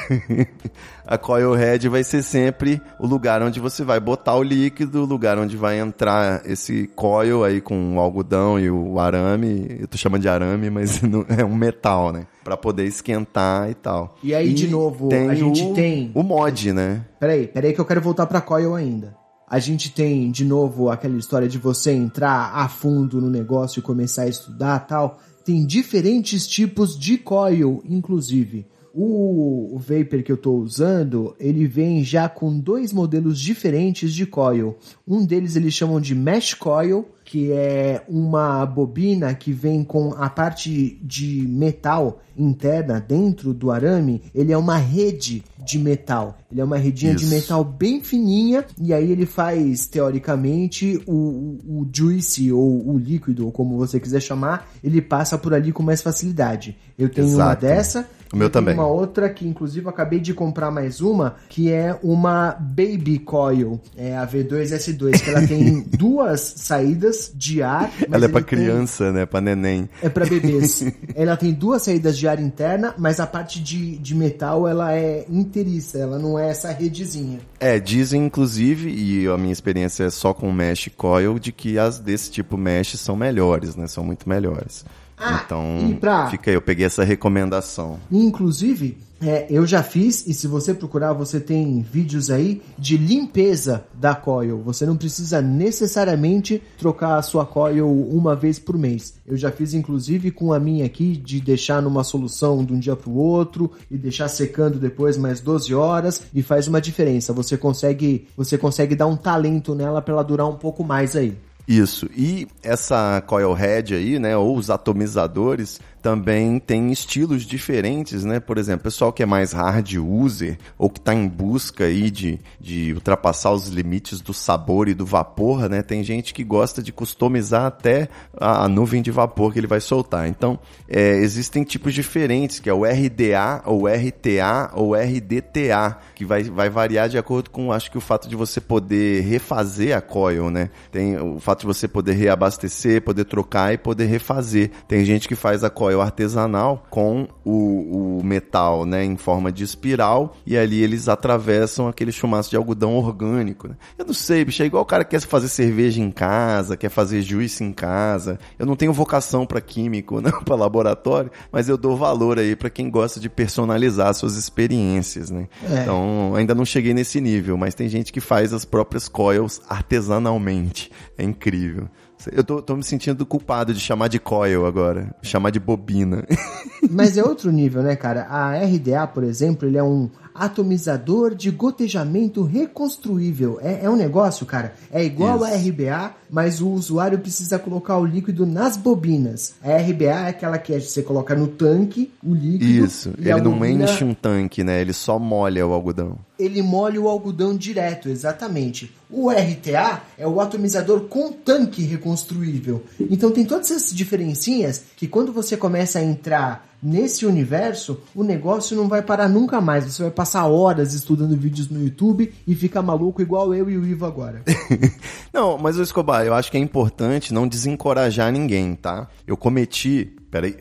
a 1.05 1.17
coil 1.17 1.53
head 1.53 1.87
vai 1.89 2.03
ser 2.03 2.23
sempre 2.23 2.81
o 2.99 3.05
lugar 3.05 3.41
onde 3.43 3.59
você 3.59 3.83
vai 3.83 3.99
botar 3.99 4.35
o 4.35 4.43
líquido, 4.43 5.01
o 5.03 5.05
lugar 5.05 5.37
onde 5.37 5.55
vai 5.57 5.77
entrar 5.79 6.41
esse 6.45 6.89
coil 6.95 7.43
aí 7.43 7.59
com 7.61 7.97
o 7.97 7.99
algodão 7.99 8.59
e 8.59 8.69
o 8.71 8.99
arame. 8.99 9.77
Eu 9.81 9.87
tô 9.87 9.97
chamando 9.97 10.21
de 10.21 10.29
arame, 10.29 10.69
mas 10.69 11.01
não- 11.03 11.25
é 11.27 11.43
um 11.43 11.55
metal, 11.55 12.11
né? 12.11 12.25
Pra 12.47 12.55
poder 12.55 12.85
esquentar 12.85 13.69
e 13.69 13.73
tal. 13.73 14.15
E 14.23 14.33
aí, 14.33 14.53
de 14.53 14.69
novo, 14.69 15.09
a 15.13 15.35
gente 15.35 15.63
o, 15.65 15.73
tem- 15.73 16.11
O 16.15 16.23
mod, 16.23 16.71
né? 16.71 17.03
Peraí, 17.19 17.45
peraí 17.45 17.73
que 17.73 17.81
eu 17.81 17.83
quero 17.83 17.99
voltar 17.99 18.25
pra 18.25 18.39
coil 18.39 18.73
ainda. 18.73 19.13
A 19.45 19.59
gente 19.59 19.91
tem, 19.91 20.31
de 20.31 20.45
novo, 20.45 20.89
aquela 20.89 21.17
história 21.17 21.45
de 21.49 21.57
você 21.57 21.91
entrar 21.91 22.53
a 22.55 22.69
fundo 22.69 23.19
no 23.19 23.29
negócio 23.29 23.79
e 23.79 23.83
começar 23.83 24.21
a 24.21 24.27
estudar 24.29 24.79
tal. 24.87 25.19
tem 25.43 25.65
diferentes 25.65 26.47
tipos 26.47 26.97
de 26.97 27.17
coil, 27.17 27.83
inclusive. 27.85 28.65
O, 28.99 29.75
o 29.75 29.77
Vapor 29.77 30.23
que 30.23 30.31
eu 30.31 30.35
estou 30.35 30.57
usando, 30.57 31.35
ele 31.39 31.67
vem 31.67 32.03
já 32.03 32.27
com 32.27 32.59
dois 32.59 32.91
modelos 32.91 33.39
diferentes 33.39 34.11
de 34.11 34.25
coil. 34.25 34.75
Um 35.07 35.23
deles 35.23 35.55
eles 35.55 35.75
chamam 35.75 36.01
de 36.01 36.15
Mesh 36.15 36.55
Coil, 36.55 37.07
que 37.23 37.51
é 37.51 38.03
uma 38.09 38.65
bobina 38.65 39.35
que 39.35 39.51
vem 39.51 39.83
com 39.83 40.13
a 40.13 40.27
parte 40.31 40.99
de 41.03 41.45
metal 41.47 42.21
interna 42.35 42.99
dentro 42.99 43.53
do 43.53 43.69
arame, 43.69 44.21
ele 44.33 44.51
é 44.51 44.57
uma 44.57 44.77
rede 44.77 45.43
de 45.63 45.77
metal. 45.77 46.37
Ele 46.51 46.61
é 46.61 46.63
uma 46.63 46.77
redinha 46.77 47.13
Isso. 47.13 47.25
de 47.25 47.35
metal 47.35 47.63
bem 47.63 48.01
fininha 48.01 48.65
e 48.81 48.93
aí 48.93 49.11
ele 49.11 49.25
faz, 49.25 49.85
teoricamente, 49.85 50.99
o, 51.05 51.13
o, 51.13 51.81
o 51.81 51.89
juice 51.91 52.51
ou 52.51 52.89
o 52.89 52.97
líquido, 52.97 53.45
ou 53.45 53.51
como 53.51 53.77
você 53.77 53.99
quiser 53.99 54.21
chamar, 54.21 54.69
ele 54.83 55.01
passa 55.01 55.37
por 55.37 55.53
ali 55.53 55.71
com 55.71 55.83
mais 55.83 56.01
facilidade. 56.01 56.77
Eu 56.97 57.09
tenho 57.09 57.27
uma 57.27 57.35
Exato. 57.35 57.61
dessa. 57.61 58.09
O 58.33 58.37
meu 58.37 58.49
também. 58.49 58.73
Uma 58.73 58.87
outra 58.87 59.29
que, 59.29 59.47
inclusive, 59.47 59.85
eu 59.85 59.89
acabei 59.89 60.19
de 60.19 60.33
comprar 60.33 60.69
mais 60.71 60.99
uma, 61.01 61.35
que 61.49 61.71
é 61.71 61.97
uma 62.03 62.51
Baby 62.59 63.19
Coil, 63.19 63.79
é 63.95 64.17
a 64.17 64.27
V2S2, 64.27 65.21
que 65.23 65.29
ela 65.29 65.47
tem 65.47 65.81
duas 65.97 66.41
saídas 66.57 67.31
de 67.35 67.61
ar. 67.61 67.91
Ela 68.11 68.25
é 68.25 68.27
pra 68.27 68.41
tem- 68.41 68.59
criança, 68.59 69.11
né? 69.11 69.25
Pra 69.25 69.39
neném. 69.41 69.87
é 70.01 70.09
pra 70.09 70.25
bebês. 70.25 70.83
ela 71.15 71.37
tem 71.37 71.53
duas 71.53 71.83
saídas 71.83 72.17
de 72.17 72.27
ar 72.27 72.39
interna, 72.39 72.93
mas 72.97 73.19
a 73.19 73.27
parte 73.27 73.61
de, 73.61 73.97
de 73.97 74.13
metal 74.15 74.67
ela 74.67 74.93
é 74.93 75.25
inteiriça, 75.29 75.97
ela 75.97 76.19
não 76.19 76.37
é 76.37 76.49
essa 76.49 76.71
redezinha. 76.71 77.39
É, 77.59 77.79
dizem 77.79 78.25
inclusive, 78.25 78.89
e 78.89 79.27
a 79.27 79.37
minha 79.37 79.53
experiência 79.53 80.03
é 80.05 80.09
só 80.09 80.33
com 80.33 80.51
mesh 80.51 80.89
coil, 80.97 81.39
de 81.39 81.51
que 81.51 81.77
as 81.79 81.99
desse 81.99 82.29
tipo 82.31 82.57
mesh 82.57 82.97
são 82.99 83.15
melhores, 83.15 83.75
né? 83.75 83.87
São 83.87 84.03
muito 84.03 84.27
melhores. 84.27 84.85
Ah, 85.17 85.41
então, 85.45 85.97
pra- 85.99 86.29
fica 86.29 86.51
aí, 86.51 86.55
eu 86.55 86.61
peguei 86.61 86.85
essa 86.85 87.03
recomendação. 87.03 87.99
Inclusive, 88.11 88.97
é, 89.19 89.47
eu 89.49 89.65
já 89.65 89.81
fiz, 89.81 90.27
e 90.27 90.33
se 90.33 90.45
você 90.47 90.75
procurar, 90.75 91.11
você 91.13 91.39
tem 91.39 91.81
vídeos 91.81 92.29
aí 92.29 92.61
de 92.77 92.97
limpeza 92.97 93.83
da 93.95 94.13
coil. 94.13 94.61
Você 94.63 94.85
não 94.85 94.95
precisa 94.95 95.41
necessariamente 95.41 96.61
trocar 96.77 97.17
a 97.17 97.21
sua 97.23 97.45
coil 97.45 97.89
uma 97.89 98.35
vez 98.35 98.59
por 98.59 98.77
mês. 98.77 99.15
Eu 99.25 99.35
já 99.35 99.51
fiz, 99.51 99.73
inclusive, 99.73 100.29
com 100.29 100.53
a 100.53 100.59
minha 100.59 100.85
aqui, 100.85 101.17
de 101.17 101.41
deixar 101.41 101.81
numa 101.81 102.03
solução 102.03 102.63
de 102.63 102.73
um 102.73 102.79
dia 102.79 102.95
para 102.95 103.09
o 103.09 103.15
outro 103.17 103.71
e 103.89 103.97
deixar 103.97 104.27
secando 104.27 104.77
depois 104.77 105.17
mais 105.17 105.39
12 105.39 105.73
horas 105.73 106.21
e 106.33 106.43
faz 106.43 106.67
uma 106.67 106.79
diferença. 106.79 107.33
Você 107.33 107.57
consegue, 107.57 108.27
você 108.37 108.57
consegue 108.57 108.95
dar 108.95 109.07
um 109.07 109.15
talento 109.15 109.73
nela 109.73 110.01
para 110.01 110.13
ela 110.13 110.23
durar 110.23 110.47
um 110.47 110.55
pouco 110.57 110.83
mais 110.83 111.15
aí. 111.15 111.35
Isso. 111.67 112.09
E 112.15 112.47
essa 112.63 113.21
coil 113.27 113.51
head 113.53 113.93
aí, 113.93 114.17
né, 114.17 114.37
ou 114.37 114.55
os 114.55 114.69
atomizadores, 114.69 115.81
também 116.07 116.57
tem 116.57 116.89
estilos 116.89 117.43
diferentes, 117.43 118.23
né? 118.23 118.39
Por 118.39 118.57
exemplo, 118.57 118.83
pessoal 118.83 119.11
que 119.11 119.21
é 119.21 119.25
mais 119.25 119.51
hard 119.51 119.95
user 119.95 120.57
ou 120.77 120.89
que 120.89 120.99
está 120.99 121.13
em 121.13 121.27
busca 121.27 121.83
aí 121.83 122.09
de, 122.09 122.39
de 122.61 122.93
ultrapassar 122.93 123.51
os 123.51 123.67
limites 123.67 124.21
do 124.21 124.33
sabor 124.33 124.87
e 124.87 124.93
do 124.93 125.05
vapor, 125.05 125.67
né? 125.67 125.81
Tem 125.81 126.01
gente 126.05 126.33
que 126.33 126.45
gosta 126.45 126.81
de 126.81 126.93
customizar 126.93 127.65
até 127.65 128.07
a, 128.39 128.63
a 128.63 128.67
nuvem 128.69 129.01
de 129.01 129.11
vapor 129.11 129.51
que 129.51 129.59
ele 129.59 129.67
vai 129.67 129.81
soltar. 129.81 130.29
Então, 130.29 130.57
é, 130.87 131.17
existem 131.17 131.65
tipos 131.65 131.93
diferentes, 131.93 132.61
que 132.61 132.69
é 132.69 132.73
o 132.73 132.85
RDA, 132.85 133.63
ou 133.65 133.85
RTA, 133.85 134.71
ou 134.75 134.95
RDTA, 134.95 135.97
que 136.15 136.23
vai, 136.23 136.43
vai 136.43 136.69
variar 136.69 137.09
de 137.09 137.17
acordo 137.17 137.49
com, 137.49 137.69
acho 137.73 137.91
que 137.91 137.97
o 137.97 138.01
fato 138.01 138.29
de 138.29 138.35
você 138.37 138.61
poder 138.61 139.23
refazer 139.23 139.93
a 139.93 139.99
coil, 139.99 140.49
né? 140.49 140.69
Tem 140.89 141.17
o 141.17 141.37
fato 141.41 141.61
de 141.61 141.65
você 141.65 141.85
poder 141.85 142.13
reabastecer, 142.13 143.01
poder 143.01 143.25
trocar 143.25 143.73
e 143.73 143.77
poder 143.77 144.05
refazer. 144.05 144.71
Tem 144.87 145.03
gente 145.03 145.27
que 145.27 145.35
faz 145.35 145.65
a 145.65 145.69
coil 145.69 145.96
artesanal 146.01 146.85
com 146.89 147.27
o, 147.43 148.19
o 148.19 148.23
metal, 148.23 148.85
né, 148.85 149.03
em 149.03 149.17
forma 149.17 149.51
de 149.51 149.63
espiral 149.63 150.35
e 150.45 150.57
ali 150.57 150.81
eles 150.81 151.07
atravessam 151.07 151.87
aquele 151.87 152.11
chumaço 152.11 152.49
de 152.49 152.55
algodão 152.55 152.95
orgânico, 152.95 153.67
né? 153.67 153.75
Eu 153.97 154.05
não 154.05 154.13
sei, 154.13 154.43
bicho, 154.43 154.63
é 154.63 154.65
igual 154.65 154.83
o 154.83 154.85
cara 154.85 155.03
que 155.03 155.11
quer 155.11 155.21
fazer 155.21 155.47
cerveja 155.47 156.01
em 156.01 156.11
casa, 156.11 156.77
quer 156.77 156.89
fazer 156.89 157.21
juice 157.21 157.63
em 157.63 157.71
casa. 157.71 158.39
Eu 158.57 158.65
não 158.65 158.75
tenho 158.75 158.93
vocação 158.93 159.45
para 159.45 159.61
químico, 159.61 160.19
não 160.21 160.43
para 160.43 160.55
laboratório, 160.55 161.31
mas 161.51 161.69
eu 161.69 161.77
dou 161.77 161.95
valor 161.95 162.39
aí 162.39 162.55
para 162.55 162.69
quem 162.69 162.89
gosta 162.89 163.19
de 163.19 163.29
personalizar 163.29 164.13
suas 164.13 164.35
experiências, 164.35 165.29
né? 165.29 165.47
É. 165.63 165.81
Então, 165.81 166.33
ainda 166.35 166.55
não 166.55 166.65
cheguei 166.65 166.93
nesse 166.93 167.19
nível, 167.21 167.57
mas 167.57 167.75
tem 167.75 167.87
gente 167.87 168.11
que 168.11 168.19
faz 168.19 168.53
as 168.53 168.65
próprias 168.65 169.07
coils 169.07 169.61
artesanalmente. 169.69 170.91
É 171.17 171.23
incrível. 171.23 171.87
Eu 172.31 172.43
tô, 172.43 172.61
tô 172.61 172.75
me 172.75 172.83
sentindo 172.83 173.25
culpado 173.25 173.73
de 173.73 173.79
chamar 173.79 174.07
de 174.07 174.19
coil 174.19 174.65
agora, 174.65 175.15
chamar 175.21 175.49
de 175.51 175.59
bobina. 175.59 176.25
Mas 176.89 177.17
é 177.17 177.23
outro 177.23 177.51
nível, 177.51 177.81
né, 177.83 177.95
cara? 177.95 178.23
A 178.29 178.55
RDA, 178.57 179.05
por 179.07 179.23
exemplo, 179.23 179.67
ele 179.67 179.77
é 179.77 179.83
um 179.83 180.09
atomizador 180.33 181.33
de 181.35 181.49
gotejamento 181.51 182.43
reconstruível. 182.43 183.59
É, 183.61 183.85
é 183.85 183.89
um 183.89 183.95
negócio, 183.95 184.45
cara. 184.45 184.73
É 184.91 185.03
igual 185.03 185.43
a. 185.43 185.49
RBA, 185.57 186.13
mas 186.29 186.61
o 186.61 186.69
usuário 186.69 187.17
precisa 187.19 187.57
colocar 187.57 187.97
o 187.97 188.05
líquido 188.05 188.45
nas 188.45 188.77
bobinas. 188.77 189.55
A 189.63 189.75
RBA 189.77 190.05
é 190.05 190.29
aquela 190.29 190.57
que 190.57 190.79
você 190.79 191.01
coloca 191.01 191.35
no 191.35 191.47
tanque 191.47 192.11
o 192.23 192.33
líquido. 192.33 192.65
Isso, 192.85 193.13
ele 193.17 193.33
não 193.41 193.53
bobina- 193.53 193.85
enche 193.85 194.03
um 194.03 194.13
tanque, 194.13 194.63
né? 194.63 194.79
Ele 194.81 194.93
só 194.93 195.17
molha 195.17 195.65
o 195.65 195.73
algodão. 195.73 196.17
Ele 196.39 196.61
molha 196.61 197.01
o 197.01 197.07
algodão 197.07 197.55
direto, 197.55 198.09
exatamente. 198.09 198.93
O 199.09 199.29
RTA 199.29 200.01
é 200.17 200.27
o 200.27 200.41
atomizador 200.41 201.01
com 201.01 201.31
tanque 201.31 201.83
reconstruível. 201.83 202.83
Então 202.99 203.31
tem 203.31 203.45
todas 203.45 203.71
essas 203.71 203.95
diferencinhas 203.95 204.83
que 204.95 205.07
quando 205.07 205.31
você 205.31 205.55
começa 205.55 205.99
a 205.99 206.03
entrar 206.03 206.67
nesse 206.81 207.25
universo, 207.25 207.99
o 208.13 208.23
negócio 208.23 208.77
não 208.77 208.87
vai 208.87 209.01
parar 209.01 209.27
nunca 209.27 209.59
mais. 209.59 209.85
Você 209.85 210.03
vai 210.03 210.11
passar 210.11 210.45
horas 210.45 210.93
estudando 210.93 211.35
vídeos 211.35 211.69
no 211.69 211.83
YouTube 211.83 212.31
e 212.45 212.55
ficar 212.55 212.81
maluco 212.81 213.21
igual 213.21 213.53
eu 213.53 213.69
e 213.69 213.77
o 213.77 213.85
Ivo 213.85 214.05
agora. 214.05 214.43
não, 215.33 215.57
mas 215.57 215.77
o 215.77 215.81
Escobar, 215.81 216.25
eu 216.25 216.33
acho 216.33 216.51
que 216.51 216.57
é 216.57 216.59
importante 216.59 217.33
não 217.33 217.47
desencorajar 217.47 218.31
ninguém, 218.31 218.75
tá? 218.75 219.07
Eu 219.25 219.37
cometi. 219.37 220.13
Peraí. 220.29 220.57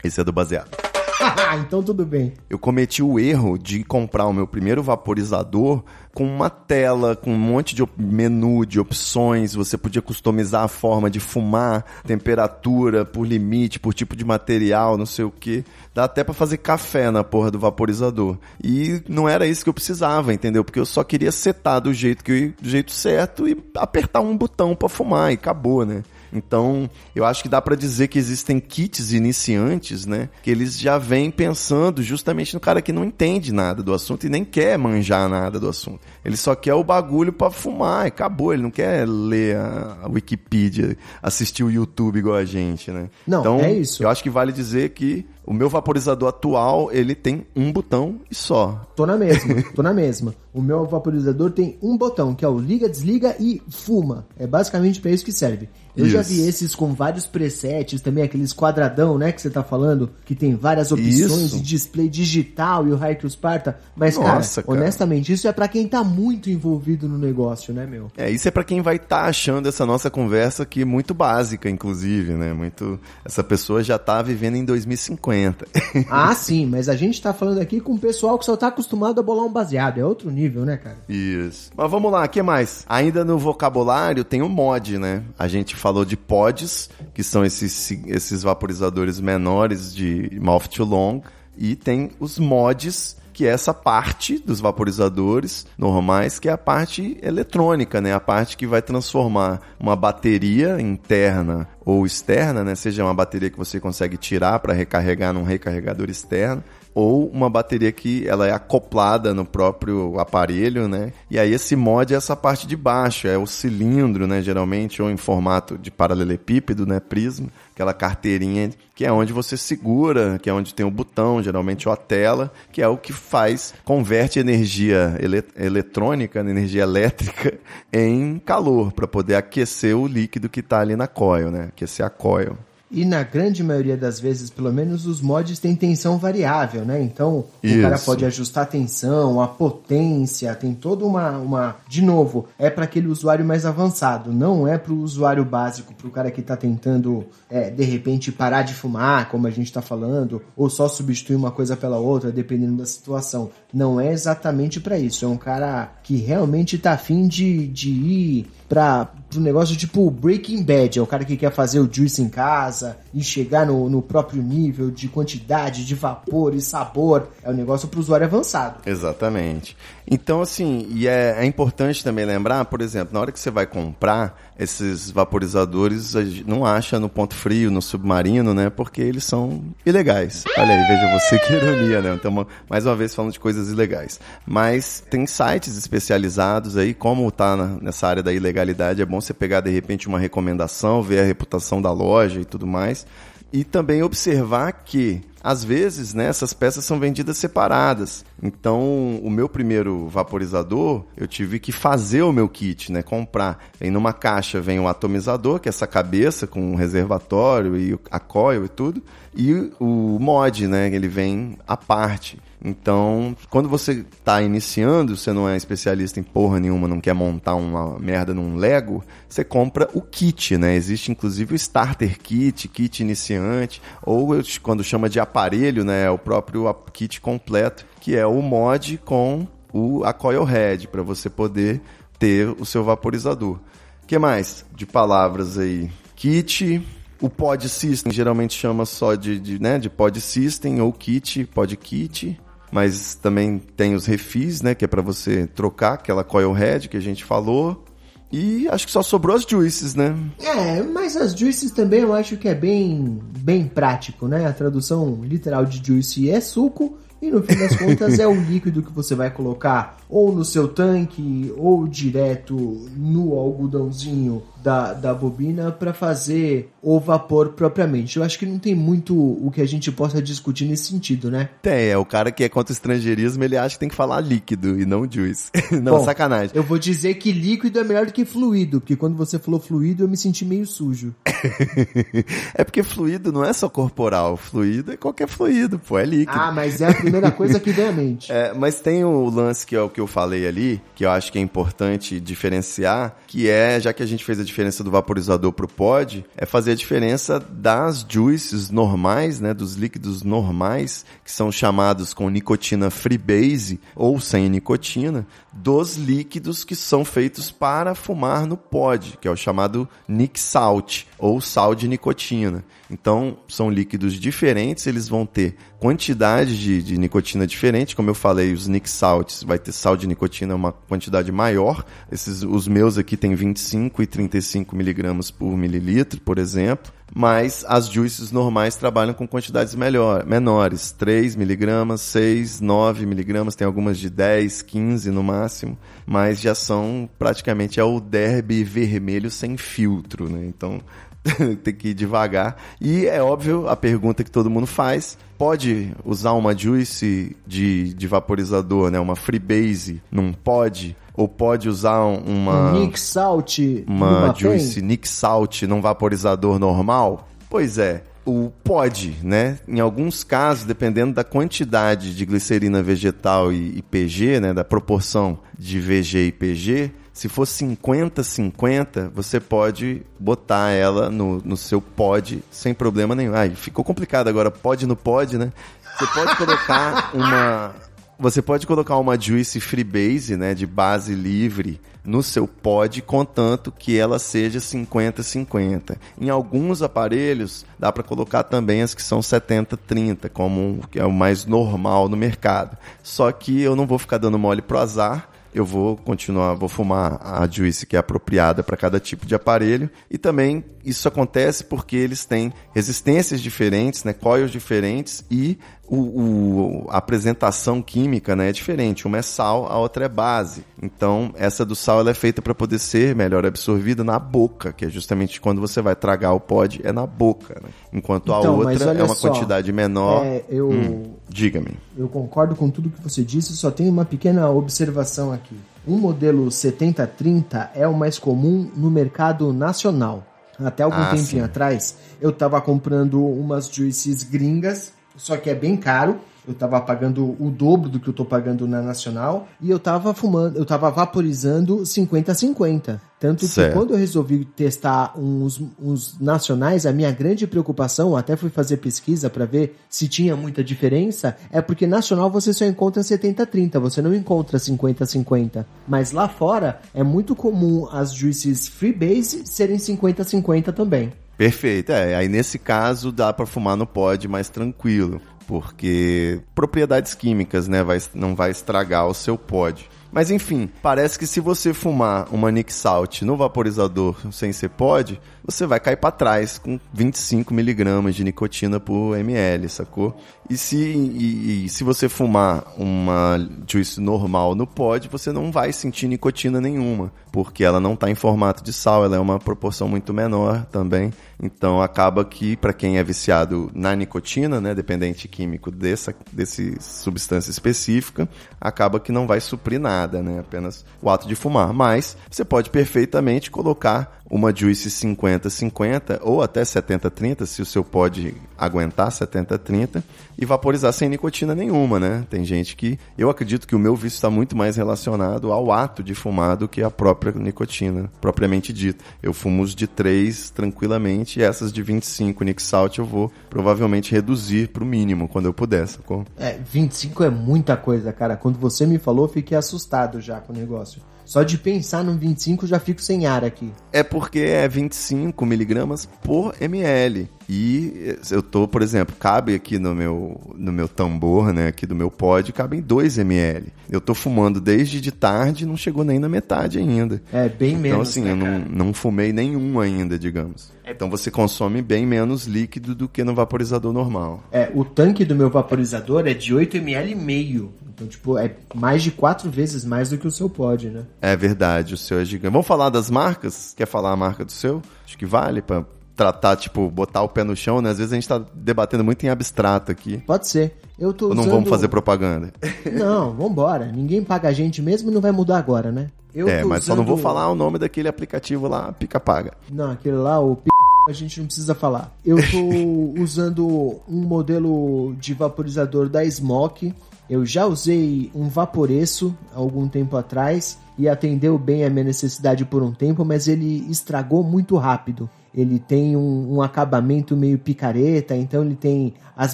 Esse 0.04 0.20
é 0.20 0.24
do 0.24 0.32
baseado. 0.32 0.91
então 1.62 1.82
tudo 1.84 2.06
bem. 2.06 2.34
Eu 2.50 2.58
cometi 2.60 3.02
o 3.04 3.20
erro 3.20 3.58
de 3.58 3.84
comprar 3.84 4.26
o 4.28 4.34
meu 4.34 4.48
primeiro 4.48 4.82
vaporizador 4.84 5.84
com 6.14 6.26
uma 6.26 6.50
tela, 6.50 7.16
com 7.16 7.32
um 7.34 7.38
monte 7.40 7.74
de 7.74 7.84
menu 7.98 8.66
de 8.66 8.80
opções. 8.80 9.54
Você 9.54 9.78
podia 9.78 10.02
customizar 10.02 10.64
a 10.64 10.68
forma 10.68 11.10
de 11.10 11.20
fumar, 11.20 11.86
temperatura, 12.06 13.06
por 13.06 13.26
limite, 13.26 13.80
por 13.80 13.94
tipo 13.94 14.16
de 14.16 14.26
material, 14.26 14.98
não 14.98 15.06
sei 15.06 15.26
o 15.26 15.32
que. 15.32 15.64
Dá 15.94 16.06
até 16.06 16.24
pra 16.24 16.34
fazer 16.34 16.58
café 16.58 17.12
na 17.12 17.24
porra 17.24 17.52
do 17.52 17.60
vaporizador. 17.60 18.38
E 18.64 19.02
não 19.08 19.28
era 19.28 19.46
isso 19.46 19.64
que 19.64 19.70
eu 19.70 19.74
precisava, 19.74 20.34
entendeu? 20.34 20.64
Porque 20.64 20.80
eu 20.80 20.86
só 20.86 21.04
queria 21.04 21.32
setar 21.32 21.80
do 21.82 21.94
jeito 21.94 22.24
que 22.24 22.32
eu- 22.32 22.54
do 22.64 22.70
jeito 22.70 22.92
certo 22.92 23.48
e 23.48 23.58
apertar 23.78 24.22
um 24.22 24.36
botão 24.36 24.76
pra 24.76 24.90
fumar 24.90 25.32
e 25.32 25.36
acabou, 25.36 25.86
né? 25.86 26.04
Então, 26.34 26.90
eu 27.16 27.26
acho 27.26 27.44
que 27.44 27.50
dá 27.50 27.62
pra 27.62 27.76
dizer 27.76 28.08
que 28.08 28.18
existem 28.18 28.60
kits 28.60 29.12
iniciantes, 29.12 30.06
né? 30.06 30.30
Que 30.42 30.50
eles 30.50 30.80
já 30.80 30.98
vêm 30.98 31.30
pensando 31.30 32.02
justamente 32.02 32.54
no 32.54 32.60
cara 32.60 32.82
que 32.82 32.92
não 32.92 33.04
entende 33.04 33.52
nada 33.52 33.84
do 33.84 33.94
assunto 33.94 34.26
e 34.26 34.30
nem 34.30 34.46
quer 34.46 34.78
manjar 34.78 35.28
nada 35.30 35.60
do 35.60 35.68
assunto. 35.68 36.00
Ele 36.24 36.38
só 36.38 36.56
quer 36.56 36.74
o 36.74 36.84
bagulho 36.84 37.34
pra 37.34 37.52
fumar 37.52 38.06
e 38.06 38.08
acabou. 38.08 38.54
Ele 38.54 38.64
não 38.64 38.72
quer 38.72 39.08
ler 39.08 39.58
a, 39.58 39.98
a 40.04 40.10
Wikipedia, 40.10 40.98
assistir 41.22 41.64
o 41.64 41.72
YouTube 41.72 42.20
igual 42.20 42.36
a 42.36 42.46
gente, 42.46 42.92
né? 42.92 43.10
Não, 43.28 43.42
então, 43.42 43.60
é 43.60 43.74
isso. 43.74 44.04
Eu 44.04 44.10
acho 44.10 44.24
que 44.24 44.30
vale 44.30 44.52
dizer 44.52 44.90
que 44.90 45.26
o 45.52 45.54
meu 45.54 45.68
vaporizador 45.68 46.30
atual, 46.30 46.90
ele 46.94 47.14
tem 47.14 47.46
um 47.54 47.74
botão 47.74 48.22
e 48.32 48.34
só. 48.34 48.88
Tô 48.96 49.06
na 49.06 49.18
mesma, 49.18 49.62
tô 49.76 49.84
na 49.84 49.94
mesma. 49.94 50.34
O 50.54 50.62
meu 50.62 50.86
vaporizador 50.86 51.52
tem 51.52 51.78
um 51.82 51.98
botão, 51.98 52.34
que 52.34 52.46
é 52.46 52.48
o 52.48 52.58
liga, 52.58 52.88
desliga 52.88 53.36
e 53.38 53.62
fuma. 53.70 54.26
É 54.40 54.48
basicamente 54.48 55.02
pra 55.02 55.12
isso 55.12 55.26
que 55.26 55.32
serve. 55.34 55.68
Eu 55.96 56.08
já 56.08 56.22
Isso. 56.22 56.30
vi 56.30 56.48
esses 56.48 56.76
com 56.76 56.94
vários 56.94 57.26
presets, 57.26 58.02
também 58.02 58.24
aqueles 58.24 58.54
quadradão, 58.54 59.18
né, 59.18 59.32
que 59.32 59.42
você 59.42 59.50
tá 59.50 59.64
falando, 59.64 60.10
que 60.26 60.36
tem 60.36 60.56
várias 60.56 60.92
opções 60.92 61.20
Isso. 61.20 61.58
de 61.58 61.62
display 61.62 62.08
digital 62.08 62.88
e 62.88 62.92
o 62.92 63.04
Haiku 63.04 63.30
Sparta. 63.30 63.78
Mas, 63.96 64.16
Nossa, 64.16 64.62
cara, 64.62 64.68
cara. 64.68 64.80
honestamente, 64.80 65.34
isso 65.34 65.48
é 65.48 65.52
pra 65.52 65.68
quem 65.68 65.88
tá 65.88 66.04
muito 66.04 66.50
envolvido 66.50 67.10
no 67.10 67.18
negócio, 67.18 67.74
né, 67.74 67.86
meu? 67.86 68.10
É, 68.18 68.30
isso 68.30 68.48
é 68.48 68.52
pra 68.52 68.64
quem 68.64 68.82
vai 68.82 68.96
estar 68.96 69.26
achando 69.26 69.68
essa 69.68 69.86
nossa 69.86 70.10
conversa 70.10 70.64
aqui 70.64 70.86
muito 70.86 71.14
básica, 71.14 71.70
inclusive, 71.70 72.34
né? 72.34 72.54
Muito 72.54 73.00
essa 73.26 73.44
pessoa 73.44 73.84
já 73.84 74.00
tá 74.00 74.22
vivendo 74.22 74.56
em 74.56 74.64
2050. 74.64 75.41
Ah, 76.10 76.34
sim, 76.34 76.66
mas 76.66 76.90
a 76.90 76.96
gente 76.96 77.22
tá 77.22 77.34
falando 77.34 77.60
aqui 77.60 77.80
com 77.80 77.94
o 77.94 78.00
pessoal 78.00 78.38
que 78.38 78.46
só 78.46 78.56
tá 78.56 78.68
acostumado 78.68 79.20
a 79.20 79.24
bolar 79.24 79.46
um 79.46 79.52
baseado. 79.52 80.00
É 80.00 80.06
outro 80.06 80.30
nível, 80.30 80.66
né, 80.66 80.78
cara? 80.78 80.98
Isso. 81.08 81.72
Mas 81.76 81.90
vamos 81.92 82.12
lá, 82.12 82.26
o 82.26 82.30
que 82.30 82.42
mais? 82.42 82.86
Ainda 82.88 83.24
no 83.24 83.38
vocabulário 83.38 84.24
tem 84.24 84.42
o 84.42 84.50
mod, 84.50 84.98
né? 84.98 85.24
A 85.38 85.48
gente 85.48 85.76
falou 85.76 86.06
de 86.06 86.18
pods, 86.18 86.90
que 87.14 87.24
são 87.24 87.46
esses, 87.46 87.92
esses 88.08 88.44
vaporizadores 88.44 89.20
menores 89.20 89.94
de 89.94 90.40
mouth 90.42 90.68
to 90.68 90.84
long, 90.84 91.22
e 91.58 91.76
tem 91.76 92.12
os 92.20 92.40
mods, 92.40 93.16
que 93.42 93.48
é 93.48 93.50
essa 93.50 93.74
parte 93.74 94.38
dos 94.38 94.60
vaporizadores 94.60 95.66
normais, 95.76 96.38
que 96.38 96.48
é 96.48 96.52
a 96.52 96.58
parte 96.60 97.18
eletrônica, 97.24 98.00
né? 98.00 98.14
A 98.14 98.20
parte 98.20 98.56
que 98.56 98.68
vai 98.68 98.84
transformar 98.84 99.60
uma 99.80 99.96
bateria 99.96 100.80
interna 100.80 101.68
ou 101.84 102.06
externa, 102.06 102.64
né? 102.64 102.76
Seja 102.76 103.04
uma 103.04 103.16
bateria 103.16 103.50
que 103.50 103.58
você 103.58 103.80
consegue 103.80 104.16
tirar 104.16 104.60
para 104.60 104.74
recarregar 104.74 105.34
num 105.34 105.42
recarregador 105.42 106.08
externo, 106.08 106.64
ou 106.94 107.30
uma 107.30 107.50
bateria 107.50 107.92
que 107.92 108.28
ela 108.28 108.48
é 108.48 108.52
acoplada 108.52 109.34
no 109.34 109.46
próprio 109.46 110.20
aparelho, 110.20 110.88
né? 110.88 111.14
E 111.30 111.40
aí 111.40 111.54
esse 111.54 111.76
mod 111.76 112.14
é 112.14 112.18
essa 112.18 112.36
parte 112.36 112.68
de 112.68 112.76
baixo, 112.76 113.28
é 113.28 113.38
o 113.38 113.48
cilindro, 113.48 114.28
né? 114.28 114.42
Geralmente 114.42 115.02
ou 115.02 115.10
em 115.10 115.18
formato 115.18 115.78
de 115.78 115.90
paralelepípedo, 115.90 116.86
né? 116.86 117.00
Prisma, 117.00 117.48
aquela 117.74 117.94
carteirinha 117.94 118.72
que 118.94 119.06
é 119.06 119.12
onde 119.12 119.34
você 119.34 119.58
segura, 119.58 120.38
que 120.38 120.50
é 120.50 120.54
onde 120.54 120.76
tem 120.76 120.86
o 120.86 120.92
botão, 120.92 121.42
geralmente 121.42 121.88
ou 121.88 121.94
a 121.94 121.98
tela, 121.98 122.52
que 122.72 122.82
é 122.82 122.88
o 122.88 122.98
que 122.98 123.12
faz 123.12 123.74
converte 123.84 124.38
energia 124.38 125.16
ele 125.20 125.44
eletrônica, 125.56 126.40
energia 126.40 126.84
elétrica 126.84 127.58
em 127.92 128.38
calor 128.40 128.92
para 128.92 129.08
poder 129.08 129.36
aquecer 129.36 129.98
o 129.98 130.06
líquido 130.06 130.50
que 130.50 130.60
está 130.60 130.82
ali 130.82 130.96
na 130.96 131.08
coil, 131.08 131.50
né? 131.50 131.70
Aquecer 131.70 132.06
a 132.06 132.10
coil. 132.10 132.58
E 132.92 133.06
na 133.06 133.24
grande 133.24 133.64
maioria 133.64 133.96
das 133.96 134.20
vezes, 134.20 134.50
pelo 134.50 134.72
menos, 134.72 135.06
os 135.06 135.22
mods 135.22 135.60
têm 135.60 135.76
tensão 135.76 136.18
variável, 136.18 136.84
né? 136.84 137.02
Então 137.02 137.46
Isso. 137.64 137.80
o 137.80 137.82
cara 137.82 137.98
pode 137.98 138.26
ajustar 138.26 138.64
a 138.64 138.68
tensão, 138.68 139.42
a 139.42 139.48
potência, 139.48 140.54
tem 140.56 140.74
toda 140.74 141.06
uma. 141.06 141.38
uma... 141.38 141.78
De 141.88 142.02
novo, 142.02 142.48
é 142.60 142.70
para 142.70 142.84
aquele 142.84 143.08
usuário 143.08 143.46
mais 143.46 143.66
avançado, 143.66 144.34
não 144.34 144.68
é 144.68 144.78
para 144.78 144.92
o 144.92 145.02
usuário 145.02 145.46
básico, 145.46 145.94
para 145.94 146.08
o 146.08 146.12
cara 146.12 146.32
que 146.32 146.42
está 146.42 146.58
tentando, 146.58 147.26
é, 147.50 147.70
de 147.70 147.84
repente, 147.84 148.32
parar 148.32 148.64
de 148.64 148.74
fumar, 148.74 149.30
como 149.30 149.48
a 149.48 149.52
gente 149.52 149.68
está 149.68 149.82
falando, 149.82 150.42
ou 150.58 150.70
só 150.70 150.90
substituir 150.90 151.38
uma 151.38 151.52
coisa 151.52 151.78
pela 151.78 151.98
outra, 151.98 152.30
dependendo 152.30 152.78
da 152.78 152.86
situação. 152.86 153.52
Não 153.74 154.02
é 154.02 154.12
exatamente 154.12 154.82
para 154.82 155.00
isso. 155.00 155.24
É 155.24 155.28
um 155.28 155.38
cara 155.38 155.94
que 156.04 156.18
realmente 156.18 156.76
está 156.76 156.92
afim 156.92 157.26
de, 157.28 157.68
de 157.68 157.90
ir 157.90 158.48
para 158.68 159.10
um 159.40 159.42
negócio 159.42 159.76
tipo 159.76 160.10
Breaking 160.10 160.64
Bad, 160.64 161.00
é 161.00 161.02
o 161.02 161.08
cara 161.08 161.24
que 161.26 161.38
quer 161.38 161.52
fazer 161.52 161.80
o 161.80 161.90
juice 161.92 162.22
em 162.22 162.30
casa 162.30 162.98
e 163.14 163.24
chegar 163.24 163.66
no, 163.66 163.90
no 163.90 164.02
próprio 164.02 164.42
nível 164.42 164.92
de 164.92 165.08
quantidade, 165.08 165.86
de 165.86 165.96
vapor 165.96 166.54
e 166.54 166.62
sabor. 166.62 167.30
É 167.44 167.50
um 167.50 167.54
negócio 167.54 167.88
para 167.88 167.98
o 167.98 168.02
usuário 168.02 168.26
avançado. 168.26 168.80
Exatamente. 168.86 169.76
Então, 170.14 170.42
assim, 170.42 170.88
e 170.92 171.08
é, 171.08 171.38
é, 171.38 171.46
importante 171.46 172.04
também 172.04 172.26
lembrar, 172.26 172.66
por 172.66 172.82
exemplo, 172.82 173.14
na 173.14 173.22
hora 173.22 173.32
que 173.32 173.40
você 173.40 173.50
vai 173.50 173.66
comprar 173.66 174.38
esses 174.60 175.10
vaporizadores, 175.10 176.16
a 176.16 176.24
gente 176.24 176.44
não 176.48 176.66
acha 176.66 177.00
no 177.00 177.08
ponto 177.08 177.34
frio, 177.34 177.72
no 177.72 177.82
submarino, 177.82 178.54
né? 178.54 178.70
Porque 178.70 179.02
eles 179.02 179.24
são 179.24 179.64
ilegais. 179.86 180.44
Olha 180.58 180.74
aí, 180.74 180.88
veja 180.88 181.20
você 181.20 181.40
que 181.48 181.54
ironia, 181.54 182.02
né? 182.02 182.14
Então, 182.14 182.46
mais 182.70 182.86
uma 182.86 182.96
vez 182.96 183.16
falando 183.16 183.32
de 183.32 183.40
coisas 183.40 183.70
ilegais. 183.70 184.20
Mas 184.46 185.02
tem 185.10 185.26
sites 185.26 185.78
especializados 185.78 186.76
aí, 186.76 186.94
como 186.94 187.32
tá 187.32 187.56
na, 187.56 187.68
nessa 187.82 188.06
área 188.06 188.22
da 188.22 188.34
ilegalidade, 188.34 189.02
é 189.02 189.06
bom 189.06 189.21
você 189.22 189.34
pegar 189.34 189.62
de 189.62 189.70
repente 189.70 190.08
uma 190.08 190.20
recomendação, 190.20 191.02
ver 191.02 191.20
a 191.20 191.26
reputação 191.26 191.82
da 191.82 191.92
loja 191.92 192.42
e 192.42 192.46
tudo 192.46 192.68
mais. 192.68 193.06
E 193.54 193.64
também 193.64 194.02
observar 194.02 194.72
que 194.72 195.22
às 195.44 195.64
vezes, 195.64 196.14
né, 196.14 196.28
essas 196.28 196.54
peças 196.54 196.86
são 196.86 197.00
vendidas 197.00 197.38
separadas. 197.38 198.24
Então, 198.42 199.20
o 199.24 199.30
meu 199.30 199.50
primeiro 199.50 200.08
vaporizador, 200.08 201.04
eu 201.18 201.28
tive 201.28 201.60
que 201.60 201.72
fazer 201.72 202.22
o 202.22 202.32
meu 202.32 202.48
kit, 202.48 202.92
né, 202.92 203.02
comprar. 203.02 203.60
Vem 203.80 203.90
numa 203.90 204.14
caixa, 204.14 204.62
vem 204.62 204.80
o 204.80 204.88
atomizador, 204.88 205.60
que 205.60 205.68
é 205.68 205.72
essa 205.72 205.88
cabeça 205.88 206.46
com 206.46 206.76
reservatório 206.76 207.76
e 207.76 207.98
a 208.12 208.20
coil 208.20 208.66
e 208.66 208.70
tudo, 208.70 209.02
e 209.36 209.72
o 209.80 210.18
mod, 210.20 210.68
né, 210.68 210.94
ele 210.94 211.08
vem 211.08 211.58
à 211.68 211.76
parte. 211.76 212.40
Então, 212.64 213.36
quando 213.50 213.68
você 213.68 214.06
está 214.12 214.40
iniciando, 214.42 215.18
você 215.18 215.34
não 215.34 215.50
é 215.50 215.58
especialista 215.58 216.20
em 216.20 216.24
porra 216.24 216.60
nenhuma, 216.60 216.88
não 216.88 217.02
quer 217.02 217.14
montar 217.14 217.56
uma 217.56 217.98
merda 217.98 218.36
num 218.36 218.56
Lego, 218.56 219.04
você 219.28 219.44
compra 219.44 219.90
o 219.94 220.02
kit, 220.02 220.58
né? 220.58 220.76
Existe 220.76 221.12
inclusive 221.12 221.54
o 221.54 221.56
starter 221.56 222.20
kit, 222.20 222.68
kit 222.68 223.02
iniciante, 223.02 223.82
ou 224.04 224.30
quando 224.62 224.84
chama 224.84 225.10
de 225.10 225.20
aparelho, 225.20 225.84
né, 225.84 226.06
é 226.06 226.10
o 226.12 226.20
próprio 226.20 226.72
kit 226.94 227.20
completo, 227.20 227.84
que 228.00 228.16
é 228.16 228.28
o 228.28 228.40
mod 228.42 229.00
com 229.00 229.48
o 229.74 230.04
a 230.04 230.14
coil 230.14 230.44
head 230.44 230.88
para 230.88 231.02
você 231.02 231.30
poder 231.30 231.82
ter 232.20 232.48
o 232.48 232.66
seu 232.66 232.84
vaporizador. 232.84 233.60
Que 234.06 234.20
mais 234.20 234.66
de 234.76 234.86
palavras 234.86 235.58
aí? 235.58 235.90
Kit, 236.16 236.86
o 237.20 237.28
pod 237.28 237.68
system 237.68 238.12
geralmente 238.12 238.54
chama 238.54 238.86
só 238.86 239.16
de, 239.16 239.40
de, 239.40 239.60
né, 239.60 239.80
de 239.80 239.90
pod 239.90 240.22
system 240.22 240.80
ou 240.80 240.94
kit, 240.94 241.46
pod 241.46 241.76
kit 241.76 242.40
mas 242.72 243.16
também 243.16 243.60
tem 243.60 243.94
os 243.94 244.06
refis, 244.06 244.62
né, 244.62 244.74
que 244.74 244.86
é 244.86 244.88
para 244.88 245.02
você 245.02 245.46
trocar 245.48 245.94
aquela 245.94 246.24
coil 246.24 246.52
head 246.52 246.88
que 246.90 246.98
a 246.98 247.02
gente 247.02 247.24
falou. 247.24 247.84
E 248.32 248.68
acho 248.70 248.86
que 248.86 248.92
só 248.92 249.04
sobrou 249.04 249.36
as 249.36 249.44
juices, 249.44 249.94
né? 249.94 250.16
É, 250.40 250.82
mas 250.82 251.18
as 251.18 251.38
juices 251.38 251.70
também 251.72 252.00
eu 252.00 252.14
acho 252.14 252.38
que 252.38 252.48
é 252.48 252.56
bem, 252.56 253.20
bem 253.40 253.68
prático, 253.68 254.26
né? 254.26 254.48
A 254.48 254.54
tradução 254.54 255.20
literal 255.22 255.66
de 255.66 255.86
juice 255.86 256.30
é 256.30 256.40
suco 256.40 256.98
e 257.22 257.30
no 257.30 257.44
fim 257.44 257.58
das 257.58 257.76
contas 257.78 258.20
é 258.20 258.26
o 258.26 258.34
líquido 258.34 258.82
que 258.82 258.92
você 258.94 259.16
vai 259.16 259.30
colocar 259.30 259.98
ou 260.12 260.36
no 260.36 260.44
seu 260.44 260.68
tanque 260.68 261.54
ou 261.58 261.88
direto 261.88 262.56
no 262.98 263.34
algodãozinho 263.34 264.44
da, 264.62 264.94
da 264.94 265.14
bobina 265.14 265.72
para 265.72 265.94
fazer 265.94 266.70
o 266.82 267.00
vapor 267.00 267.50
propriamente. 267.50 268.18
Eu 268.18 268.24
acho 268.24 268.38
que 268.38 268.46
não 268.46 268.60
tem 268.60 268.76
muito 268.76 269.16
o 269.16 269.50
que 269.52 269.62
a 269.62 269.66
gente 269.66 269.92
possa 269.92 270.22
discutir 270.22 270.66
nesse 270.66 270.92
sentido, 270.92 271.32
né? 271.32 271.50
Tem, 271.62 271.90
é 271.90 271.98
o 271.98 272.06
cara 272.06 272.32
que 272.32 272.44
é 272.44 272.50
contra 272.50 272.72
o 272.72 272.76
estrangeirismo, 272.76 273.44
ele 273.44 273.58
acha 273.58 273.76
que 273.76 273.80
tem 273.80 273.90
que 273.90 273.96
falar 273.96 274.20
líquido 274.22 274.80
e 274.80 274.86
não 274.86 275.10
juice. 275.10 275.50
não, 275.82 275.98
Bom, 275.98 276.06
sacanagem. 276.06 276.52
Eu 276.54 276.64
vou 276.64 276.78
dizer 276.78 277.16
que 277.16 277.32
líquido 277.32 277.80
é 277.80 277.84
melhor 277.84 278.06
do 278.06 278.14
que 278.14 278.26
fluido, 278.26 278.80
porque 278.80 278.96
quando 278.96 279.16
você 279.16 279.40
falou 279.40 279.60
fluido 279.60 280.04
eu 280.04 280.08
me 280.08 280.18
senti 280.18 280.46
meio 280.46 280.68
sujo. 280.68 281.16
é 282.54 282.64
porque 282.64 282.84
fluido 282.84 283.32
não 283.32 283.44
é 283.44 283.54
só 283.54 283.70
corporal, 283.70 284.38
fluido 284.38 284.92
é 284.92 284.98
qualquer 284.98 285.28
fluido, 285.28 285.80
pô, 285.80 285.98
é 285.98 286.06
líquido. 286.06 286.38
Ah, 286.38 286.52
mas 286.52 286.82
é 286.82 286.90
a 286.90 286.94
primeira 286.94 287.32
coisa 287.32 287.60
que 287.60 287.72
vem 287.72 287.88
à 287.88 287.92
mente. 287.92 288.32
É, 288.42 288.54
mas 288.54 288.80
tem 288.80 289.04
o 289.04 289.30
lance 289.30 289.66
que 289.66 289.76
é 289.76 289.82
o 289.82 289.90
que 289.90 290.01
eu 290.02 290.08
falei 290.08 290.48
ali, 290.48 290.82
que 290.96 291.06
eu 291.06 291.12
acho 291.12 291.32
que 291.32 291.38
é 291.38 291.42
importante 291.42 292.20
diferenciar, 292.20 293.16
que 293.28 293.50
é, 293.50 293.80
já 293.80 293.94
que 293.94 294.04
a 294.04 294.06
gente 294.06 294.24
fez 294.24 294.40
a 294.40 294.44
diferença 294.44 294.84
do 294.84 294.92
vaporizador 294.92 295.52
pro 295.54 295.68
pod, 295.68 296.26
é 296.36 296.46
fazer 296.46 296.72
a 296.72 296.76
diferença 296.76 297.40
das 297.40 298.06
juices 298.08 298.70
normais, 298.70 299.40
né, 299.40 299.54
dos 299.54 299.76
líquidos 299.76 300.24
normais, 300.24 301.06
que 301.24 301.32
são 301.32 301.52
chamados 301.52 302.14
com 302.14 302.30
nicotina 302.30 302.90
freebase 302.90 303.80
ou 303.96 304.20
sem 304.20 304.50
nicotina, 304.50 305.26
dos 305.54 305.96
líquidos 305.96 306.64
que 306.64 306.76
são 306.76 307.06
feitos 307.06 307.52
para 307.52 307.96
fumar 307.96 308.46
no 308.46 308.58
pod, 308.58 309.18
que 309.22 309.28
é 309.28 309.32
o 309.32 309.36
chamado 309.36 309.88
Nic 310.08 310.40
Salt 310.40 311.06
ou 311.22 311.40
sal 311.40 311.76
de 311.76 311.88
nicotina. 311.88 312.66
Então, 312.90 313.38
são 313.48 313.70
líquidos 313.70 314.16
diferentes, 314.16 314.88
eles 314.88 315.08
vão 315.08 315.24
ter 315.24 315.56
quantidade 315.80 316.60
de, 316.60 316.82
de 316.82 316.98
nicotina 316.98 317.46
diferente. 317.46 317.96
Como 317.96 318.10
eu 318.10 318.16
falei, 318.16 318.52
os 318.52 318.68
Nic 318.68 318.90
Salts 318.90 319.44
vai 319.44 319.60
ter 319.60 319.72
sal 319.72 319.96
de 319.96 320.08
nicotina 320.08 320.56
uma 320.56 320.72
quantidade 320.72 321.32
maior. 321.32 321.86
Esses, 322.12 322.42
os 322.42 322.68
meus 322.68 322.98
aqui 322.98 323.16
tem 323.16 323.36
25 323.36 324.02
e 324.02 324.08
35 324.08 324.76
miligramas 324.76 325.30
por 325.30 325.56
mililitro, 325.56 326.20
por 326.20 326.40
exemplo. 326.40 326.92
Mas 327.14 327.66
as 327.68 327.88
juices 327.88 328.32
normais 328.32 328.78
trabalham 328.78 329.14
com 329.14 329.28
quantidades 329.28 329.76
melhor, 329.76 330.26
menores, 330.26 330.92
3 330.94 331.36
miligramas, 331.36 332.00
6, 332.02 332.62
9 332.62 333.06
miligramas, 333.06 333.54
tem 333.54 333.68
algumas 333.68 334.00
de 334.00 334.10
10, 334.10 334.62
15 334.62 335.12
no 335.12 335.22
máximo, 335.22 335.78
mas 336.06 336.40
já 336.40 336.56
são 336.56 337.10
praticamente 337.20 337.82
é 337.82 337.84
o 337.84 338.00
derby 338.00 338.64
vermelho 338.64 339.30
sem 339.30 339.58
filtro, 339.58 340.30
né? 340.30 340.46
Então 340.46 340.80
tem 341.64 341.74
que 341.74 341.90
ir 341.90 341.94
devagar. 341.94 342.58
E 342.80 343.06
é 343.06 343.22
óbvio 343.22 343.68
a 343.68 343.76
pergunta 343.76 344.24
que 344.24 344.32
todo 344.32 344.50
mundo 344.50 344.68
faz: 344.68 345.18
pode 345.38 345.94
usar 346.04 346.34
uma 346.34 346.58
juice 346.58 347.36
de, 347.46 347.94
de 347.94 348.08
vaporizador, 348.08 348.92
né? 348.92 349.00
Uma 349.00 349.16
freebase 349.16 350.02
num 350.12 350.34
pod? 350.34 350.96
Ou 351.14 351.28
pode 351.28 351.70
usar 351.70 352.00
uma. 352.04 352.72
Um 352.72 352.80
Nick 352.80 353.00
Salt. 353.00 353.60
Uma 353.88 354.34
juice 354.36 354.82
Nick 354.82 355.08
Salt 355.08 355.64
num 355.64 355.82
vaporizador 355.82 356.58
normal? 356.58 357.28
Pois 357.50 357.78
é 357.78 358.04
o 358.26 358.52
pode, 358.64 359.18
né? 359.24 359.58
Em 359.68 359.80
alguns 359.80 360.24
casos, 360.24 360.66
dependendo 360.66 361.14
da 361.14 361.24
quantidade 361.24 362.16
de 362.16 362.26
glicerina 362.26 362.82
vegetal 362.82 363.52
e, 363.52 363.78
e 363.78 363.82
PG, 363.82 364.40
né, 364.40 364.54
da 364.54 364.64
proporção 364.64 365.40
de 365.58 365.80
VG 365.80 366.28
e 366.28 366.32
PG, 366.32 366.92
se 367.22 367.30
for 367.30 367.46
50-50, 367.46 369.12
você 369.14 369.40
pode 369.40 370.02
botar 370.20 370.72
ela 370.72 371.08
no, 371.08 371.40
no 371.46 371.56
seu 371.56 371.80
pod 371.80 372.44
sem 372.50 372.74
problema 372.74 373.14
nenhum. 373.14 373.36
Ai, 373.36 373.52
ficou 373.52 373.86
complicado 373.86 374.28
agora, 374.28 374.50
pod 374.50 374.88
no 374.88 374.96
pod, 374.96 375.38
né? 375.38 375.54
Você 376.00 376.08
pode 376.08 376.36
colocar 376.36 377.12
uma. 377.14 377.76
Você 378.18 378.42
pode 378.42 378.66
colocar 378.66 378.98
uma 378.98 379.20
Juice 379.20 379.60
Freebase, 379.60 380.36
né, 380.36 380.56
de 380.56 380.66
base 380.66 381.14
livre, 381.14 381.80
no 382.04 382.24
seu 382.24 382.48
pod, 382.48 383.00
contanto 383.04 383.72
que 383.72 383.96
ela 383.96 384.18
seja 384.18 384.58
50-50. 384.58 385.98
Em 386.20 386.32
alguns 386.32 386.82
aparelhos, 386.82 387.68
dá 387.78 387.92
para 387.92 388.02
colocar 388.02 388.42
também 388.42 388.82
as 388.82 388.96
que 388.96 389.04
são 389.04 389.20
70-30, 389.20 390.28
como 390.30 390.82
que 390.90 391.00
é 391.00 391.06
o 391.06 391.12
mais 391.12 391.46
normal 391.46 392.10
no 392.10 392.18
mercado. 392.18 392.76
Só 393.04 393.32
que 393.32 393.62
eu 393.62 393.76
não 393.76 393.86
vou 393.86 394.00
ficar 394.00 394.18
dando 394.18 394.40
mole 394.40 394.64
pro 394.64 394.80
azar 394.80 395.31
eu 395.54 395.66
vou 395.66 395.98
continuar, 395.98 396.54
vou 396.54 396.70
fumar 396.70 397.20
a 397.22 397.48
Juice 397.48 397.86
que 397.86 397.96
é 397.96 398.00
apropriada 398.00 398.64
para 398.64 398.78
cada 398.78 399.00
tipo 399.00 399.26
de 399.26 399.36
aparelho. 399.36 399.90
E 400.10 400.18
também 400.18 400.64
isso 400.84 401.08
acontece 401.08 401.64
porque 401.64 401.96
eles 401.96 402.26
têm 402.26 402.54
resistências 402.74 403.42
diferentes, 403.42 404.04
né, 404.04 404.14
coils 404.14 404.52
diferentes 404.52 405.24
e 405.30 405.58
o, 405.94 405.98
o, 405.98 406.88
a 406.90 406.98
apresentação 406.98 407.82
química 407.82 408.34
né, 408.34 408.48
é 408.48 408.52
diferente. 408.54 409.06
Uma 409.06 409.18
é 409.18 409.22
sal, 409.22 409.68
a 409.70 409.78
outra 409.78 410.06
é 410.06 410.10
base. 410.10 410.64
Então, 410.82 411.34
essa 411.36 411.66
do 411.66 411.76
sal 411.76 412.00
ela 412.00 412.12
é 412.12 412.14
feita 412.14 412.42
para 412.42 412.56
poder 412.56 412.80
ser 412.80 413.14
melhor 413.14 413.46
absorvida 413.46 414.02
na 414.02 414.18
boca, 414.18 414.72
que 414.72 414.86
é 414.86 414.90
justamente 414.90 415.42
quando 415.42 415.60
você 415.60 415.82
vai 415.82 415.94
tragar 415.94 416.32
o 416.34 416.40
pod, 416.40 416.80
é 416.84 416.94
na 416.94 417.06
boca. 417.06 417.56
Né? 417.62 417.70
Enquanto 417.92 418.32
Então, 418.32 418.36
a 418.36 418.52
outra 418.70 418.94
é 418.94 419.04
uma 419.04 419.14
só, 419.16 419.28
quantidade 419.30 419.72
menor. 419.74 420.24
É, 420.26 420.46
eu, 420.50 420.70
Hum, 420.72 421.04
Diga-me. 421.28 421.78
eu 421.98 422.08
concordo 422.08 422.56
com 422.56 422.70
tudo 422.70 422.90
que 422.90 423.02
você 423.02 423.22
disse, 423.24 423.52
só 423.58 423.70
tenho 423.70 423.92
uma 423.92 424.06
pequena 424.06 424.50
observação 424.50 425.34
aqui. 425.34 425.60
O 425.86 425.98
modelo 425.98 426.50
7030 426.50 427.72
é 427.76 427.88
o 427.88 427.94
mais 427.94 428.18
comum 428.18 428.70
no 428.76 428.90
mercado 428.90 429.52
nacional. 429.52 430.26
Até 430.60 430.84
algum 430.84 430.96
Ah, 430.98 431.10
tempinho 431.10 431.26
sim. 431.26 431.40
atrás, 431.42 431.98
eu 432.22 432.30
estava 432.30 432.62
comprando 432.62 433.24
umas 433.26 433.68
juices 433.68 434.24
gringas, 434.24 434.94
só 435.22 435.38
que 435.38 435.50
é 435.50 435.56
bem 435.56 435.78
caro. 435.78 436.20
Eu 436.48 436.56
tava 436.56 436.82
pagando 436.82 437.36
o 437.40 437.52
dobro 437.52 437.88
do 437.88 438.00
que 438.00 438.08
eu 438.10 438.14
tô 438.14 438.26
pagando 438.26 438.68
na 438.68 438.82
nacional 438.82 439.48
e 439.62 439.70
eu 439.70 439.78
tava 439.78 440.12
fumando, 440.12 440.58
eu 440.58 440.66
tava 440.66 440.90
vaporizando 440.90 441.84
50-50. 441.84 443.00
Tanto 443.20 443.42
que 443.42 443.48
Certo. 443.48 443.76
quando 443.76 443.92
eu 443.92 443.98
resolvi 443.98 444.44
testar 444.44 445.14
uns, 445.16 445.62
uns 445.80 446.20
nacionais, 446.20 446.88
a 446.88 446.92
minha 446.92 447.12
grande 447.12 447.46
preocupação, 447.46 448.18
até 448.18 448.36
fui 448.36 448.50
fazer 448.50 448.78
pesquisa 448.78 449.30
para 449.30 449.46
ver 449.46 449.78
se 449.88 450.08
tinha 450.08 450.36
muita 450.36 450.64
diferença, 450.64 451.38
é 451.52 451.62
porque 451.62 451.86
nacional 451.86 452.32
você 452.32 452.52
só 452.52 452.66
encontra 452.66 453.04
70-30, 453.04 453.80
você 453.80 454.02
não 454.02 454.12
encontra 454.12 454.58
50-50. 454.58 455.64
Mas 455.88 456.12
lá 456.12 456.28
fora 456.28 456.82
é 456.92 457.04
muito 457.04 457.36
comum 457.36 457.88
as 457.92 458.12
juices 458.16 458.68
freebase 458.68 459.44
serem 459.46 459.78
50-50 459.78 460.74
também. 460.74 461.14
Perfeito. 461.42 461.92
É, 461.92 462.14
aí 462.14 462.28
nesse 462.28 462.60
caso 462.60 463.12
dá 463.12 463.34
para 463.34 463.48
fumar 463.48 463.76
no 463.76 463.88
pod 463.88 464.28
mais 464.28 464.48
tranquilo, 464.48 465.20
porque 465.48 466.40
propriedades 466.54 467.16
químicas, 467.16 467.68
né, 467.68 467.84
vai, 467.84 467.98
não 468.14 468.36
vai 468.36 468.52
estragar 468.52 469.08
o 469.08 469.14
seu 469.16 469.40
pod. 469.40 469.90
Mas 470.12 470.30
enfim, 470.30 470.70
parece 470.84 471.18
que 471.18 471.26
se 471.26 471.40
você 471.40 471.74
fumar 471.74 472.28
uma 472.32 472.52
Nick 472.52 472.72
Salt 472.72 473.24
no 473.24 473.36
vaporizador 473.36 474.16
sem 474.32 474.54
ser 474.54 474.70
pod, 474.70 475.20
você 475.44 475.66
vai 475.66 475.80
cair 475.80 475.98
para 475.98 476.12
trás 476.12 476.58
com 476.58 476.80
25 476.94 477.54
miligramas 477.54 478.16
de 478.16 478.24
nicotina 478.24 478.80
por 478.80 479.18
ml, 479.18 479.68
sacou? 479.70 480.16
E 480.50 480.58
se, 480.58 480.76
e- 480.78 481.66
e 481.66 481.70
se 481.70 481.84
você 481.84 482.10
fumar 482.10 482.66
uma 482.78 483.38
juice 483.68 484.02
normal 484.02 484.54
no 484.54 484.68
pod, 484.68 485.08
você 485.10 485.32
não 485.32 485.52
vai 485.52 485.72
sentir 485.72 486.08
nicotina 486.08 486.60
nenhuma, 486.60 487.12
porque 487.32 487.64
ela 487.64 487.80
não 487.80 487.94
está 487.94 488.10
em 488.10 488.16
formato 488.16 488.62
de 488.64 488.74
sal, 488.74 489.06
ela 489.06 489.16
é 489.16 489.20
uma 489.20 489.40
proporção 489.40 489.88
muito 489.88 490.14
menor 490.14 490.66
também. 490.66 491.14
Então 491.42 491.82
acaba 491.82 492.24
que 492.26 492.56
para 492.58 492.74
quem 492.74 492.98
é 492.98 493.04
viciado 493.04 493.72
na 493.74 493.96
nicotina, 493.96 494.60
né, 494.60 494.76
dependente 494.76 495.28
químico 495.28 495.72
dessa 495.72 496.14
desse 496.32 496.76
substância 496.82 497.50
específica, 497.50 498.28
acaba 498.60 499.00
que 499.00 499.12
não 499.12 499.26
vai 499.26 499.40
suprir 499.40 499.80
nada, 499.80 500.22
né, 500.22 500.40
apenas 500.40 500.86
o 501.02 501.10
ato 501.10 501.28
de 501.28 501.36
fumar. 501.36 501.74
Mas 501.74 502.18
você 502.30 502.44
pode 502.44 502.70
perfeitamente 502.70 503.50
colocar 503.50 504.21
uma 504.32 504.56
Juice 504.56 504.90
50-50 504.90 506.20
ou 506.22 506.42
até 506.42 506.62
70-30, 506.62 507.46
se 507.46 507.62
o 507.62 507.66
seu 507.66 507.84
pode 507.84 508.34
aguentar 508.58 509.10
70-30, 509.10 510.02
e 510.38 510.46
vaporizar 510.46 510.94
sem 510.94 511.10
nicotina 511.10 511.54
nenhuma, 511.54 512.00
né? 512.00 512.26
Tem 512.30 512.46
gente 512.46 512.76
que. 512.76 512.98
Eu 513.18 513.30
acredito 513.30 513.68
que 513.68 513.76
o 513.76 513.80
meu 513.80 513.96
vício 513.96 514.16
está 514.16 514.30
muito 514.30 514.56
mais 514.56 514.78
relacionado 514.78 515.52
ao 515.52 515.72
ato 515.72 516.02
de 516.02 516.16
fumar 516.16 516.56
do 516.56 516.68
que 516.68 516.82
a 516.82 516.90
própria 516.90 517.34
nicotina, 517.34 518.10
propriamente 518.22 518.72
dita. 518.72 519.04
Eu 519.22 519.34
fumo 519.34 519.62
os 519.62 519.76
de 519.76 519.86
3 519.86 520.50
tranquilamente 520.52 521.40
e 521.40 521.44
essas 521.44 521.72
de 521.72 521.84
25 521.84 522.44
Nick 522.46 522.62
Salt 522.62 522.98
eu 522.98 523.06
vou 523.06 523.30
provavelmente 523.50 524.14
reduzir 524.14 524.70
para 524.70 524.84
o 524.84 524.88
mínimo 524.88 525.28
quando 525.28 525.46
eu 525.46 525.54
puder, 525.54 525.86
sacou? 525.88 526.26
É, 526.38 526.58
25 526.58 527.24
é 527.26 527.30
muita 527.30 527.76
coisa, 527.76 528.14
cara. 528.14 528.38
Quando 528.38 528.58
você 528.58 528.86
me 528.86 528.98
falou, 528.98 529.26
eu 529.26 529.30
fiquei 529.30 529.58
assustado 529.58 530.22
já 530.22 530.40
com 530.40 530.54
o 530.54 530.56
negócio. 530.56 531.02
Só 531.26 531.44
de 531.44 531.58
pensar 531.58 532.04
no 532.04 532.18
25 532.18 532.68
já 532.68 532.80
fico 532.80 533.02
sem 533.02 533.26
ar 533.26 533.44
aqui. 533.44 533.72
É 533.92 534.04
porque 534.04 534.40
é 534.40 534.68
25 534.68 535.46
miligramas 535.46 536.06
por 536.24 536.54
ml. 536.60 537.30
E 537.50 538.16
eu 538.32 538.42
tô, 538.42 538.66
por 538.68 538.82
exemplo, 538.82 539.14
cabe 539.20 539.54
aqui 539.54 539.78
no 539.78 539.94
meu, 539.94 540.40
no 540.56 540.72
meu 540.72 540.88
tambor, 540.88 541.52
né, 541.52 541.68
aqui 541.68 541.86
do 541.86 541.94
meu 541.94 542.10
pod, 542.10 542.52
cabem 542.54 542.80
2 542.82 543.18
ml. 543.18 543.68
Eu 543.90 544.00
tô 544.00 544.14
fumando 544.14 544.62
desde 544.62 545.02
de 545.02 545.12
tarde 545.12 545.64
e 545.64 545.68
não 545.68 545.76
chegou 545.76 546.06
nem 546.06 546.18
na 546.18 546.30
metade 546.30 546.80
ainda. 546.80 547.22
É, 547.34 547.50
bem 547.50 547.72
Então, 547.72 547.82
menos. 547.82 548.10
assim, 548.10 548.22
né, 548.22 548.32
eu 548.32 548.36
não, 548.38 548.60
não 548.60 548.94
fumei 548.94 549.34
nenhum 549.34 549.80
ainda, 549.82 550.18
digamos. 550.18 550.72
Então 550.88 551.10
você 551.10 551.30
consome 551.30 551.82
bem 551.82 552.06
menos 552.06 552.46
líquido 552.46 552.96
do 552.96 553.08
que 553.08 553.24
no 553.24 553.36
vaporizador 553.36 553.92
normal. 553.94 554.44
É, 554.52 554.72
o 554.74 554.84
tanque 554.86 555.26
do 555.26 555.36
meu 555.36 555.50
vaporizador 555.50 556.26
é 556.28 556.34
de 556.34 556.54
8 556.54 556.78
ml 556.78 557.12
e 557.12 557.16
meio. 557.16 557.74
Então, 558.02 558.08
tipo, 558.08 558.38
é 558.38 558.56
mais 558.74 559.04
de 559.04 559.12
quatro 559.12 559.50
vezes 559.52 559.86
mais 559.86 560.10
do 560.10 560.18
que 560.18 560.28
o 560.28 560.32
seu 560.32 560.50
pod, 560.50 560.90
né? 560.90 561.04
É 561.22 561.36
verdade, 561.36 561.94
o 561.94 561.98
seu 561.98 562.20
é 562.20 562.26
gigante. 562.26 562.52
Vamos 562.52 562.66
falar 562.66 562.90
das 562.90 563.12
marcas? 563.12 563.76
Quer 563.78 563.86
falar 563.86 564.12
a 564.12 564.16
marca 564.16 564.44
do 564.44 564.52
seu? 564.52 564.82
Acho 565.06 565.16
que 565.18 565.26
vale 565.26 565.62
pra 565.62 565.86
tratar, 566.16 566.56
tipo, 566.56 566.90
botar 566.90 567.22
o 567.22 567.30
pé 567.30 567.44
no 567.44 567.56
chão, 567.56 567.80
né? 567.80 567.92
Às 567.92 567.98
vezes 568.00 568.12
a 568.12 568.16
gente 568.16 568.28
tá 568.28 568.44
debatendo 568.56 569.04
muito 569.04 569.24
em 569.24 569.30
abstrato 569.30 569.92
aqui. 569.92 570.18
Pode 570.26 570.48
ser. 570.48 570.76
Eu 570.98 571.14
tô 571.14 571.30
Ou 571.30 571.36
não 571.36 571.42
usando... 571.42 571.54
vamos 571.54 571.70
fazer 571.70 571.88
propaganda? 571.90 572.52
Não, 572.92 573.34
vambora. 573.34 573.86
Ninguém 573.92 574.24
paga 574.24 574.50
a 574.50 574.52
gente 574.52 574.82
mesmo 574.82 575.10
e 575.10 575.14
não 575.14 575.22
vai 575.22 575.32
mudar 575.32 575.58
agora, 575.58 575.92
né? 575.92 576.10
Eu 576.34 576.48
é, 576.48 576.64
mas 576.64 576.86
só 576.86 576.96
não 576.96 577.04
vou 577.04 577.16
usando- 577.16 577.24
falar 577.24 577.50
o 577.52 577.56
nome 577.56 577.78
daquele 577.78 578.08
aplicativo 578.08 578.68
lá, 578.68 578.92
Pica 578.94 579.20
Paga. 579.20 579.52
Não, 579.70 579.92
aquele 579.92 580.16
lá, 580.16 580.40
o 580.40 580.56
p... 580.56 580.70
a 581.10 581.12
gente 581.12 581.40
não 581.40 581.46
precisa 581.48 581.76
falar. 581.76 582.16
Eu 582.26 582.38
tô 582.38 582.60
usando 583.22 583.68
um 584.08 584.22
modelo 584.22 585.14
de 585.20 585.34
vaporizador 585.34 586.08
da 586.08 586.24
Smoke. 586.30 586.94
Eu 587.30 587.46
já 587.46 587.66
usei 587.66 588.32
um 588.36 588.50
Vaporeço 588.50 589.36
algum 589.54 589.88
tempo 589.88 590.18
atrás 590.18 590.78
e 590.98 591.08
atendeu 591.08 591.58
bem 591.58 591.86
a 591.86 591.90
minha 591.90 592.04
necessidade 592.04 592.66
por 592.66 592.84
um 592.84 592.92
tempo, 592.92 593.24
mas 593.24 593.48
ele 593.48 593.86
estragou 593.90 594.44
muito 594.44 594.76
rápido. 594.76 595.30
Ele 595.54 595.80
tem 595.80 596.16
um, 596.16 596.56
um 596.56 596.62
acabamento 596.62 597.36
meio 597.36 597.60
picareta, 597.60 598.36
então 598.36 598.64
ele 598.64 598.76
tem 598.76 599.14
as 599.36 599.54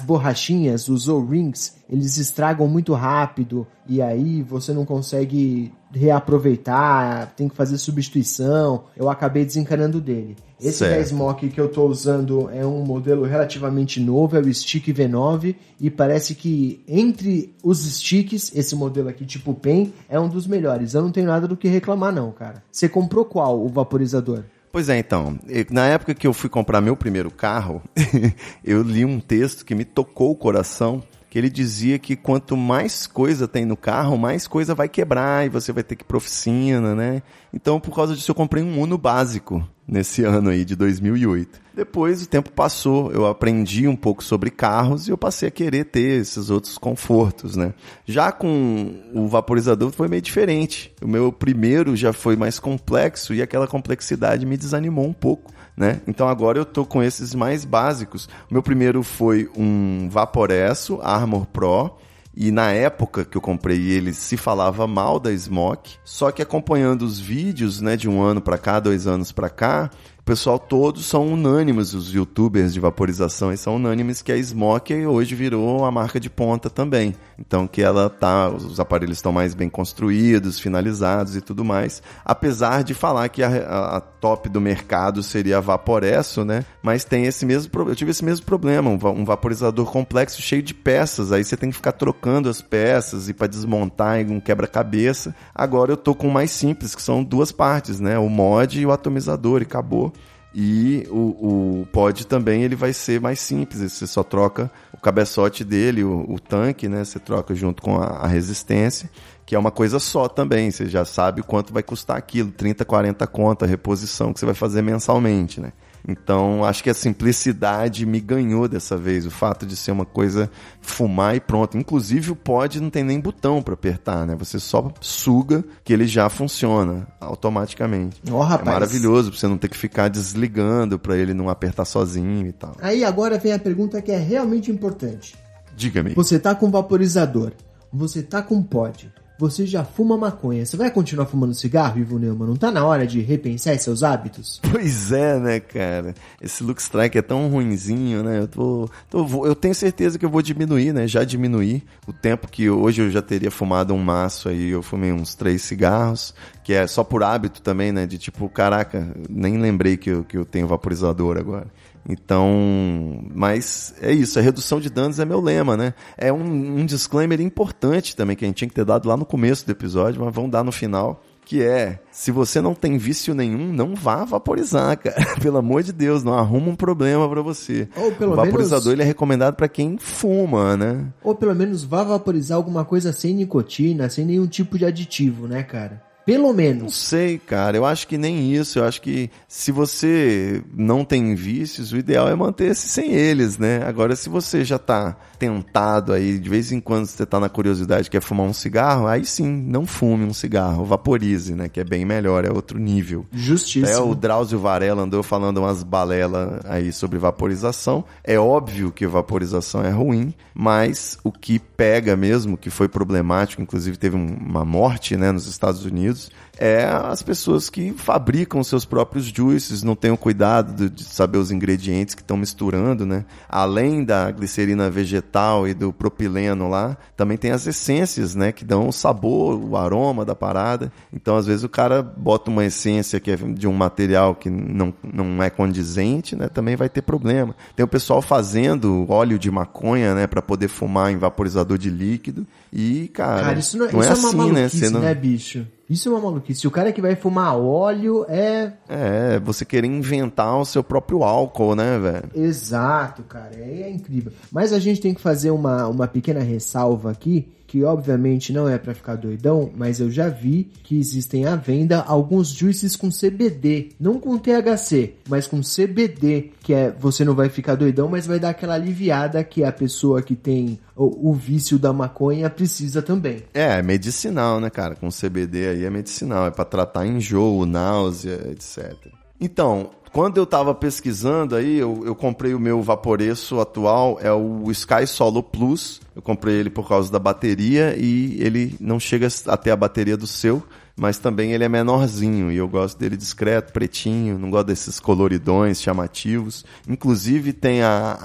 borrachinhas, 0.00 0.88
os 0.88 1.08
O-rings, 1.08 1.76
eles 1.88 2.18
estragam 2.18 2.68
muito 2.68 2.92
rápido 2.92 3.66
e 3.88 4.02
aí 4.02 4.42
você 4.42 4.72
não 4.72 4.84
consegue 4.84 5.72
reaproveitar, 5.90 7.32
tem 7.34 7.48
que 7.48 7.56
fazer 7.56 7.78
substituição. 7.78 8.84
Eu 8.96 9.08
acabei 9.08 9.44
desencanando 9.44 10.00
dele. 10.00 10.36
Esse 10.60 10.78
Certo. 10.78 10.98
da 10.98 11.06
Smoke 11.06 11.48
que 11.48 11.60
eu 11.60 11.68
tô 11.68 11.86
usando 11.86 12.50
é 12.50 12.66
um 12.66 12.84
modelo 12.84 13.24
relativamente 13.24 14.00
novo, 14.00 14.36
é 14.36 14.40
o 14.40 14.52
Stick 14.54 14.88
V9 14.88 15.54
e 15.80 15.88
parece 15.88 16.34
que 16.34 16.82
entre 16.86 17.54
os 17.62 17.78
sticks, 17.78 18.52
esse 18.54 18.74
modelo 18.74 19.08
aqui 19.08 19.24
tipo 19.24 19.54
PEN 19.54 19.92
é 20.08 20.18
um 20.18 20.28
dos 20.28 20.46
melhores. 20.46 20.94
Eu 20.94 21.02
não 21.02 21.12
tenho 21.12 21.28
nada 21.28 21.46
do 21.46 21.56
que 21.56 21.68
reclamar 21.68 22.12
não, 22.12 22.32
cara. 22.32 22.62
Você 22.70 22.88
comprou 22.88 23.24
qual 23.24 23.64
o 23.64 23.68
vaporizador? 23.68 24.44
Pois 24.70 24.88
é, 24.88 24.98
então, 24.98 25.38
na 25.70 25.86
época 25.86 26.14
que 26.14 26.26
eu 26.26 26.32
fui 26.32 26.50
comprar 26.50 26.80
meu 26.80 26.94
primeiro 26.96 27.30
carro, 27.30 27.82
eu 28.62 28.82
li 28.82 29.04
um 29.04 29.18
texto 29.18 29.64
que 29.64 29.74
me 29.74 29.84
tocou 29.84 30.30
o 30.30 30.36
coração, 30.36 31.02
que 31.30 31.38
ele 31.38 31.50
dizia 31.50 31.98
que 31.98 32.16
quanto 32.16 32.56
mais 32.56 33.06
coisa 33.06 33.46
tem 33.46 33.64
no 33.64 33.76
carro, 33.76 34.16
mais 34.16 34.46
coisa 34.46 34.74
vai 34.74 34.88
quebrar 34.88 35.44
e 35.46 35.48
você 35.48 35.72
vai 35.72 35.82
ter 35.82 35.94
que 35.96 36.02
ir 36.02 36.06
pra 36.06 36.16
oficina, 36.16 36.94
né? 36.94 37.22
Então, 37.52 37.78
por 37.78 37.94
causa 37.94 38.14
disso, 38.14 38.30
eu 38.30 38.34
comprei 38.34 38.62
um 38.62 38.80
Uno 38.80 38.96
básico 38.96 39.66
nesse 39.86 40.24
ano 40.24 40.50
aí 40.50 40.64
de 40.64 40.74
2008. 40.74 41.60
Depois 41.74 42.22
o 42.22 42.28
tempo 42.28 42.50
passou, 42.50 43.12
eu 43.12 43.26
aprendi 43.26 43.86
um 43.86 43.94
pouco 43.94 44.24
sobre 44.24 44.50
carros 44.50 45.06
e 45.06 45.10
eu 45.10 45.18
passei 45.18 45.48
a 45.48 45.50
querer 45.50 45.84
ter 45.84 46.20
esses 46.20 46.50
outros 46.50 46.76
confortos, 46.76 47.56
né? 47.56 47.72
Já 48.06 48.32
com 48.32 48.94
o 49.14 49.28
vaporizador 49.28 49.92
foi 49.92 50.08
meio 50.08 50.22
diferente. 50.22 50.92
O 51.00 51.06
meu 51.06 51.30
primeiro 51.30 51.94
já 51.94 52.12
foi 52.12 52.36
mais 52.36 52.58
complexo 52.58 53.32
e 53.32 53.40
aquela 53.40 53.68
complexidade 53.68 54.44
me 54.44 54.56
desanimou 54.56 55.06
um 55.06 55.12
pouco, 55.12 55.52
né? 55.78 56.00
Então 56.08 56.28
agora 56.28 56.58
eu 56.58 56.64
tô 56.64 56.84
com 56.84 57.00
esses 57.02 57.34
mais 57.34 57.64
básicos. 57.64 58.28
O 58.50 58.54
meu 58.54 58.62
primeiro 58.62 59.02
foi 59.04 59.48
um 59.56 60.08
Vaporesso 60.10 60.98
Armor 61.00 61.46
Pro. 61.46 61.96
E 62.40 62.52
na 62.52 62.70
época 62.70 63.24
que 63.24 63.36
eu 63.36 63.40
comprei 63.40 63.90
ele, 63.90 64.12
se 64.12 64.36
falava 64.36 64.86
mal 64.86 65.18
da 65.18 65.36
Smoke. 65.36 65.96
Só 66.04 66.30
que 66.30 66.42
acompanhando 66.42 67.02
os 67.02 67.18
vídeos, 67.18 67.80
né, 67.80 67.96
de 67.96 68.08
um 68.08 68.22
ano 68.22 68.40
pra 68.40 68.56
cá, 68.56 68.78
dois 68.78 69.08
anos 69.08 69.32
pra 69.32 69.50
cá, 69.50 69.90
pessoal 70.28 70.58
todos 70.58 71.06
são 71.06 71.32
unânimes, 71.32 71.94
os 71.94 72.12
youtubers 72.12 72.74
de 72.74 72.78
vaporização, 72.78 73.56
são 73.56 73.76
unânimes 73.76 74.20
que 74.20 74.30
a 74.30 74.42
Smoke 74.42 75.06
hoje 75.06 75.34
virou 75.34 75.86
a 75.86 75.90
marca 75.90 76.20
de 76.20 76.28
ponta 76.28 76.68
também. 76.68 77.14
Então 77.38 77.66
que 77.66 77.80
ela 77.80 78.10
tá, 78.10 78.50
os 78.50 78.78
aparelhos 78.78 79.16
estão 79.16 79.32
mais 79.32 79.54
bem 79.54 79.70
construídos, 79.70 80.60
finalizados 80.60 81.34
e 81.34 81.40
tudo 81.40 81.64
mais. 81.64 82.02
Apesar 82.22 82.84
de 82.84 82.92
falar 82.92 83.30
que 83.30 83.42
a, 83.42 83.96
a, 83.96 84.00
top 84.02 84.50
do 84.50 84.60
mercado 84.60 85.22
seria 85.22 85.58
a 85.58 85.60
Vaporesso, 85.60 86.44
né? 86.44 86.62
Mas 86.82 87.04
tem 87.04 87.24
esse 87.24 87.46
mesmo 87.46 87.70
eu 87.88 87.96
tive 87.96 88.10
esse 88.10 88.24
mesmo 88.24 88.44
problema, 88.44 88.90
um, 88.90 88.98
um 89.20 89.24
vaporizador 89.24 89.86
complexo 89.86 90.42
cheio 90.42 90.62
de 90.62 90.74
peças, 90.74 91.32
aí 91.32 91.42
você 91.42 91.56
tem 91.56 91.70
que 91.70 91.76
ficar 91.76 91.92
trocando 91.92 92.50
as 92.50 92.60
peças 92.60 93.30
e 93.30 93.32
para 93.32 93.46
desmontar 93.46 94.20
em 94.20 94.30
um 94.30 94.40
quebra-cabeça. 94.40 95.34
Agora 95.54 95.92
eu 95.92 95.96
tô 95.96 96.14
com 96.14 96.28
o 96.28 96.32
mais 96.32 96.50
simples, 96.50 96.94
que 96.94 97.00
são 97.00 97.24
duas 97.24 97.50
partes, 97.50 97.98
né? 97.98 98.18
O 98.18 98.28
mod 98.28 98.78
e 98.78 98.84
o 98.84 98.92
atomizador 98.92 99.62
e 99.62 99.64
acabou. 99.64 100.12
E 100.60 101.06
o, 101.08 101.82
o 101.82 101.86
pod 101.92 102.26
também 102.26 102.64
ele 102.64 102.74
vai 102.74 102.92
ser 102.92 103.20
mais 103.20 103.38
simples, 103.38 103.92
você 103.92 104.08
só 104.08 104.24
troca 104.24 104.68
o 104.92 104.96
cabeçote 104.96 105.62
dele, 105.62 106.02
o, 106.02 106.28
o 106.28 106.40
tanque, 106.40 106.88
né? 106.88 107.04
Você 107.04 107.20
troca 107.20 107.54
junto 107.54 107.80
com 107.80 107.96
a, 107.96 108.06
a, 108.06 108.26
resistência, 108.26 109.08
que 109.46 109.54
é 109.54 109.58
uma 109.58 109.70
coisa 109.70 110.00
só 110.00 110.26
também. 110.26 110.68
Você 110.72 110.86
já 110.86 111.04
sabe 111.04 111.44
quanto 111.44 111.72
vai 111.72 111.84
custar 111.84 112.16
aquilo, 112.16 112.50
30, 112.50 112.84
40 112.84 113.24
conta, 113.28 113.66
a 113.66 113.68
reposição 113.68 114.32
que 114.32 114.40
você 114.40 114.46
vai 114.46 114.54
fazer 114.56 114.82
mensalmente, 114.82 115.60
né? 115.60 115.72
Então, 116.06 116.64
acho 116.64 116.82
que 116.82 116.90
a 116.90 116.94
simplicidade 116.94 118.04
me 118.06 118.20
ganhou 118.20 118.68
dessa 118.68 118.96
vez. 118.96 119.26
O 119.26 119.30
fato 119.30 119.66
de 119.66 119.76
ser 119.76 119.90
uma 119.90 120.04
coisa 120.04 120.50
fumar 120.80 121.36
e 121.36 121.40
pronto. 121.40 121.76
Inclusive, 121.76 122.30
o 122.30 122.36
pod 122.36 122.80
não 122.80 122.90
tem 122.90 123.02
nem 123.04 123.20
botão 123.20 123.62
para 123.62 123.74
apertar, 123.74 124.26
né? 124.26 124.34
Você 124.36 124.58
só 124.58 124.92
suga 125.00 125.64
que 125.84 125.92
ele 125.92 126.06
já 126.06 126.28
funciona 126.28 127.06
automaticamente. 127.20 128.20
Oh, 128.30 128.40
rapaz. 128.40 128.68
É 128.68 128.72
maravilhoso 128.72 129.30
pra 129.30 129.38
você 129.38 129.48
não 129.48 129.58
ter 129.58 129.68
que 129.68 129.76
ficar 129.76 130.08
desligando 130.08 130.98
para 130.98 131.16
ele 131.16 131.34
não 131.34 131.48
apertar 131.48 131.84
sozinho 131.84 132.46
e 132.46 132.52
tal. 132.52 132.76
Aí 132.80 133.04
agora 133.04 133.38
vem 133.38 133.52
a 133.52 133.58
pergunta 133.58 134.00
que 134.00 134.12
é 134.12 134.18
realmente 134.18 134.70
importante. 134.70 135.36
Diga-me. 135.76 136.14
Você 136.14 136.38
tá 136.38 136.54
com 136.54 136.70
vaporizador, 136.70 137.52
você 137.92 138.22
tá 138.22 138.42
com 138.42 138.62
pod, 138.62 139.12
você 139.38 139.64
já 139.64 139.84
fuma 139.84 140.16
maconha. 140.16 140.66
Você 140.66 140.76
vai 140.76 140.90
continuar 140.90 141.26
fumando 141.26 141.54
cigarro, 141.54 142.00
Ivo 142.00 142.18
Neumann? 142.18 142.48
Não 142.48 142.56
tá 142.56 142.72
na 142.72 142.84
hora 142.84 143.06
de 143.06 143.20
repensar 143.20 143.78
seus 143.78 144.02
hábitos? 144.02 144.60
Pois 144.70 145.12
é, 145.12 145.38
né, 145.38 145.60
cara? 145.60 146.14
Esse 146.40 146.62
look 146.64 146.80
strike 146.80 147.16
é 147.16 147.22
tão 147.22 147.48
ruinzinho, 147.48 148.22
né? 148.22 148.40
Eu, 148.40 148.48
tô, 148.48 148.90
tô, 149.08 149.46
eu 149.46 149.54
tenho 149.54 149.74
certeza 149.74 150.18
que 150.18 150.24
eu 150.24 150.30
vou 150.30 150.42
diminuir, 150.42 150.92
né? 150.92 151.06
Já 151.06 151.22
diminuí 151.22 151.82
o 152.06 152.12
tempo 152.12 152.48
que 152.48 152.68
hoje 152.68 153.02
eu 153.02 153.10
já 153.10 153.22
teria 153.22 153.50
fumado 153.50 153.94
um 153.94 153.98
maço 153.98 154.48
aí. 154.48 154.70
Eu 154.70 154.82
fumei 154.82 155.12
uns 155.12 155.34
três 155.34 155.62
cigarros, 155.62 156.34
que 156.64 156.72
é 156.72 156.86
só 156.86 157.04
por 157.04 157.22
hábito 157.22 157.62
também, 157.62 157.92
né? 157.92 158.06
De 158.06 158.18
tipo, 158.18 158.48
caraca, 158.48 159.06
nem 159.28 159.58
lembrei 159.58 159.96
que 159.96 160.10
eu, 160.10 160.24
que 160.24 160.36
eu 160.36 160.44
tenho 160.44 160.66
vaporizador 160.66 161.38
agora. 161.38 161.66
Então, 162.08 163.22
mas 163.34 163.94
é 164.00 164.10
isso, 164.12 164.38
a 164.38 164.42
redução 164.42 164.80
de 164.80 164.88
danos 164.88 165.20
é 165.20 165.24
meu 165.24 165.40
lema, 165.40 165.76
né? 165.76 165.92
É 166.16 166.32
um, 166.32 166.80
um 166.80 166.86
disclaimer 166.86 167.40
importante 167.40 168.16
também 168.16 168.34
que 168.34 168.44
a 168.44 168.48
gente 168.48 168.56
tinha 168.56 168.68
que 168.68 168.74
ter 168.74 168.84
dado 168.84 169.06
lá 169.08 169.16
no 169.16 169.26
começo 169.26 169.66
do 169.66 169.72
episódio, 169.72 170.24
mas 170.24 170.34
vamos 170.34 170.50
dar 170.50 170.64
no 170.64 170.72
final 170.72 171.22
que 171.48 171.62
é, 171.62 171.98
se 172.12 172.30
você 172.30 172.60
não 172.60 172.74
tem 172.74 172.98
vício 172.98 173.34
nenhum, 173.34 173.72
não 173.72 173.94
vá 173.94 174.22
vaporizar, 174.22 174.94
cara. 175.00 175.16
Pelo 175.40 175.56
amor 175.56 175.82
de 175.82 175.94
Deus, 175.94 176.22
não 176.22 176.34
arruma 176.34 176.68
um 176.68 176.76
problema 176.76 177.26
para 177.26 177.40
você. 177.40 177.88
Ou 177.96 178.12
pelo 178.12 178.34
o 178.34 178.36
vaporizador 178.36 178.84
menos... 178.84 178.92
ele 178.92 179.02
é 179.02 179.06
recomendado 179.06 179.54
para 179.54 179.66
quem 179.66 179.96
fuma, 179.96 180.76
né? 180.76 181.06
Ou 181.24 181.34
pelo 181.34 181.54
menos 181.54 181.82
vá 181.82 182.02
vaporizar 182.02 182.58
alguma 182.58 182.84
coisa 182.84 183.14
sem 183.14 183.34
nicotina, 183.34 184.10
sem 184.10 184.26
nenhum 184.26 184.46
tipo 184.46 184.76
de 184.76 184.84
aditivo, 184.84 185.48
né, 185.48 185.62
cara? 185.62 186.07
Pelo 186.28 186.52
menos. 186.52 186.82
Não 186.82 186.90
sei, 186.90 187.38
cara. 187.38 187.74
Eu 187.74 187.86
acho 187.86 188.06
que 188.06 188.18
nem 188.18 188.52
isso. 188.52 188.78
Eu 188.78 188.84
acho 188.84 189.00
que 189.00 189.30
se 189.48 189.72
você 189.72 190.62
não 190.76 191.02
tem 191.02 191.34
vícios, 191.34 191.90
o 191.90 191.96
ideal 191.96 192.28
é 192.28 192.34
manter-se 192.34 192.86
sem 192.86 193.14
eles, 193.14 193.56
né? 193.56 193.82
Agora, 193.86 194.14
se 194.14 194.28
você 194.28 194.62
já 194.62 194.78
tá 194.78 195.16
tentado 195.38 196.12
aí, 196.12 196.38
de 196.38 196.50
vez 196.50 196.70
em 196.70 196.80
quando 196.80 197.06
você 197.06 197.24
tá 197.24 197.40
na 197.40 197.48
curiosidade 197.48 198.10
quer 198.10 198.20
fumar 198.20 198.44
um 198.44 198.52
cigarro, 198.52 199.06
aí 199.06 199.24
sim, 199.24 199.48
não 199.48 199.86
fume 199.86 200.24
um 200.24 200.34
cigarro, 200.34 200.84
vaporize, 200.84 201.54
né? 201.54 201.66
Que 201.66 201.80
é 201.80 201.84
bem 201.84 202.04
melhor, 202.04 202.44
é 202.44 202.52
outro 202.52 202.78
nível. 202.78 203.24
Justíssimo. 203.32 203.96
É, 203.96 203.98
o 203.98 204.14
Drauzio 204.14 204.58
Varela 204.58 205.04
andou 205.04 205.22
falando 205.22 205.58
umas 205.58 205.82
balelas 205.82 206.60
aí 206.66 206.92
sobre 206.92 207.18
vaporização. 207.18 208.04
É 208.22 208.38
óbvio 208.38 208.92
que 208.92 209.06
vaporização 209.06 209.82
é 209.82 209.90
ruim, 209.90 210.34
mas 210.52 211.16
o 211.24 211.32
que 211.32 211.58
pega 211.58 212.16
mesmo, 212.16 212.58
que 212.58 212.68
foi 212.68 212.88
problemático, 212.88 213.62
inclusive 213.62 213.96
teve 213.96 214.16
uma 214.16 214.64
morte, 214.64 215.16
né, 215.16 215.32
nos 215.32 215.46
Estados 215.46 215.86
Unidos, 215.86 216.17
é 216.58 216.84
as 216.84 217.22
pessoas 217.22 217.70
que 217.70 217.92
fabricam 217.92 218.62
seus 218.64 218.84
próprios 218.84 219.26
juices, 219.26 219.84
não 219.84 219.94
têm 219.94 220.10
o 220.10 220.16
cuidado 220.16 220.90
de 220.90 221.04
saber 221.04 221.38
os 221.38 221.52
ingredientes 221.52 222.14
que 222.14 222.20
estão 222.20 222.36
misturando, 222.36 223.06
né? 223.06 223.24
Além 223.48 224.04
da 224.04 224.30
glicerina 224.32 224.90
vegetal 224.90 225.68
e 225.68 225.72
do 225.72 225.92
propileno 225.92 226.68
lá, 226.68 226.96
também 227.16 227.36
tem 227.36 227.52
as 227.52 227.66
essências, 227.66 228.34
né? 228.34 228.50
Que 228.50 228.64
dão 228.64 228.88
o 228.88 228.92
sabor, 228.92 229.54
o 229.54 229.76
aroma 229.76 230.24
da 230.24 230.34
parada. 230.34 230.92
Então, 231.12 231.36
às 231.36 231.46
vezes, 231.46 231.62
o 231.62 231.68
cara 231.68 232.02
bota 232.02 232.50
uma 232.50 232.64
essência 232.64 233.20
que 233.20 233.30
é 233.30 233.36
de 233.36 233.68
um 233.68 233.72
material 233.72 234.34
que 234.34 234.50
não, 234.50 234.92
não 235.02 235.40
é 235.40 235.50
condizente, 235.50 236.34
né? 236.34 236.48
Também 236.48 236.74
vai 236.74 236.88
ter 236.88 237.02
problema. 237.02 237.54
Tem 237.76 237.84
o 237.84 237.88
pessoal 237.88 238.20
fazendo 238.20 239.06
óleo 239.08 239.38
de 239.38 239.50
maconha, 239.50 240.12
né? 240.12 240.26
Para 240.26 240.42
poder 240.42 240.68
fumar 240.68 241.12
em 241.12 241.18
vaporizador 241.18 241.78
de 241.78 241.88
líquido. 241.88 242.44
E, 242.72 243.08
cara, 243.08 243.42
cara 243.42 243.58
isso 243.58 243.78
não, 243.78 243.90
não 243.90 244.00
isso 244.00 244.08
é, 244.08 244.12
é 244.12 244.18
uma 244.18 244.28
assim, 244.28 244.52
né? 244.52 244.68
Você 244.68 244.90
não... 244.90 245.00
né, 245.00 245.14
bicho? 245.14 245.66
Isso 245.88 246.08
é 246.08 246.12
uma 246.12 246.20
maluquice. 246.20 246.66
O 246.66 246.70
cara 246.70 246.92
que 246.92 247.00
vai 247.00 247.16
fumar 247.16 247.56
óleo 247.56 248.26
é. 248.28 248.72
É, 248.88 249.40
você 249.40 249.64
querer 249.64 249.86
inventar 249.86 250.58
o 250.58 250.64
seu 250.64 250.84
próprio 250.84 251.22
álcool, 251.22 251.74
né, 251.74 251.98
velho? 251.98 252.30
Exato, 252.34 253.22
cara. 253.22 253.52
É, 253.54 253.82
é 253.82 253.90
incrível. 253.90 254.32
Mas 254.52 254.72
a 254.72 254.78
gente 254.78 255.00
tem 255.00 255.14
que 255.14 255.20
fazer 255.20 255.50
uma, 255.50 255.88
uma 255.88 256.06
pequena 256.06 256.40
ressalva 256.40 257.10
aqui 257.10 257.48
que 257.68 257.84
obviamente 257.84 258.50
não 258.50 258.66
é 258.66 258.78
para 258.78 258.94
ficar 258.94 259.14
doidão, 259.14 259.70
mas 259.76 260.00
eu 260.00 260.10
já 260.10 260.28
vi 260.30 260.70
que 260.82 260.98
existem 260.98 261.44
à 261.44 261.54
venda 261.54 262.00
alguns 262.00 262.48
juices 262.48 262.96
com 262.96 263.10
CBD, 263.10 263.90
não 264.00 264.18
com 264.18 264.38
THC, 264.38 265.16
mas 265.28 265.46
com 265.46 265.60
CBD, 265.60 266.52
que 266.62 266.72
é 266.72 266.90
você 266.90 267.26
não 267.26 267.34
vai 267.34 267.50
ficar 267.50 267.74
doidão, 267.74 268.08
mas 268.08 268.26
vai 268.26 268.40
dar 268.40 268.50
aquela 268.50 268.74
aliviada 268.74 269.44
que 269.44 269.62
a 269.62 269.70
pessoa 269.70 270.22
que 270.22 270.34
tem 270.34 270.78
o, 270.96 271.30
o 271.30 271.34
vício 271.34 271.78
da 271.78 271.92
maconha 271.92 272.48
precisa 272.48 273.02
também. 273.02 273.42
É, 273.52 273.78
é 273.78 273.82
medicinal, 273.82 274.58
né, 274.58 274.70
cara? 274.70 274.94
Com 274.94 275.10
CBD 275.10 275.68
aí 275.68 275.84
é 275.84 275.90
medicinal, 275.90 276.46
é 276.46 276.50
para 276.50 276.64
tratar 276.64 277.06
enjoo, 277.06 277.66
náusea, 277.66 278.48
etc. 278.50 278.94
Então, 279.40 279.90
quando 280.12 280.38
eu 280.38 280.46
tava 280.46 280.74
pesquisando 280.74 281.54
aí, 281.54 281.78
eu, 281.78 282.02
eu 282.04 282.14
comprei 282.14 282.54
o 282.54 282.60
meu 282.60 282.82
Vaporeço 282.82 283.60
atual, 283.60 284.18
é 284.20 284.32
o 284.32 284.70
Sky 284.70 285.06
Solo 285.06 285.42
Plus. 285.42 286.00
Eu 286.14 286.22
comprei 286.22 286.56
ele 286.56 286.70
por 286.70 286.88
causa 286.88 287.10
da 287.12 287.18
bateria 287.18 287.94
e 287.96 288.36
ele 288.40 288.74
não 288.80 288.98
chega 288.98 289.28
até 289.46 289.70
a 289.70 289.76
bateria 289.76 290.16
do 290.16 290.26
seu, 290.26 290.62
mas 290.98 291.18
também 291.18 291.52
ele 291.52 291.64
é 291.64 291.68
menorzinho 291.68 292.50
e 292.50 292.56
eu 292.56 292.68
gosto 292.68 292.98
dele 292.98 293.16
discreto, 293.16 293.72
pretinho, 293.72 294.38
não 294.38 294.50
gosto 294.50 294.66
desses 294.66 294.98
coloridões 294.98 295.80
chamativos. 295.80 296.64
Inclusive 296.88 297.52
tem 297.52 297.82
a, 297.82 298.18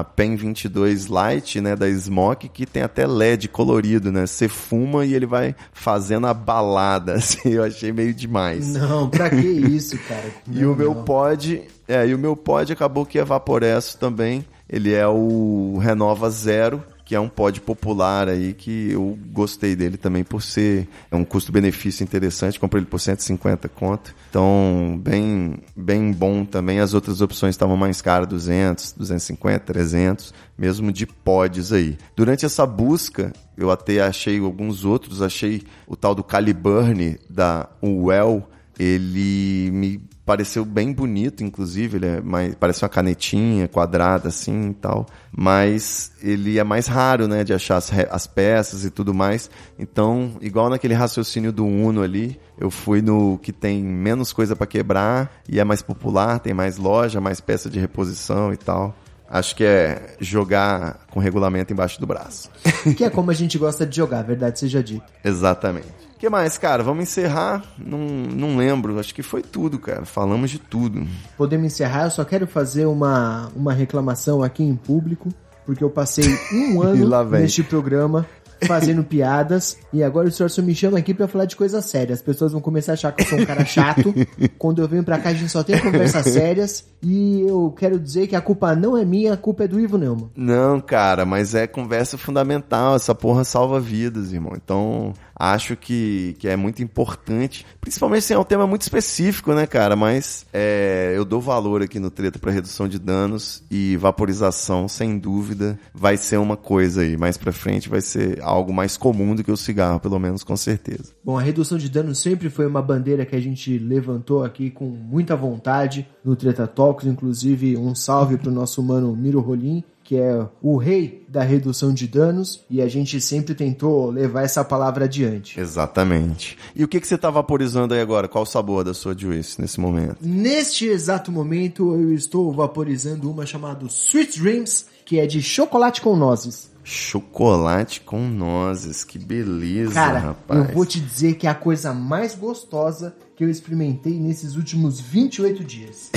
a 0.00 0.04
Pen 0.04 0.36
22 0.36 1.06
Lite, 1.06 1.60
né, 1.60 1.74
da 1.74 1.90
Smoke, 1.90 2.48
que 2.48 2.64
tem 2.64 2.82
até 2.82 3.06
LED 3.06 3.48
colorido, 3.48 4.12
né? 4.12 4.26
Você 4.26 4.48
fuma 4.48 5.04
e 5.04 5.14
ele 5.14 5.26
vai 5.26 5.54
fazendo 5.72 6.26
a 6.26 6.34
balada, 6.34 7.14
assim, 7.20 7.50
eu 7.50 7.64
achei 7.64 7.92
meio 7.92 8.14
demais. 8.14 8.74
Não, 8.74 9.10
pra 9.10 9.28
que 9.28 9.36
isso, 9.36 9.98
cara? 9.98 10.30
e 10.50 10.64
o 10.64 10.74
meu 10.74 10.94
pod, 10.94 11.62
é, 11.88 12.06
e 12.06 12.14
o 12.14 12.18
meu 12.18 12.36
pod 12.36 12.72
acabou 12.72 13.04
que 13.04 13.20
Vaporesso 13.22 13.98
também. 13.98 14.44
Ele 14.68 14.94
é 14.94 15.06
o 15.06 15.78
Renova 15.82 16.30
Zero, 16.30 16.80
que 17.10 17.14
é 17.16 17.18
um 17.18 17.28
pod 17.28 17.60
popular 17.62 18.28
aí 18.28 18.52
que 18.52 18.92
eu 18.92 19.18
gostei 19.32 19.74
dele 19.74 19.96
também 19.96 20.22
por 20.22 20.40
ser 20.40 20.86
é 21.10 21.16
um 21.16 21.24
custo-benefício 21.24 22.04
interessante, 22.04 22.60
comprei 22.60 22.82
ele 22.82 22.88
por 22.88 23.00
150 23.00 23.68
conto. 23.68 24.14
Então, 24.28 24.96
bem 25.02 25.56
bem 25.74 26.12
bom 26.12 26.44
também. 26.44 26.78
As 26.78 26.94
outras 26.94 27.20
opções 27.20 27.56
estavam 27.56 27.76
mais 27.76 28.00
caras, 28.00 28.28
200, 28.28 28.92
250, 28.92 29.58
300, 29.58 30.32
mesmo 30.56 30.92
de 30.92 31.04
pods 31.04 31.72
aí. 31.72 31.98
Durante 32.14 32.46
essa 32.46 32.64
busca, 32.64 33.32
eu 33.56 33.72
até 33.72 34.00
achei 34.00 34.38
alguns 34.38 34.84
outros, 34.84 35.20
achei 35.20 35.64
o 35.88 35.96
tal 35.96 36.14
do 36.14 36.22
Caliburn 36.22 37.18
da 37.28 37.68
Well, 37.82 38.48
ele 38.78 39.72
me 39.72 40.09
pareceu 40.30 40.64
bem 40.64 40.92
bonito, 40.92 41.42
inclusive, 41.42 41.96
ele 41.96 42.06
é 42.06 42.20
mais, 42.20 42.54
parece 42.54 42.84
uma 42.84 42.88
canetinha 42.88 43.66
quadrada 43.66 44.28
assim 44.28 44.70
e 44.70 44.74
tal, 44.74 45.04
mas 45.36 46.12
ele 46.22 46.56
é 46.56 46.62
mais 46.62 46.86
raro, 46.86 47.26
né, 47.26 47.42
de 47.42 47.52
achar 47.52 47.78
as, 47.78 47.90
as 48.08 48.28
peças 48.28 48.84
e 48.84 48.90
tudo 48.90 49.12
mais. 49.12 49.50
Então, 49.76 50.36
igual 50.40 50.70
naquele 50.70 50.94
raciocínio 50.94 51.50
do 51.50 51.66
Uno 51.66 52.00
ali, 52.00 52.38
eu 52.56 52.70
fui 52.70 53.02
no 53.02 53.38
que 53.38 53.52
tem 53.52 53.82
menos 53.82 54.32
coisa 54.32 54.54
para 54.54 54.68
quebrar 54.68 55.42
e 55.48 55.58
é 55.58 55.64
mais 55.64 55.82
popular, 55.82 56.38
tem 56.38 56.54
mais 56.54 56.76
loja, 56.76 57.20
mais 57.20 57.40
peça 57.40 57.68
de 57.68 57.80
reposição 57.80 58.52
e 58.52 58.56
tal. 58.56 58.94
Acho 59.28 59.56
que 59.56 59.64
é 59.64 60.14
jogar 60.20 61.06
com 61.10 61.18
regulamento 61.18 61.72
embaixo 61.72 61.98
do 62.00 62.06
braço. 62.06 62.48
Que 62.96 63.02
é 63.02 63.10
como 63.10 63.32
a 63.32 63.34
gente 63.34 63.58
gosta 63.58 63.84
de 63.84 63.96
jogar, 63.96 64.22
verdade 64.22 64.60
seja 64.60 64.80
dita. 64.80 65.06
Exatamente. 65.24 66.09
O 66.20 66.22
que 66.22 66.28
mais, 66.28 66.58
cara? 66.58 66.82
Vamos 66.82 67.04
encerrar? 67.04 67.64
Não, 67.78 67.98
não 67.98 68.54
lembro. 68.54 69.00
Acho 69.00 69.14
que 69.14 69.22
foi 69.22 69.40
tudo, 69.40 69.78
cara. 69.78 70.04
Falamos 70.04 70.50
de 70.50 70.58
tudo. 70.58 71.06
Podemos 71.34 71.72
encerrar, 71.72 72.04
eu 72.04 72.10
só 72.10 72.26
quero 72.26 72.46
fazer 72.46 72.84
uma, 72.84 73.50
uma 73.56 73.72
reclamação 73.72 74.42
aqui 74.42 74.62
em 74.62 74.76
público, 74.76 75.30
porque 75.64 75.82
eu 75.82 75.88
passei 75.88 76.26
um 76.52 76.82
ano 76.84 77.30
neste 77.30 77.62
programa 77.62 78.26
fazendo 78.66 79.02
piadas 79.02 79.78
e 79.90 80.02
agora 80.02 80.28
o 80.28 80.30
senhor 80.30 80.50
só 80.50 80.60
me 80.60 80.74
chama 80.74 80.98
aqui 80.98 81.14
pra 81.14 81.26
falar 81.26 81.46
de 81.46 81.56
coisas 81.56 81.82
sérias. 81.86 82.18
As 82.18 82.22
pessoas 82.22 82.52
vão 82.52 82.60
começar 82.60 82.92
a 82.92 82.94
achar 82.94 83.12
que 83.12 83.22
eu 83.22 83.26
sou 83.26 83.38
um 83.38 83.46
cara 83.46 83.64
chato. 83.64 84.14
Quando 84.58 84.82
eu 84.82 84.88
venho 84.88 85.02
pra 85.02 85.18
cá 85.18 85.30
a 85.30 85.32
gente 85.32 85.50
só 85.50 85.62
tem 85.62 85.78
conversas 85.78 86.26
sérias 86.26 86.84
e 87.02 87.46
eu 87.48 87.74
quero 87.78 87.98
dizer 87.98 88.26
que 88.26 88.36
a 88.36 88.42
culpa 88.42 88.74
não 88.76 88.94
é 88.94 89.06
minha, 89.06 89.32
a 89.32 89.38
culpa 89.38 89.64
é 89.64 89.68
do 89.68 89.80
Ivo 89.80 89.96
Neumann. 89.96 90.30
Não, 90.36 90.80
cara, 90.80 91.24
mas 91.24 91.54
é 91.54 91.66
conversa 91.66 92.18
fundamental. 92.18 92.96
Essa 92.96 93.14
porra 93.14 93.42
salva 93.42 93.80
vidas, 93.80 94.34
irmão. 94.34 94.52
Então, 94.54 95.14
acho 95.40 95.74
que, 95.74 96.36
que 96.38 96.46
é 96.46 96.54
muito 96.54 96.82
importante. 96.82 97.64
Principalmente 97.80 98.18
assim, 98.18 98.34
é 98.34 98.38
um 98.38 98.44
tema 98.44 98.66
muito 98.66 98.82
específico, 98.82 99.54
né, 99.54 99.66
cara? 99.66 99.96
Mas 99.96 100.44
é, 100.52 101.14
eu 101.16 101.24
dou 101.24 101.40
valor 101.40 101.80
aqui 101.80 101.98
no 101.98 102.10
treta 102.10 102.38
pra 102.38 102.52
redução 102.52 102.86
de 102.86 102.98
danos 102.98 103.62
e 103.70 103.96
vaporização, 103.96 104.86
sem 104.86 105.18
dúvida, 105.18 105.78
vai 105.94 106.18
ser 106.18 106.36
uma 106.36 106.58
coisa 106.58 107.00
aí. 107.00 107.16
Mais 107.16 107.38
pra 107.38 107.52
frente 107.52 107.88
vai 107.88 108.02
ser 108.02 108.38
algo 108.42 108.70
mais 108.72 108.98
comum 108.98 109.34
do 109.34 109.42
que 109.42 109.50
o 109.50 109.56
cigarro, 109.56 109.98
pelo 109.98 110.18
menos 110.18 110.44
com 110.44 110.56
certeza. 110.56 111.12
Bom, 111.24 111.38
a 111.38 111.42
redução 111.42 111.78
de 111.78 111.88
danos 111.88 112.18
sempre 112.18 112.50
foi 112.50 112.66
uma 112.66 112.82
bandeira 112.82 113.24
que 113.24 113.34
a 113.34 113.40
gente 113.40 113.78
levantou 113.78 114.44
aqui 114.44 114.70
com 114.70 114.84
muita 114.84 115.34
vontade 115.34 116.06
no 116.22 116.36
Treta 116.36 116.66
Talks, 116.66 117.06
inclusive 117.06 117.78
um 117.78 117.94
salve 117.94 118.36
pro 118.36 118.50
nosso 118.50 118.82
mano 118.82 119.16
Miro 119.16 119.40
Rolim, 119.40 119.82
que 120.10 120.16
é 120.16 120.44
o 120.60 120.76
rei 120.76 121.24
da 121.28 121.44
redução 121.44 121.94
de 121.94 122.08
danos, 122.08 122.64
e 122.68 122.82
a 122.82 122.88
gente 122.88 123.20
sempre 123.20 123.54
tentou 123.54 124.10
levar 124.10 124.42
essa 124.42 124.64
palavra 124.64 125.04
adiante. 125.04 125.60
Exatamente. 125.60 126.58
E 126.74 126.82
o 126.82 126.88
que, 126.88 127.00
que 127.00 127.06
você 127.06 127.16
tá 127.16 127.30
vaporizando 127.30 127.94
aí 127.94 128.00
agora? 128.00 128.26
Qual 128.26 128.42
o 128.42 128.44
sabor 128.44 128.82
da 128.82 128.92
sua 128.92 129.16
Juice 129.16 129.60
nesse 129.60 129.78
momento? 129.78 130.16
Neste 130.20 130.84
exato 130.86 131.30
momento, 131.30 131.94
eu 131.94 132.12
estou 132.12 132.52
vaporizando 132.52 133.30
uma 133.30 133.46
chamada 133.46 133.86
Sweet 133.86 134.40
Dreams, 134.40 134.86
que 135.04 135.20
é 135.20 135.28
de 135.28 135.40
chocolate 135.40 136.00
com 136.00 136.16
nozes. 136.16 136.72
Chocolate 136.82 138.00
com 138.00 138.26
nozes, 138.26 139.04
que 139.04 139.16
beleza, 139.16 139.94
Cara, 139.94 140.18
rapaz. 140.18 140.68
eu 140.70 140.74
vou 140.74 140.84
te 140.84 140.98
dizer 140.98 141.34
que 141.34 141.46
é 141.46 141.50
a 141.50 141.54
coisa 141.54 141.94
mais 141.94 142.34
gostosa 142.34 143.14
que 143.40 143.44
eu 143.44 143.48
experimentei 143.48 144.20
nesses 144.20 144.54
últimos 144.54 145.00
28 145.00 145.64
dias. 145.64 146.10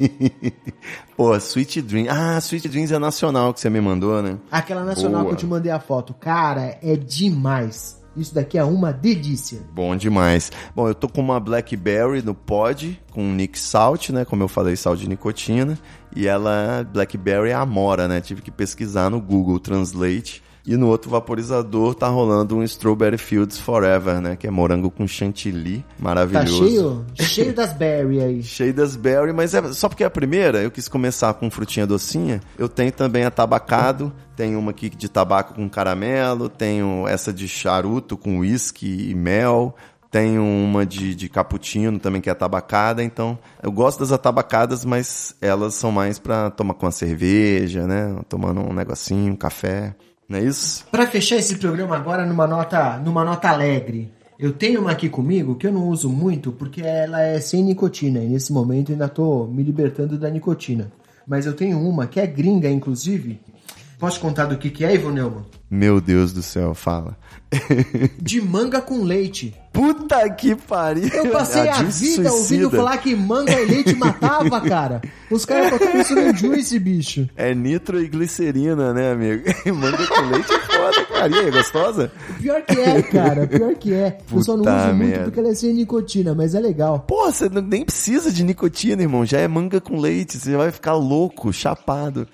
Pô, 1.14 1.36
Sweet 1.36 1.82
Dreams. 1.82 2.08
Ah, 2.10 2.38
Sweet 2.38 2.66
Dreams 2.66 2.90
é 2.92 2.98
nacional 2.98 3.52
que 3.52 3.60
você 3.60 3.68
me 3.68 3.78
mandou, 3.78 4.22
né? 4.22 4.38
Aquela 4.50 4.82
nacional 4.82 5.20
Boa. 5.20 5.26
que 5.26 5.34
eu 5.34 5.36
te 5.36 5.46
mandei 5.46 5.70
a 5.70 5.78
foto. 5.78 6.14
Cara, 6.14 6.78
é 6.82 6.96
demais. 6.96 8.02
Isso 8.16 8.34
daqui 8.34 8.56
é 8.56 8.64
uma 8.64 8.90
delícia. 8.90 9.60
Bom 9.74 9.94
demais. 9.94 10.50
Bom, 10.74 10.88
eu 10.88 10.94
tô 10.94 11.10
com 11.10 11.20
uma 11.20 11.38
Blackberry 11.38 12.22
no 12.22 12.34
pod, 12.34 12.98
com 13.12 13.22
Nick 13.34 13.58
Salt, 13.58 14.08
né? 14.08 14.24
Como 14.24 14.42
eu 14.42 14.48
falei, 14.48 14.76
sal 14.76 14.96
de 14.96 15.06
nicotina. 15.06 15.78
E 16.16 16.26
ela, 16.26 16.88
Blackberry 16.90 17.50
é 17.50 17.54
Amora, 17.54 18.08
né? 18.08 18.18
Tive 18.22 18.40
que 18.40 18.50
pesquisar 18.50 19.10
no 19.10 19.20
Google 19.20 19.60
Translate. 19.60 20.42
E 20.66 20.76
no 20.76 20.88
outro 20.88 21.10
vaporizador 21.10 21.94
tá 21.94 22.08
rolando 22.08 22.56
um 22.56 22.62
Strawberry 22.62 23.18
Fields 23.18 23.58
Forever, 23.58 24.20
né? 24.20 24.36
Que 24.36 24.46
é 24.46 24.50
morango 24.50 24.90
com 24.90 25.06
chantilly. 25.06 25.78
Tá 25.78 25.84
Maravilhoso. 25.98 26.66
cheio, 26.68 27.06
cheio 27.26 27.54
das 27.54 27.72
berry 27.72 28.20
aí. 28.20 28.42
Cheio 28.42 28.74
das 28.74 28.96
berry, 28.96 29.32
mas 29.32 29.54
é 29.54 29.72
só 29.72 29.88
porque 29.88 30.04
é 30.04 30.06
a 30.06 30.10
primeira, 30.10 30.62
eu 30.62 30.70
quis 30.70 30.88
começar 30.88 31.32
com 31.34 31.50
frutinha 31.50 31.86
docinha. 31.86 32.40
Eu 32.58 32.68
tenho 32.68 32.92
também 32.92 33.24
a 33.24 33.30
tabacado, 33.30 34.12
tem 34.36 34.54
uma 34.56 34.70
aqui 34.70 34.90
de 34.90 35.08
tabaco 35.08 35.54
com 35.54 35.68
caramelo, 35.68 36.48
tenho 36.48 37.06
essa 37.08 37.32
de 37.32 37.48
charuto 37.48 38.16
com 38.16 38.38
whisky 38.38 39.10
e 39.10 39.14
mel. 39.14 39.74
Tenho 40.10 40.42
uma 40.42 40.84
de, 40.84 41.14
de 41.14 41.28
cappuccino 41.28 41.96
também 42.00 42.20
que 42.20 42.28
é 42.28 42.34
tabacada, 42.34 43.00
então 43.00 43.38
eu 43.62 43.70
gosto 43.70 44.00
das 44.00 44.10
atabacadas, 44.10 44.84
mas 44.84 45.36
elas 45.40 45.74
são 45.74 45.92
mais 45.92 46.18
pra 46.18 46.50
tomar 46.50 46.74
com 46.74 46.86
uma 46.86 46.90
cerveja, 46.90 47.86
né? 47.86 48.16
Tomando 48.28 48.60
um 48.60 48.72
negocinho, 48.72 49.32
um 49.32 49.36
café, 49.36 49.94
não 50.30 50.38
é 50.38 50.44
isso? 50.44 50.86
Pra 50.92 51.08
fechar 51.08 51.36
esse 51.36 51.56
programa 51.56 51.96
agora 51.96 52.24
numa 52.24 52.46
nota, 52.46 52.96
numa 52.98 53.24
nota 53.24 53.48
alegre. 53.48 54.12
Eu 54.38 54.52
tenho 54.52 54.80
uma 54.80 54.92
aqui 54.92 55.08
comigo 55.08 55.56
que 55.56 55.66
eu 55.66 55.72
não 55.72 55.88
uso 55.88 56.08
muito 56.08 56.52
porque 56.52 56.80
ela 56.82 57.20
é 57.20 57.40
sem 57.40 57.64
nicotina 57.64 58.20
e 58.20 58.28
nesse 58.28 58.52
momento 58.52 58.92
ainda 58.92 59.08
tô 59.08 59.46
me 59.48 59.64
libertando 59.64 60.16
da 60.16 60.30
nicotina. 60.30 60.92
Mas 61.26 61.46
eu 61.46 61.52
tenho 61.52 61.80
uma 61.80 62.06
que 62.06 62.20
é 62.20 62.26
gringa, 62.28 62.70
inclusive. 62.70 63.40
Posso 63.98 64.20
contar 64.20 64.46
do 64.46 64.56
que, 64.56 64.70
que 64.70 64.84
é, 64.84 64.94
Ivo 64.94 65.10
Neumann? 65.10 65.44
Meu 65.70 66.00
Deus 66.00 66.32
do 66.32 66.42
céu, 66.42 66.74
fala. 66.74 67.16
De 68.20 68.40
manga 68.40 68.80
com 68.80 69.02
leite. 69.02 69.54
Puta 69.72 70.28
que 70.30 70.56
pariu! 70.56 71.08
Eu 71.08 71.30
passei 71.30 71.68
a, 71.68 71.74
Juice 71.74 72.16
vida 72.16 72.32
ouvindo 72.32 72.70
falar 72.70 72.98
que 72.98 73.14
manga 73.14 73.52
e 73.52 73.66
leite 73.66 73.94
matava, 73.94 74.60
cara. 74.68 75.00
Os 75.30 75.44
caras 75.44 75.70
botaram 75.70 76.00
isso 76.00 76.14
no 76.14 76.36
juice, 76.36 76.76
bicho. 76.78 77.28
É 77.36 77.54
nitro 77.54 78.02
e 78.02 78.08
glicerina, 78.08 78.92
né, 78.92 79.12
amigo? 79.12 79.44
Manga 79.72 80.06
com 80.08 80.22
leite 80.22 80.52
é 80.52 80.58
foda, 80.58 81.04
cara. 81.06 81.28
E 81.28 81.38
aí, 81.38 81.50
gostosa? 81.52 82.12
Pior 82.40 82.62
que 82.62 82.80
é, 82.80 83.02
cara. 83.02 83.46
Pior 83.46 83.74
que 83.76 83.94
é. 83.94 84.18
eu 84.32 84.42
só 84.42 84.56
não 84.56 84.64
Puta 84.64 84.76
uso 84.76 84.86
muito 84.88 85.08
merda. 85.08 85.24
porque 85.24 85.38
ela 85.38 85.50
é 85.50 85.54
sem 85.54 85.72
nicotina, 85.72 86.34
mas 86.34 86.56
é 86.56 86.58
legal. 86.58 86.98
Pô, 87.06 87.30
você 87.30 87.48
nem 87.48 87.84
precisa 87.84 88.32
de 88.32 88.42
nicotina, 88.42 89.02
irmão. 89.02 89.24
Já 89.24 89.38
é 89.38 89.46
manga 89.46 89.80
com 89.80 90.00
leite. 90.00 90.36
Você 90.36 90.56
vai 90.56 90.72
ficar 90.72 90.94
louco, 90.94 91.52
chapado. 91.52 92.26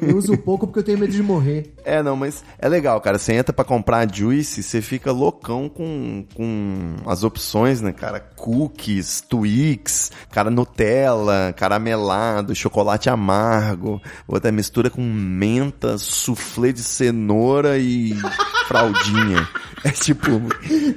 Eu 0.00 0.16
uso 0.16 0.38
pouco 0.38 0.68
porque 0.68 0.78
eu 0.78 0.84
tenho 0.84 0.98
medo 0.98 1.12
de 1.12 1.22
morrer. 1.22 1.74
É, 1.90 2.04
não, 2.04 2.14
mas 2.14 2.44
é 2.56 2.68
legal, 2.68 3.00
cara. 3.00 3.18
Você 3.18 3.32
entra 3.32 3.52
pra 3.52 3.64
comprar 3.64 3.98
a 3.98 4.06
Juice, 4.06 4.62
você 4.62 4.80
fica 4.80 5.10
loucão 5.10 5.68
com, 5.68 6.24
com 6.36 6.94
as 7.04 7.24
opções, 7.24 7.80
né, 7.80 7.92
cara? 7.92 8.20
Cookies, 8.20 9.20
Twix, 9.20 10.12
cara, 10.30 10.50
Nutella, 10.50 11.52
caramelado, 11.56 12.54
chocolate 12.54 13.10
amargo, 13.10 14.00
outra 14.28 14.52
mistura 14.52 14.88
com 14.88 15.02
menta, 15.02 15.98
soufflé 15.98 16.70
de 16.70 16.82
cenoura 16.82 17.76
e 17.76 18.14
fraldinha. 18.68 19.48
É 19.82 19.90
tipo, 19.90 20.30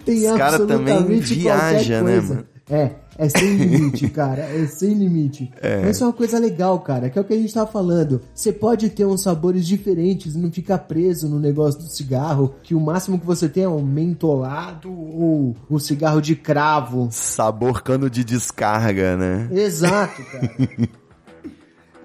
Tem 0.06 0.30
os 0.30 0.38
caras 0.38 0.68
também 0.68 0.96
qualquer 0.96 2.04
né, 2.04 2.22
mano? 2.22 2.46
É, 2.70 2.92
é 3.18 3.30
sem 3.30 3.56
limite, 3.58 4.10
cara. 4.10 4.44
É 4.44 4.66
sem 4.68 4.94
limite. 4.94 5.52
Mas 5.82 5.96
isso 5.96 6.04
é 6.04 6.08
uma 6.08 6.14
coisa 6.14 6.40
legal, 6.40 6.80
cara, 6.80 7.10
que 7.10 7.18
é 7.18 7.22
o 7.22 7.26
que 7.26 7.34
a 7.34 7.38
gente 7.38 7.54
tava 7.54 7.72
falando. 7.72 8.22
Você 8.34 8.52
pode 8.52 8.90
ter 8.90 9.06
uns 9.06 9.24
sabores 9.24 9.66
diferentes 9.66 10.36
e 10.36 10.38
não 10.38 10.52
ficar 10.52 10.80
preso 10.80 11.28
no 11.28 11.40
negócio 11.40 11.80
do 11.80 11.88
cigarro, 11.88 12.56
que 12.64 12.76
o 12.76 12.80
máximo 12.80 13.20
que 13.20 13.26
você 13.26 13.48
tem 13.48 13.64
é 13.64 13.70
um 13.70 13.84
mentolado 13.84 14.92
ou 14.92 15.56
o 15.70 15.80
cigarro 15.80 16.22
de 16.22 16.36
cravo. 16.36 17.08
Sabor 17.12 17.82
cano 17.82 18.10
de 18.10 18.24
descarga, 18.24 19.18
né? 19.18 19.50
Exato, 19.52 20.24
cara. 20.26 20.56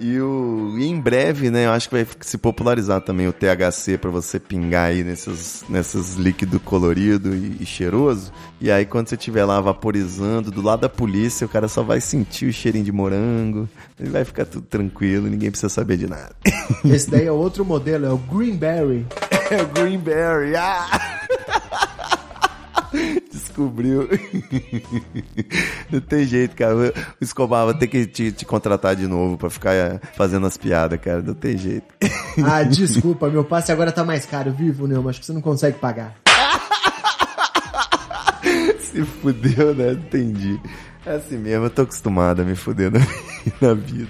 E, 0.01 0.21
o, 0.21 0.75
e 0.79 0.87
em 0.87 1.01
breve, 1.01 1.51
né, 1.51 1.67
eu 1.67 1.73
acho 1.73 1.89
que 1.89 1.95
vai 1.97 2.07
se 2.21 2.39
popularizar 2.39 3.01
também 3.01 3.27
o 3.27 3.33
THC 3.33 3.99
pra 3.99 4.11
você 4.11 4.39
pingar 4.39 4.91
aí 4.91 5.03
nesses, 5.03 5.65
nesses 5.69 6.15
líquido 6.15 6.61
colorido 6.61 7.35
e, 7.35 7.57
e 7.61 7.67
cheiroso. 7.67 8.33
E 8.61 8.71
aí 8.71 8.87
quando 8.87 9.09
você 9.09 9.17
estiver 9.17 9.45
lá 9.45 9.61
vaporizando 9.61 10.51
do 10.51 10.63
lado 10.63 10.81
da 10.81 10.89
polícia, 10.89 11.47
o 11.47 11.51
cara 11.51 11.67
só 11.69 11.83
vai 11.83 12.01
sentir 12.01 12.47
o 12.47 12.53
cheirinho 12.53 12.85
de 12.85 12.93
morango. 12.93 13.69
Ele 13.99 14.11
vai 14.11 14.25
ficar 14.25 14.45
tudo 14.45 14.67
tranquilo, 14.67 15.29
ninguém 15.29 15.51
precisa 15.51 15.69
saber 15.69 15.97
de 15.97 16.07
nada. 16.07 16.35
Esse 16.85 17.11
daí 17.11 17.27
é 17.27 17.33
outro 17.33 17.65
modelo, 17.65 18.07
é 18.07 18.11
o 18.11 18.19
Greenberry. 18.19 19.07
É 19.51 19.63
o 19.63 19.67
Greenberry. 19.69 20.55
Ah! 20.57 21.18
Descobriu. 23.59 24.09
Não 25.91 26.01
tem 26.01 26.25
jeito, 26.25 26.55
cara. 26.55 26.77
O 26.77 26.93
Escobar 27.21 27.67
vai 27.67 27.75
ter 27.75 27.89
que 27.89 28.07
te, 28.07 28.31
te 28.31 28.45
contratar 28.45 28.95
de 28.95 29.09
novo 29.09 29.37
pra 29.37 29.51
ficar 29.51 29.75
eh, 29.75 30.01
fazendo 30.17 30.47
as 30.47 30.57
piadas, 30.57 31.01
cara. 31.01 31.21
Não 31.21 31.35
tem 31.35 31.59
jeito. 31.59 31.93
Ah, 32.45 32.63
desculpa, 32.63 33.29
meu 33.29 33.43
passe 33.43 33.73
agora 33.73 33.91
tá 33.91 34.05
mais 34.05 34.25
caro, 34.25 34.53
vivo, 34.53 34.87
Neumann. 34.87 35.11
Acho 35.11 35.19
que 35.19 35.27
você 35.27 35.33
não 35.33 35.41
consegue 35.41 35.77
pagar. 35.79 36.15
Se 38.79 39.05
fudeu, 39.05 39.75
né? 39.75 39.91
Entendi. 39.93 40.61
É 41.05 41.17
assim 41.17 41.37
mesmo, 41.37 41.67
eu 41.67 41.71
tô 41.71 41.83
acostumado 41.83 42.43
a 42.43 42.45
me 42.45 42.55
fuder 42.55 42.93
na, 42.93 43.01
na 43.61 43.75
vida. 43.75 44.09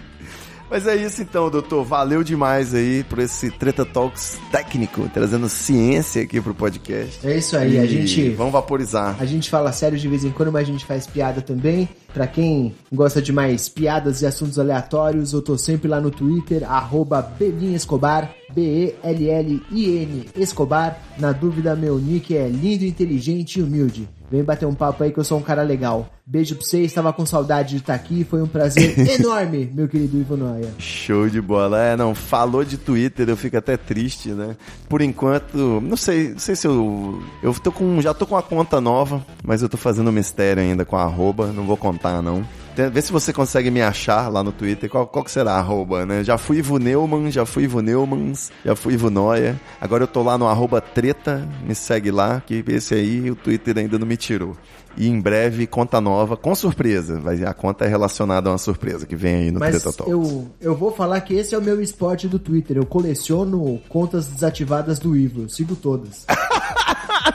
Mas 0.70 0.86
é 0.86 0.94
isso 0.96 1.22
então, 1.22 1.50
doutor. 1.50 1.84
Valeu 1.84 2.22
demais 2.22 2.74
aí 2.74 3.02
por 3.04 3.18
esse 3.18 3.50
Treta 3.50 3.84
Talks 3.84 4.38
técnico, 4.50 5.08
trazendo 5.12 5.48
ciência 5.48 6.22
aqui 6.22 6.40
pro 6.40 6.54
podcast. 6.54 7.26
É 7.26 7.38
isso 7.38 7.56
aí, 7.56 7.78
a 7.78 7.84
E 7.84 7.88
gente. 7.88 8.30
Vamos 8.30 8.52
vaporizar. 8.52 9.16
A 9.18 9.24
gente 9.24 9.48
fala 9.48 9.72
sério 9.72 9.98
de 9.98 10.06
vez 10.08 10.24
em 10.24 10.30
quando, 10.30 10.52
mas 10.52 10.68
a 10.68 10.72
gente 10.72 10.84
faz 10.84 11.06
piada 11.06 11.40
também. 11.40 11.88
Pra 12.12 12.26
quem 12.26 12.74
gosta 12.92 13.22
de 13.22 13.32
mais 13.32 13.68
piadas 13.68 14.22
e 14.22 14.26
assuntos 14.26 14.58
aleatórios, 14.58 15.32
eu 15.32 15.40
tô 15.40 15.56
sempre 15.56 15.88
lá 15.88 16.00
no 16.00 16.10
Twitter, 16.10 16.70
arroba 16.70 17.22
Belin 17.22 17.74
Escobar, 17.74 18.34
B-E-L-L-I-N 18.52 20.26
Escobar. 20.36 20.98
Na 21.18 21.32
dúvida, 21.32 21.74
meu 21.76 21.98
nick 21.98 22.36
é 22.36 22.48
lindo, 22.48 22.84
inteligente 22.84 23.58
e 23.58 23.62
humilde. 23.62 24.08
Vem 24.30 24.44
bater 24.44 24.66
um 24.66 24.74
papo 24.74 25.02
aí 25.02 25.10
que 25.10 25.18
eu 25.18 25.24
sou 25.24 25.38
um 25.38 25.42
cara 25.42 25.62
legal. 25.62 26.08
Beijo 26.26 26.54
pra 26.56 26.64
você, 26.64 26.80
estava 26.82 27.12
com 27.12 27.24
saudade 27.24 27.70
de 27.70 27.76
estar 27.78 27.94
aqui, 27.94 28.24
foi 28.24 28.42
um 28.42 28.46
prazer 28.46 28.98
enorme, 29.18 29.70
meu 29.74 29.88
querido 29.88 30.18
Ivo 30.18 30.36
Noia. 30.36 30.70
Show 30.78 31.30
de 31.30 31.40
bola. 31.40 31.82
É, 31.82 31.96
não, 31.96 32.14
falou 32.14 32.64
de 32.64 32.76
Twitter, 32.76 33.28
eu 33.28 33.36
fico 33.36 33.56
até 33.56 33.76
triste, 33.76 34.30
né? 34.30 34.54
Por 34.88 35.00
enquanto, 35.00 35.80
não 35.80 35.96
sei, 35.96 36.30
não 36.30 36.38
sei 36.38 36.54
se 36.54 36.66
eu 36.66 37.22
eu 37.42 37.54
tô 37.54 37.72
com 37.72 38.00
já 38.02 38.12
tô 38.12 38.26
com 38.26 38.34
uma 38.34 38.42
conta 38.42 38.80
nova, 38.80 39.24
mas 39.42 39.62
eu 39.62 39.68
tô 39.68 39.78
fazendo 39.78 40.12
mistério 40.12 40.62
ainda 40.62 40.84
com 40.84 40.96
a 40.96 41.04
arroba, 41.04 41.46
não 41.46 41.64
vou 41.64 41.76
contar 41.76 42.20
não. 42.20 42.44
Vê 42.88 43.02
se 43.02 43.10
você 43.10 43.32
consegue 43.32 43.70
me 43.70 43.82
achar 43.82 44.30
lá 44.30 44.42
no 44.42 44.52
Twitter. 44.52 44.88
Qual, 44.88 45.06
qual 45.06 45.24
que 45.24 45.30
será 45.30 45.52
a 45.52 45.58
arroba, 45.58 46.06
né? 46.06 46.22
Já 46.22 46.38
fui 46.38 46.58
Ivo 46.58 46.78
Neumann, 46.78 47.30
já 47.30 47.44
fui 47.44 47.64
Ivo 47.64 47.80
Neumans, 47.80 48.52
já 48.64 48.76
fui 48.76 48.94
Ivo 48.94 49.10
Noia. 49.10 49.60
Agora 49.80 50.04
eu 50.04 50.08
tô 50.08 50.22
lá 50.22 50.38
no 50.38 50.46
arroba 50.46 50.80
treta, 50.80 51.48
me 51.66 51.74
segue 51.74 52.10
lá, 52.10 52.40
que 52.46 52.64
esse 52.68 52.94
aí 52.94 53.30
o 53.30 53.34
Twitter 53.34 53.78
ainda 53.78 53.98
não 53.98 54.06
me 54.06 54.16
tirou. 54.16 54.56
E 54.96 55.06
em 55.06 55.20
breve, 55.20 55.66
conta 55.66 56.00
nova, 56.00 56.36
com 56.36 56.54
surpresa. 56.54 57.20
Vai, 57.20 57.44
a 57.44 57.54
conta 57.54 57.84
é 57.84 57.88
relacionada 57.88 58.48
a 58.48 58.52
uma 58.52 58.58
surpresa 58.58 59.06
que 59.06 59.14
vem 59.14 59.34
aí 59.34 59.50
no 59.50 59.60
Mas 59.60 59.70
Treta 59.70 59.96
Talks. 59.96 60.12
eu, 60.12 60.50
eu 60.60 60.74
vou 60.74 60.92
falar 60.92 61.20
que 61.20 61.34
esse 61.34 61.54
é 61.54 61.58
o 61.58 61.62
meu 61.62 61.80
esporte 61.80 62.26
do 62.26 62.38
Twitter. 62.38 62.76
Eu 62.76 62.84
coleciono 62.84 63.80
contas 63.88 64.26
desativadas 64.26 64.98
do 64.98 65.16
Ivo. 65.16 65.42
Eu 65.42 65.48
sigo 65.48 65.76
todas. 65.76 66.26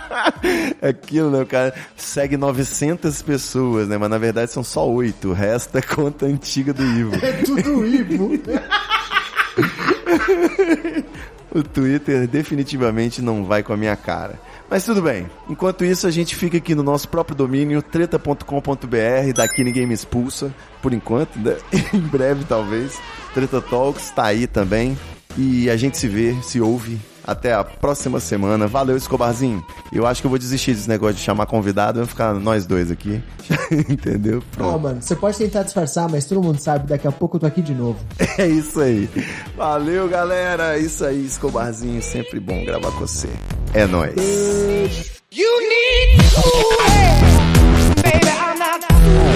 Aquilo, 0.81 1.31
né? 1.31 1.41
O 1.41 1.45
cara 1.45 1.73
segue 1.95 2.37
900 2.37 3.21
pessoas, 3.21 3.87
né? 3.87 3.97
Mas 3.97 4.09
na 4.09 4.17
verdade 4.17 4.51
são 4.51 4.63
só 4.63 4.89
oito. 4.89 5.29
O 5.29 5.33
resto 5.33 5.77
é 5.77 5.81
conta 5.81 6.25
antiga 6.25 6.73
do 6.73 6.83
Ivo. 6.83 7.15
É 7.23 7.31
tudo 7.43 7.85
Ivo. 7.85 8.31
o 11.53 11.63
Twitter 11.63 12.27
definitivamente 12.27 13.21
não 13.21 13.45
vai 13.45 13.63
com 13.63 13.73
a 13.73 13.77
minha 13.77 13.95
cara. 13.95 14.39
Mas 14.69 14.85
tudo 14.85 15.01
bem. 15.01 15.29
Enquanto 15.47 15.85
isso, 15.85 16.07
a 16.07 16.11
gente 16.11 16.35
fica 16.35 16.57
aqui 16.57 16.73
no 16.73 16.81
nosso 16.81 17.07
próprio 17.07 17.35
domínio, 17.35 17.81
treta.com.br. 17.81 19.33
Daqui 19.35 19.63
ninguém 19.63 19.85
me 19.85 19.93
expulsa, 19.93 20.53
por 20.81 20.93
enquanto, 20.93 21.37
né? 21.37 21.57
em 21.93 21.99
breve 21.99 22.43
talvez. 22.45 22.99
Treta 23.33 23.61
Talks 23.61 24.09
tá 24.11 24.25
aí 24.25 24.47
também. 24.47 24.97
E 25.37 25.69
a 25.69 25.77
gente 25.77 25.97
se 25.97 26.07
vê, 26.07 26.35
se 26.41 26.59
ouve. 26.59 26.99
Até 27.26 27.53
a 27.53 27.63
próxima 27.63 28.19
semana. 28.19 28.67
Valeu, 28.67 28.97
Escobarzinho. 28.97 29.65
Eu 29.91 30.05
acho 30.05 30.21
que 30.21 30.26
eu 30.28 30.30
vou 30.30 30.38
desistir 30.39 30.74
desse 30.74 30.89
negócio 30.89 31.15
de 31.15 31.21
chamar 31.21 31.45
convidado. 31.45 31.95
Vamos 31.99 32.09
ficar 32.09 32.34
nós 32.34 32.65
dois 32.65 32.91
aqui. 32.91 33.21
Entendeu? 33.89 34.43
Ó, 34.53 34.57
Pronto. 34.57 34.80
mano, 34.80 35.01
você 35.01 35.15
pode 35.15 35.38
tentar 35.38 35.63
disfarçar, 35.63 36.09
mas 36.09 36.26
todo 36.26 36.41
mundo 36.41 36.59
sabe, 36.59 36.88
daqui 36.88 37.07
a 37.07 37.11
pouco 37.11 37.38
eu 37.38 37.41
tô 37.41 37.45
aqui 37.45 37.61
de 37.61 37.74
novo. 37.74 37.99
É 38.38 38.47
isso 38.47 38.82
aí. 38.82 39.07
Valeu, 39.55 40.07
galera. 40.09 40.76
É 40.76 40.80
isso 40.80 41.05
aí, 41.05 41.24
Escobarzinho. 41.26 42.01
Sempre 42.01 42.39
bom 42.39 42.65
gravar 42.65 42.91
com 42.91 42.99
você. 43.01 43.30
É 43.74 43.86
nóis. 43.86 44.15
You 45.32 45.49
need 45.69 46.24
cooling, 46.34 48.01
baby. 48.01 48.28
I'm 48.28 48.59
not 48.59 49.32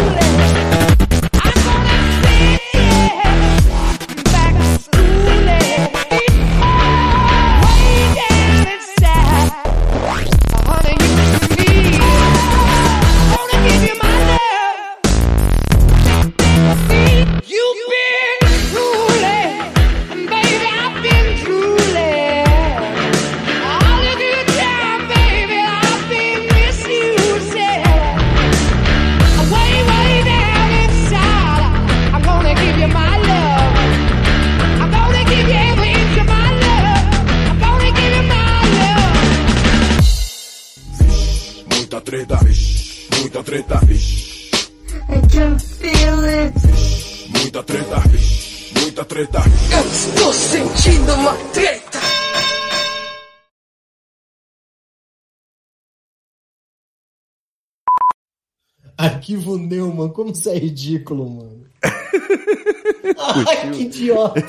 Arquivo 59.28 59.57
Neumann, 59.57 60.09
como 60.09 60.32
isso 60.32 60.49
é 60.49 60.57
ridículo, 60.57 61.30
mano. 61.30 61.65
Ai, 63.45 63.71
que 63.71 63.84
idiota. 63.84 64.39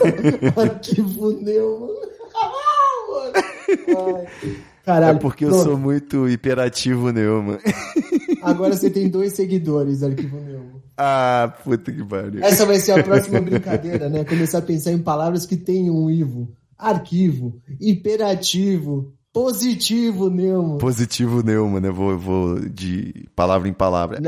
Arquivo 0.57 1.33
Neumann. 1.33 1.97
Ai. 3.89 4.57
Caralho. 4.85 5.16
É 5.16 5.20
porque 5.20 5.45
eu 5.45 5.49
pronto. 5.49 5.64
sou 5.64 5.76
muito 5.76 6.29
hiperativo, 6.29 7.11
Neumann. 7.11 7.59
Agora 8.41 8.76
você 8.76 8.89
tem 8.89 9.09
dois 9.09 9.33
seguidores, 9.33 10.05
Arquivo 10.05 10.37
Neumann. 10.37 10.81
Ah, 10.97 11.53
puta 11.64 11.91
que 11.91 12.05
pariu. 12.05 12.41
Essa 12.45 12.64
vai 12.64 12.79
ser 12.79 12.93
a 12.93 13.03
próxima 13.03 13.41
brincadeira, 13.41 14.09
né? 14.09 14.24
Começar 14.24 14.59
a 14.59 14.62
pensar 14.62 14.93
em 14.93 15.03
palavras 15.03 15.45
que 15.45 15.57
tenham 15.57 15.97
um 15.97 16.09
Ivo. 16.09 16.57
Arquivo, 16.79 17.61
hiperativo, 17.81 19.12
positivo, 19.33 20.29
Neumann. 20.31 20.79
Positivo 20.79 21.43
Neumann, 21.43 21.81
né? 21.81 21.91
Vou, 21.91 22.18
vou 22.18 22.61
de 22.61 23.29
palavra 23.35 23.68
em 23.68 23.72
palavra. 23.72 24.18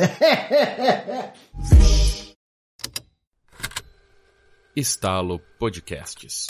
Estalo 4.76 5.40
Podcasts. 5.58 6.46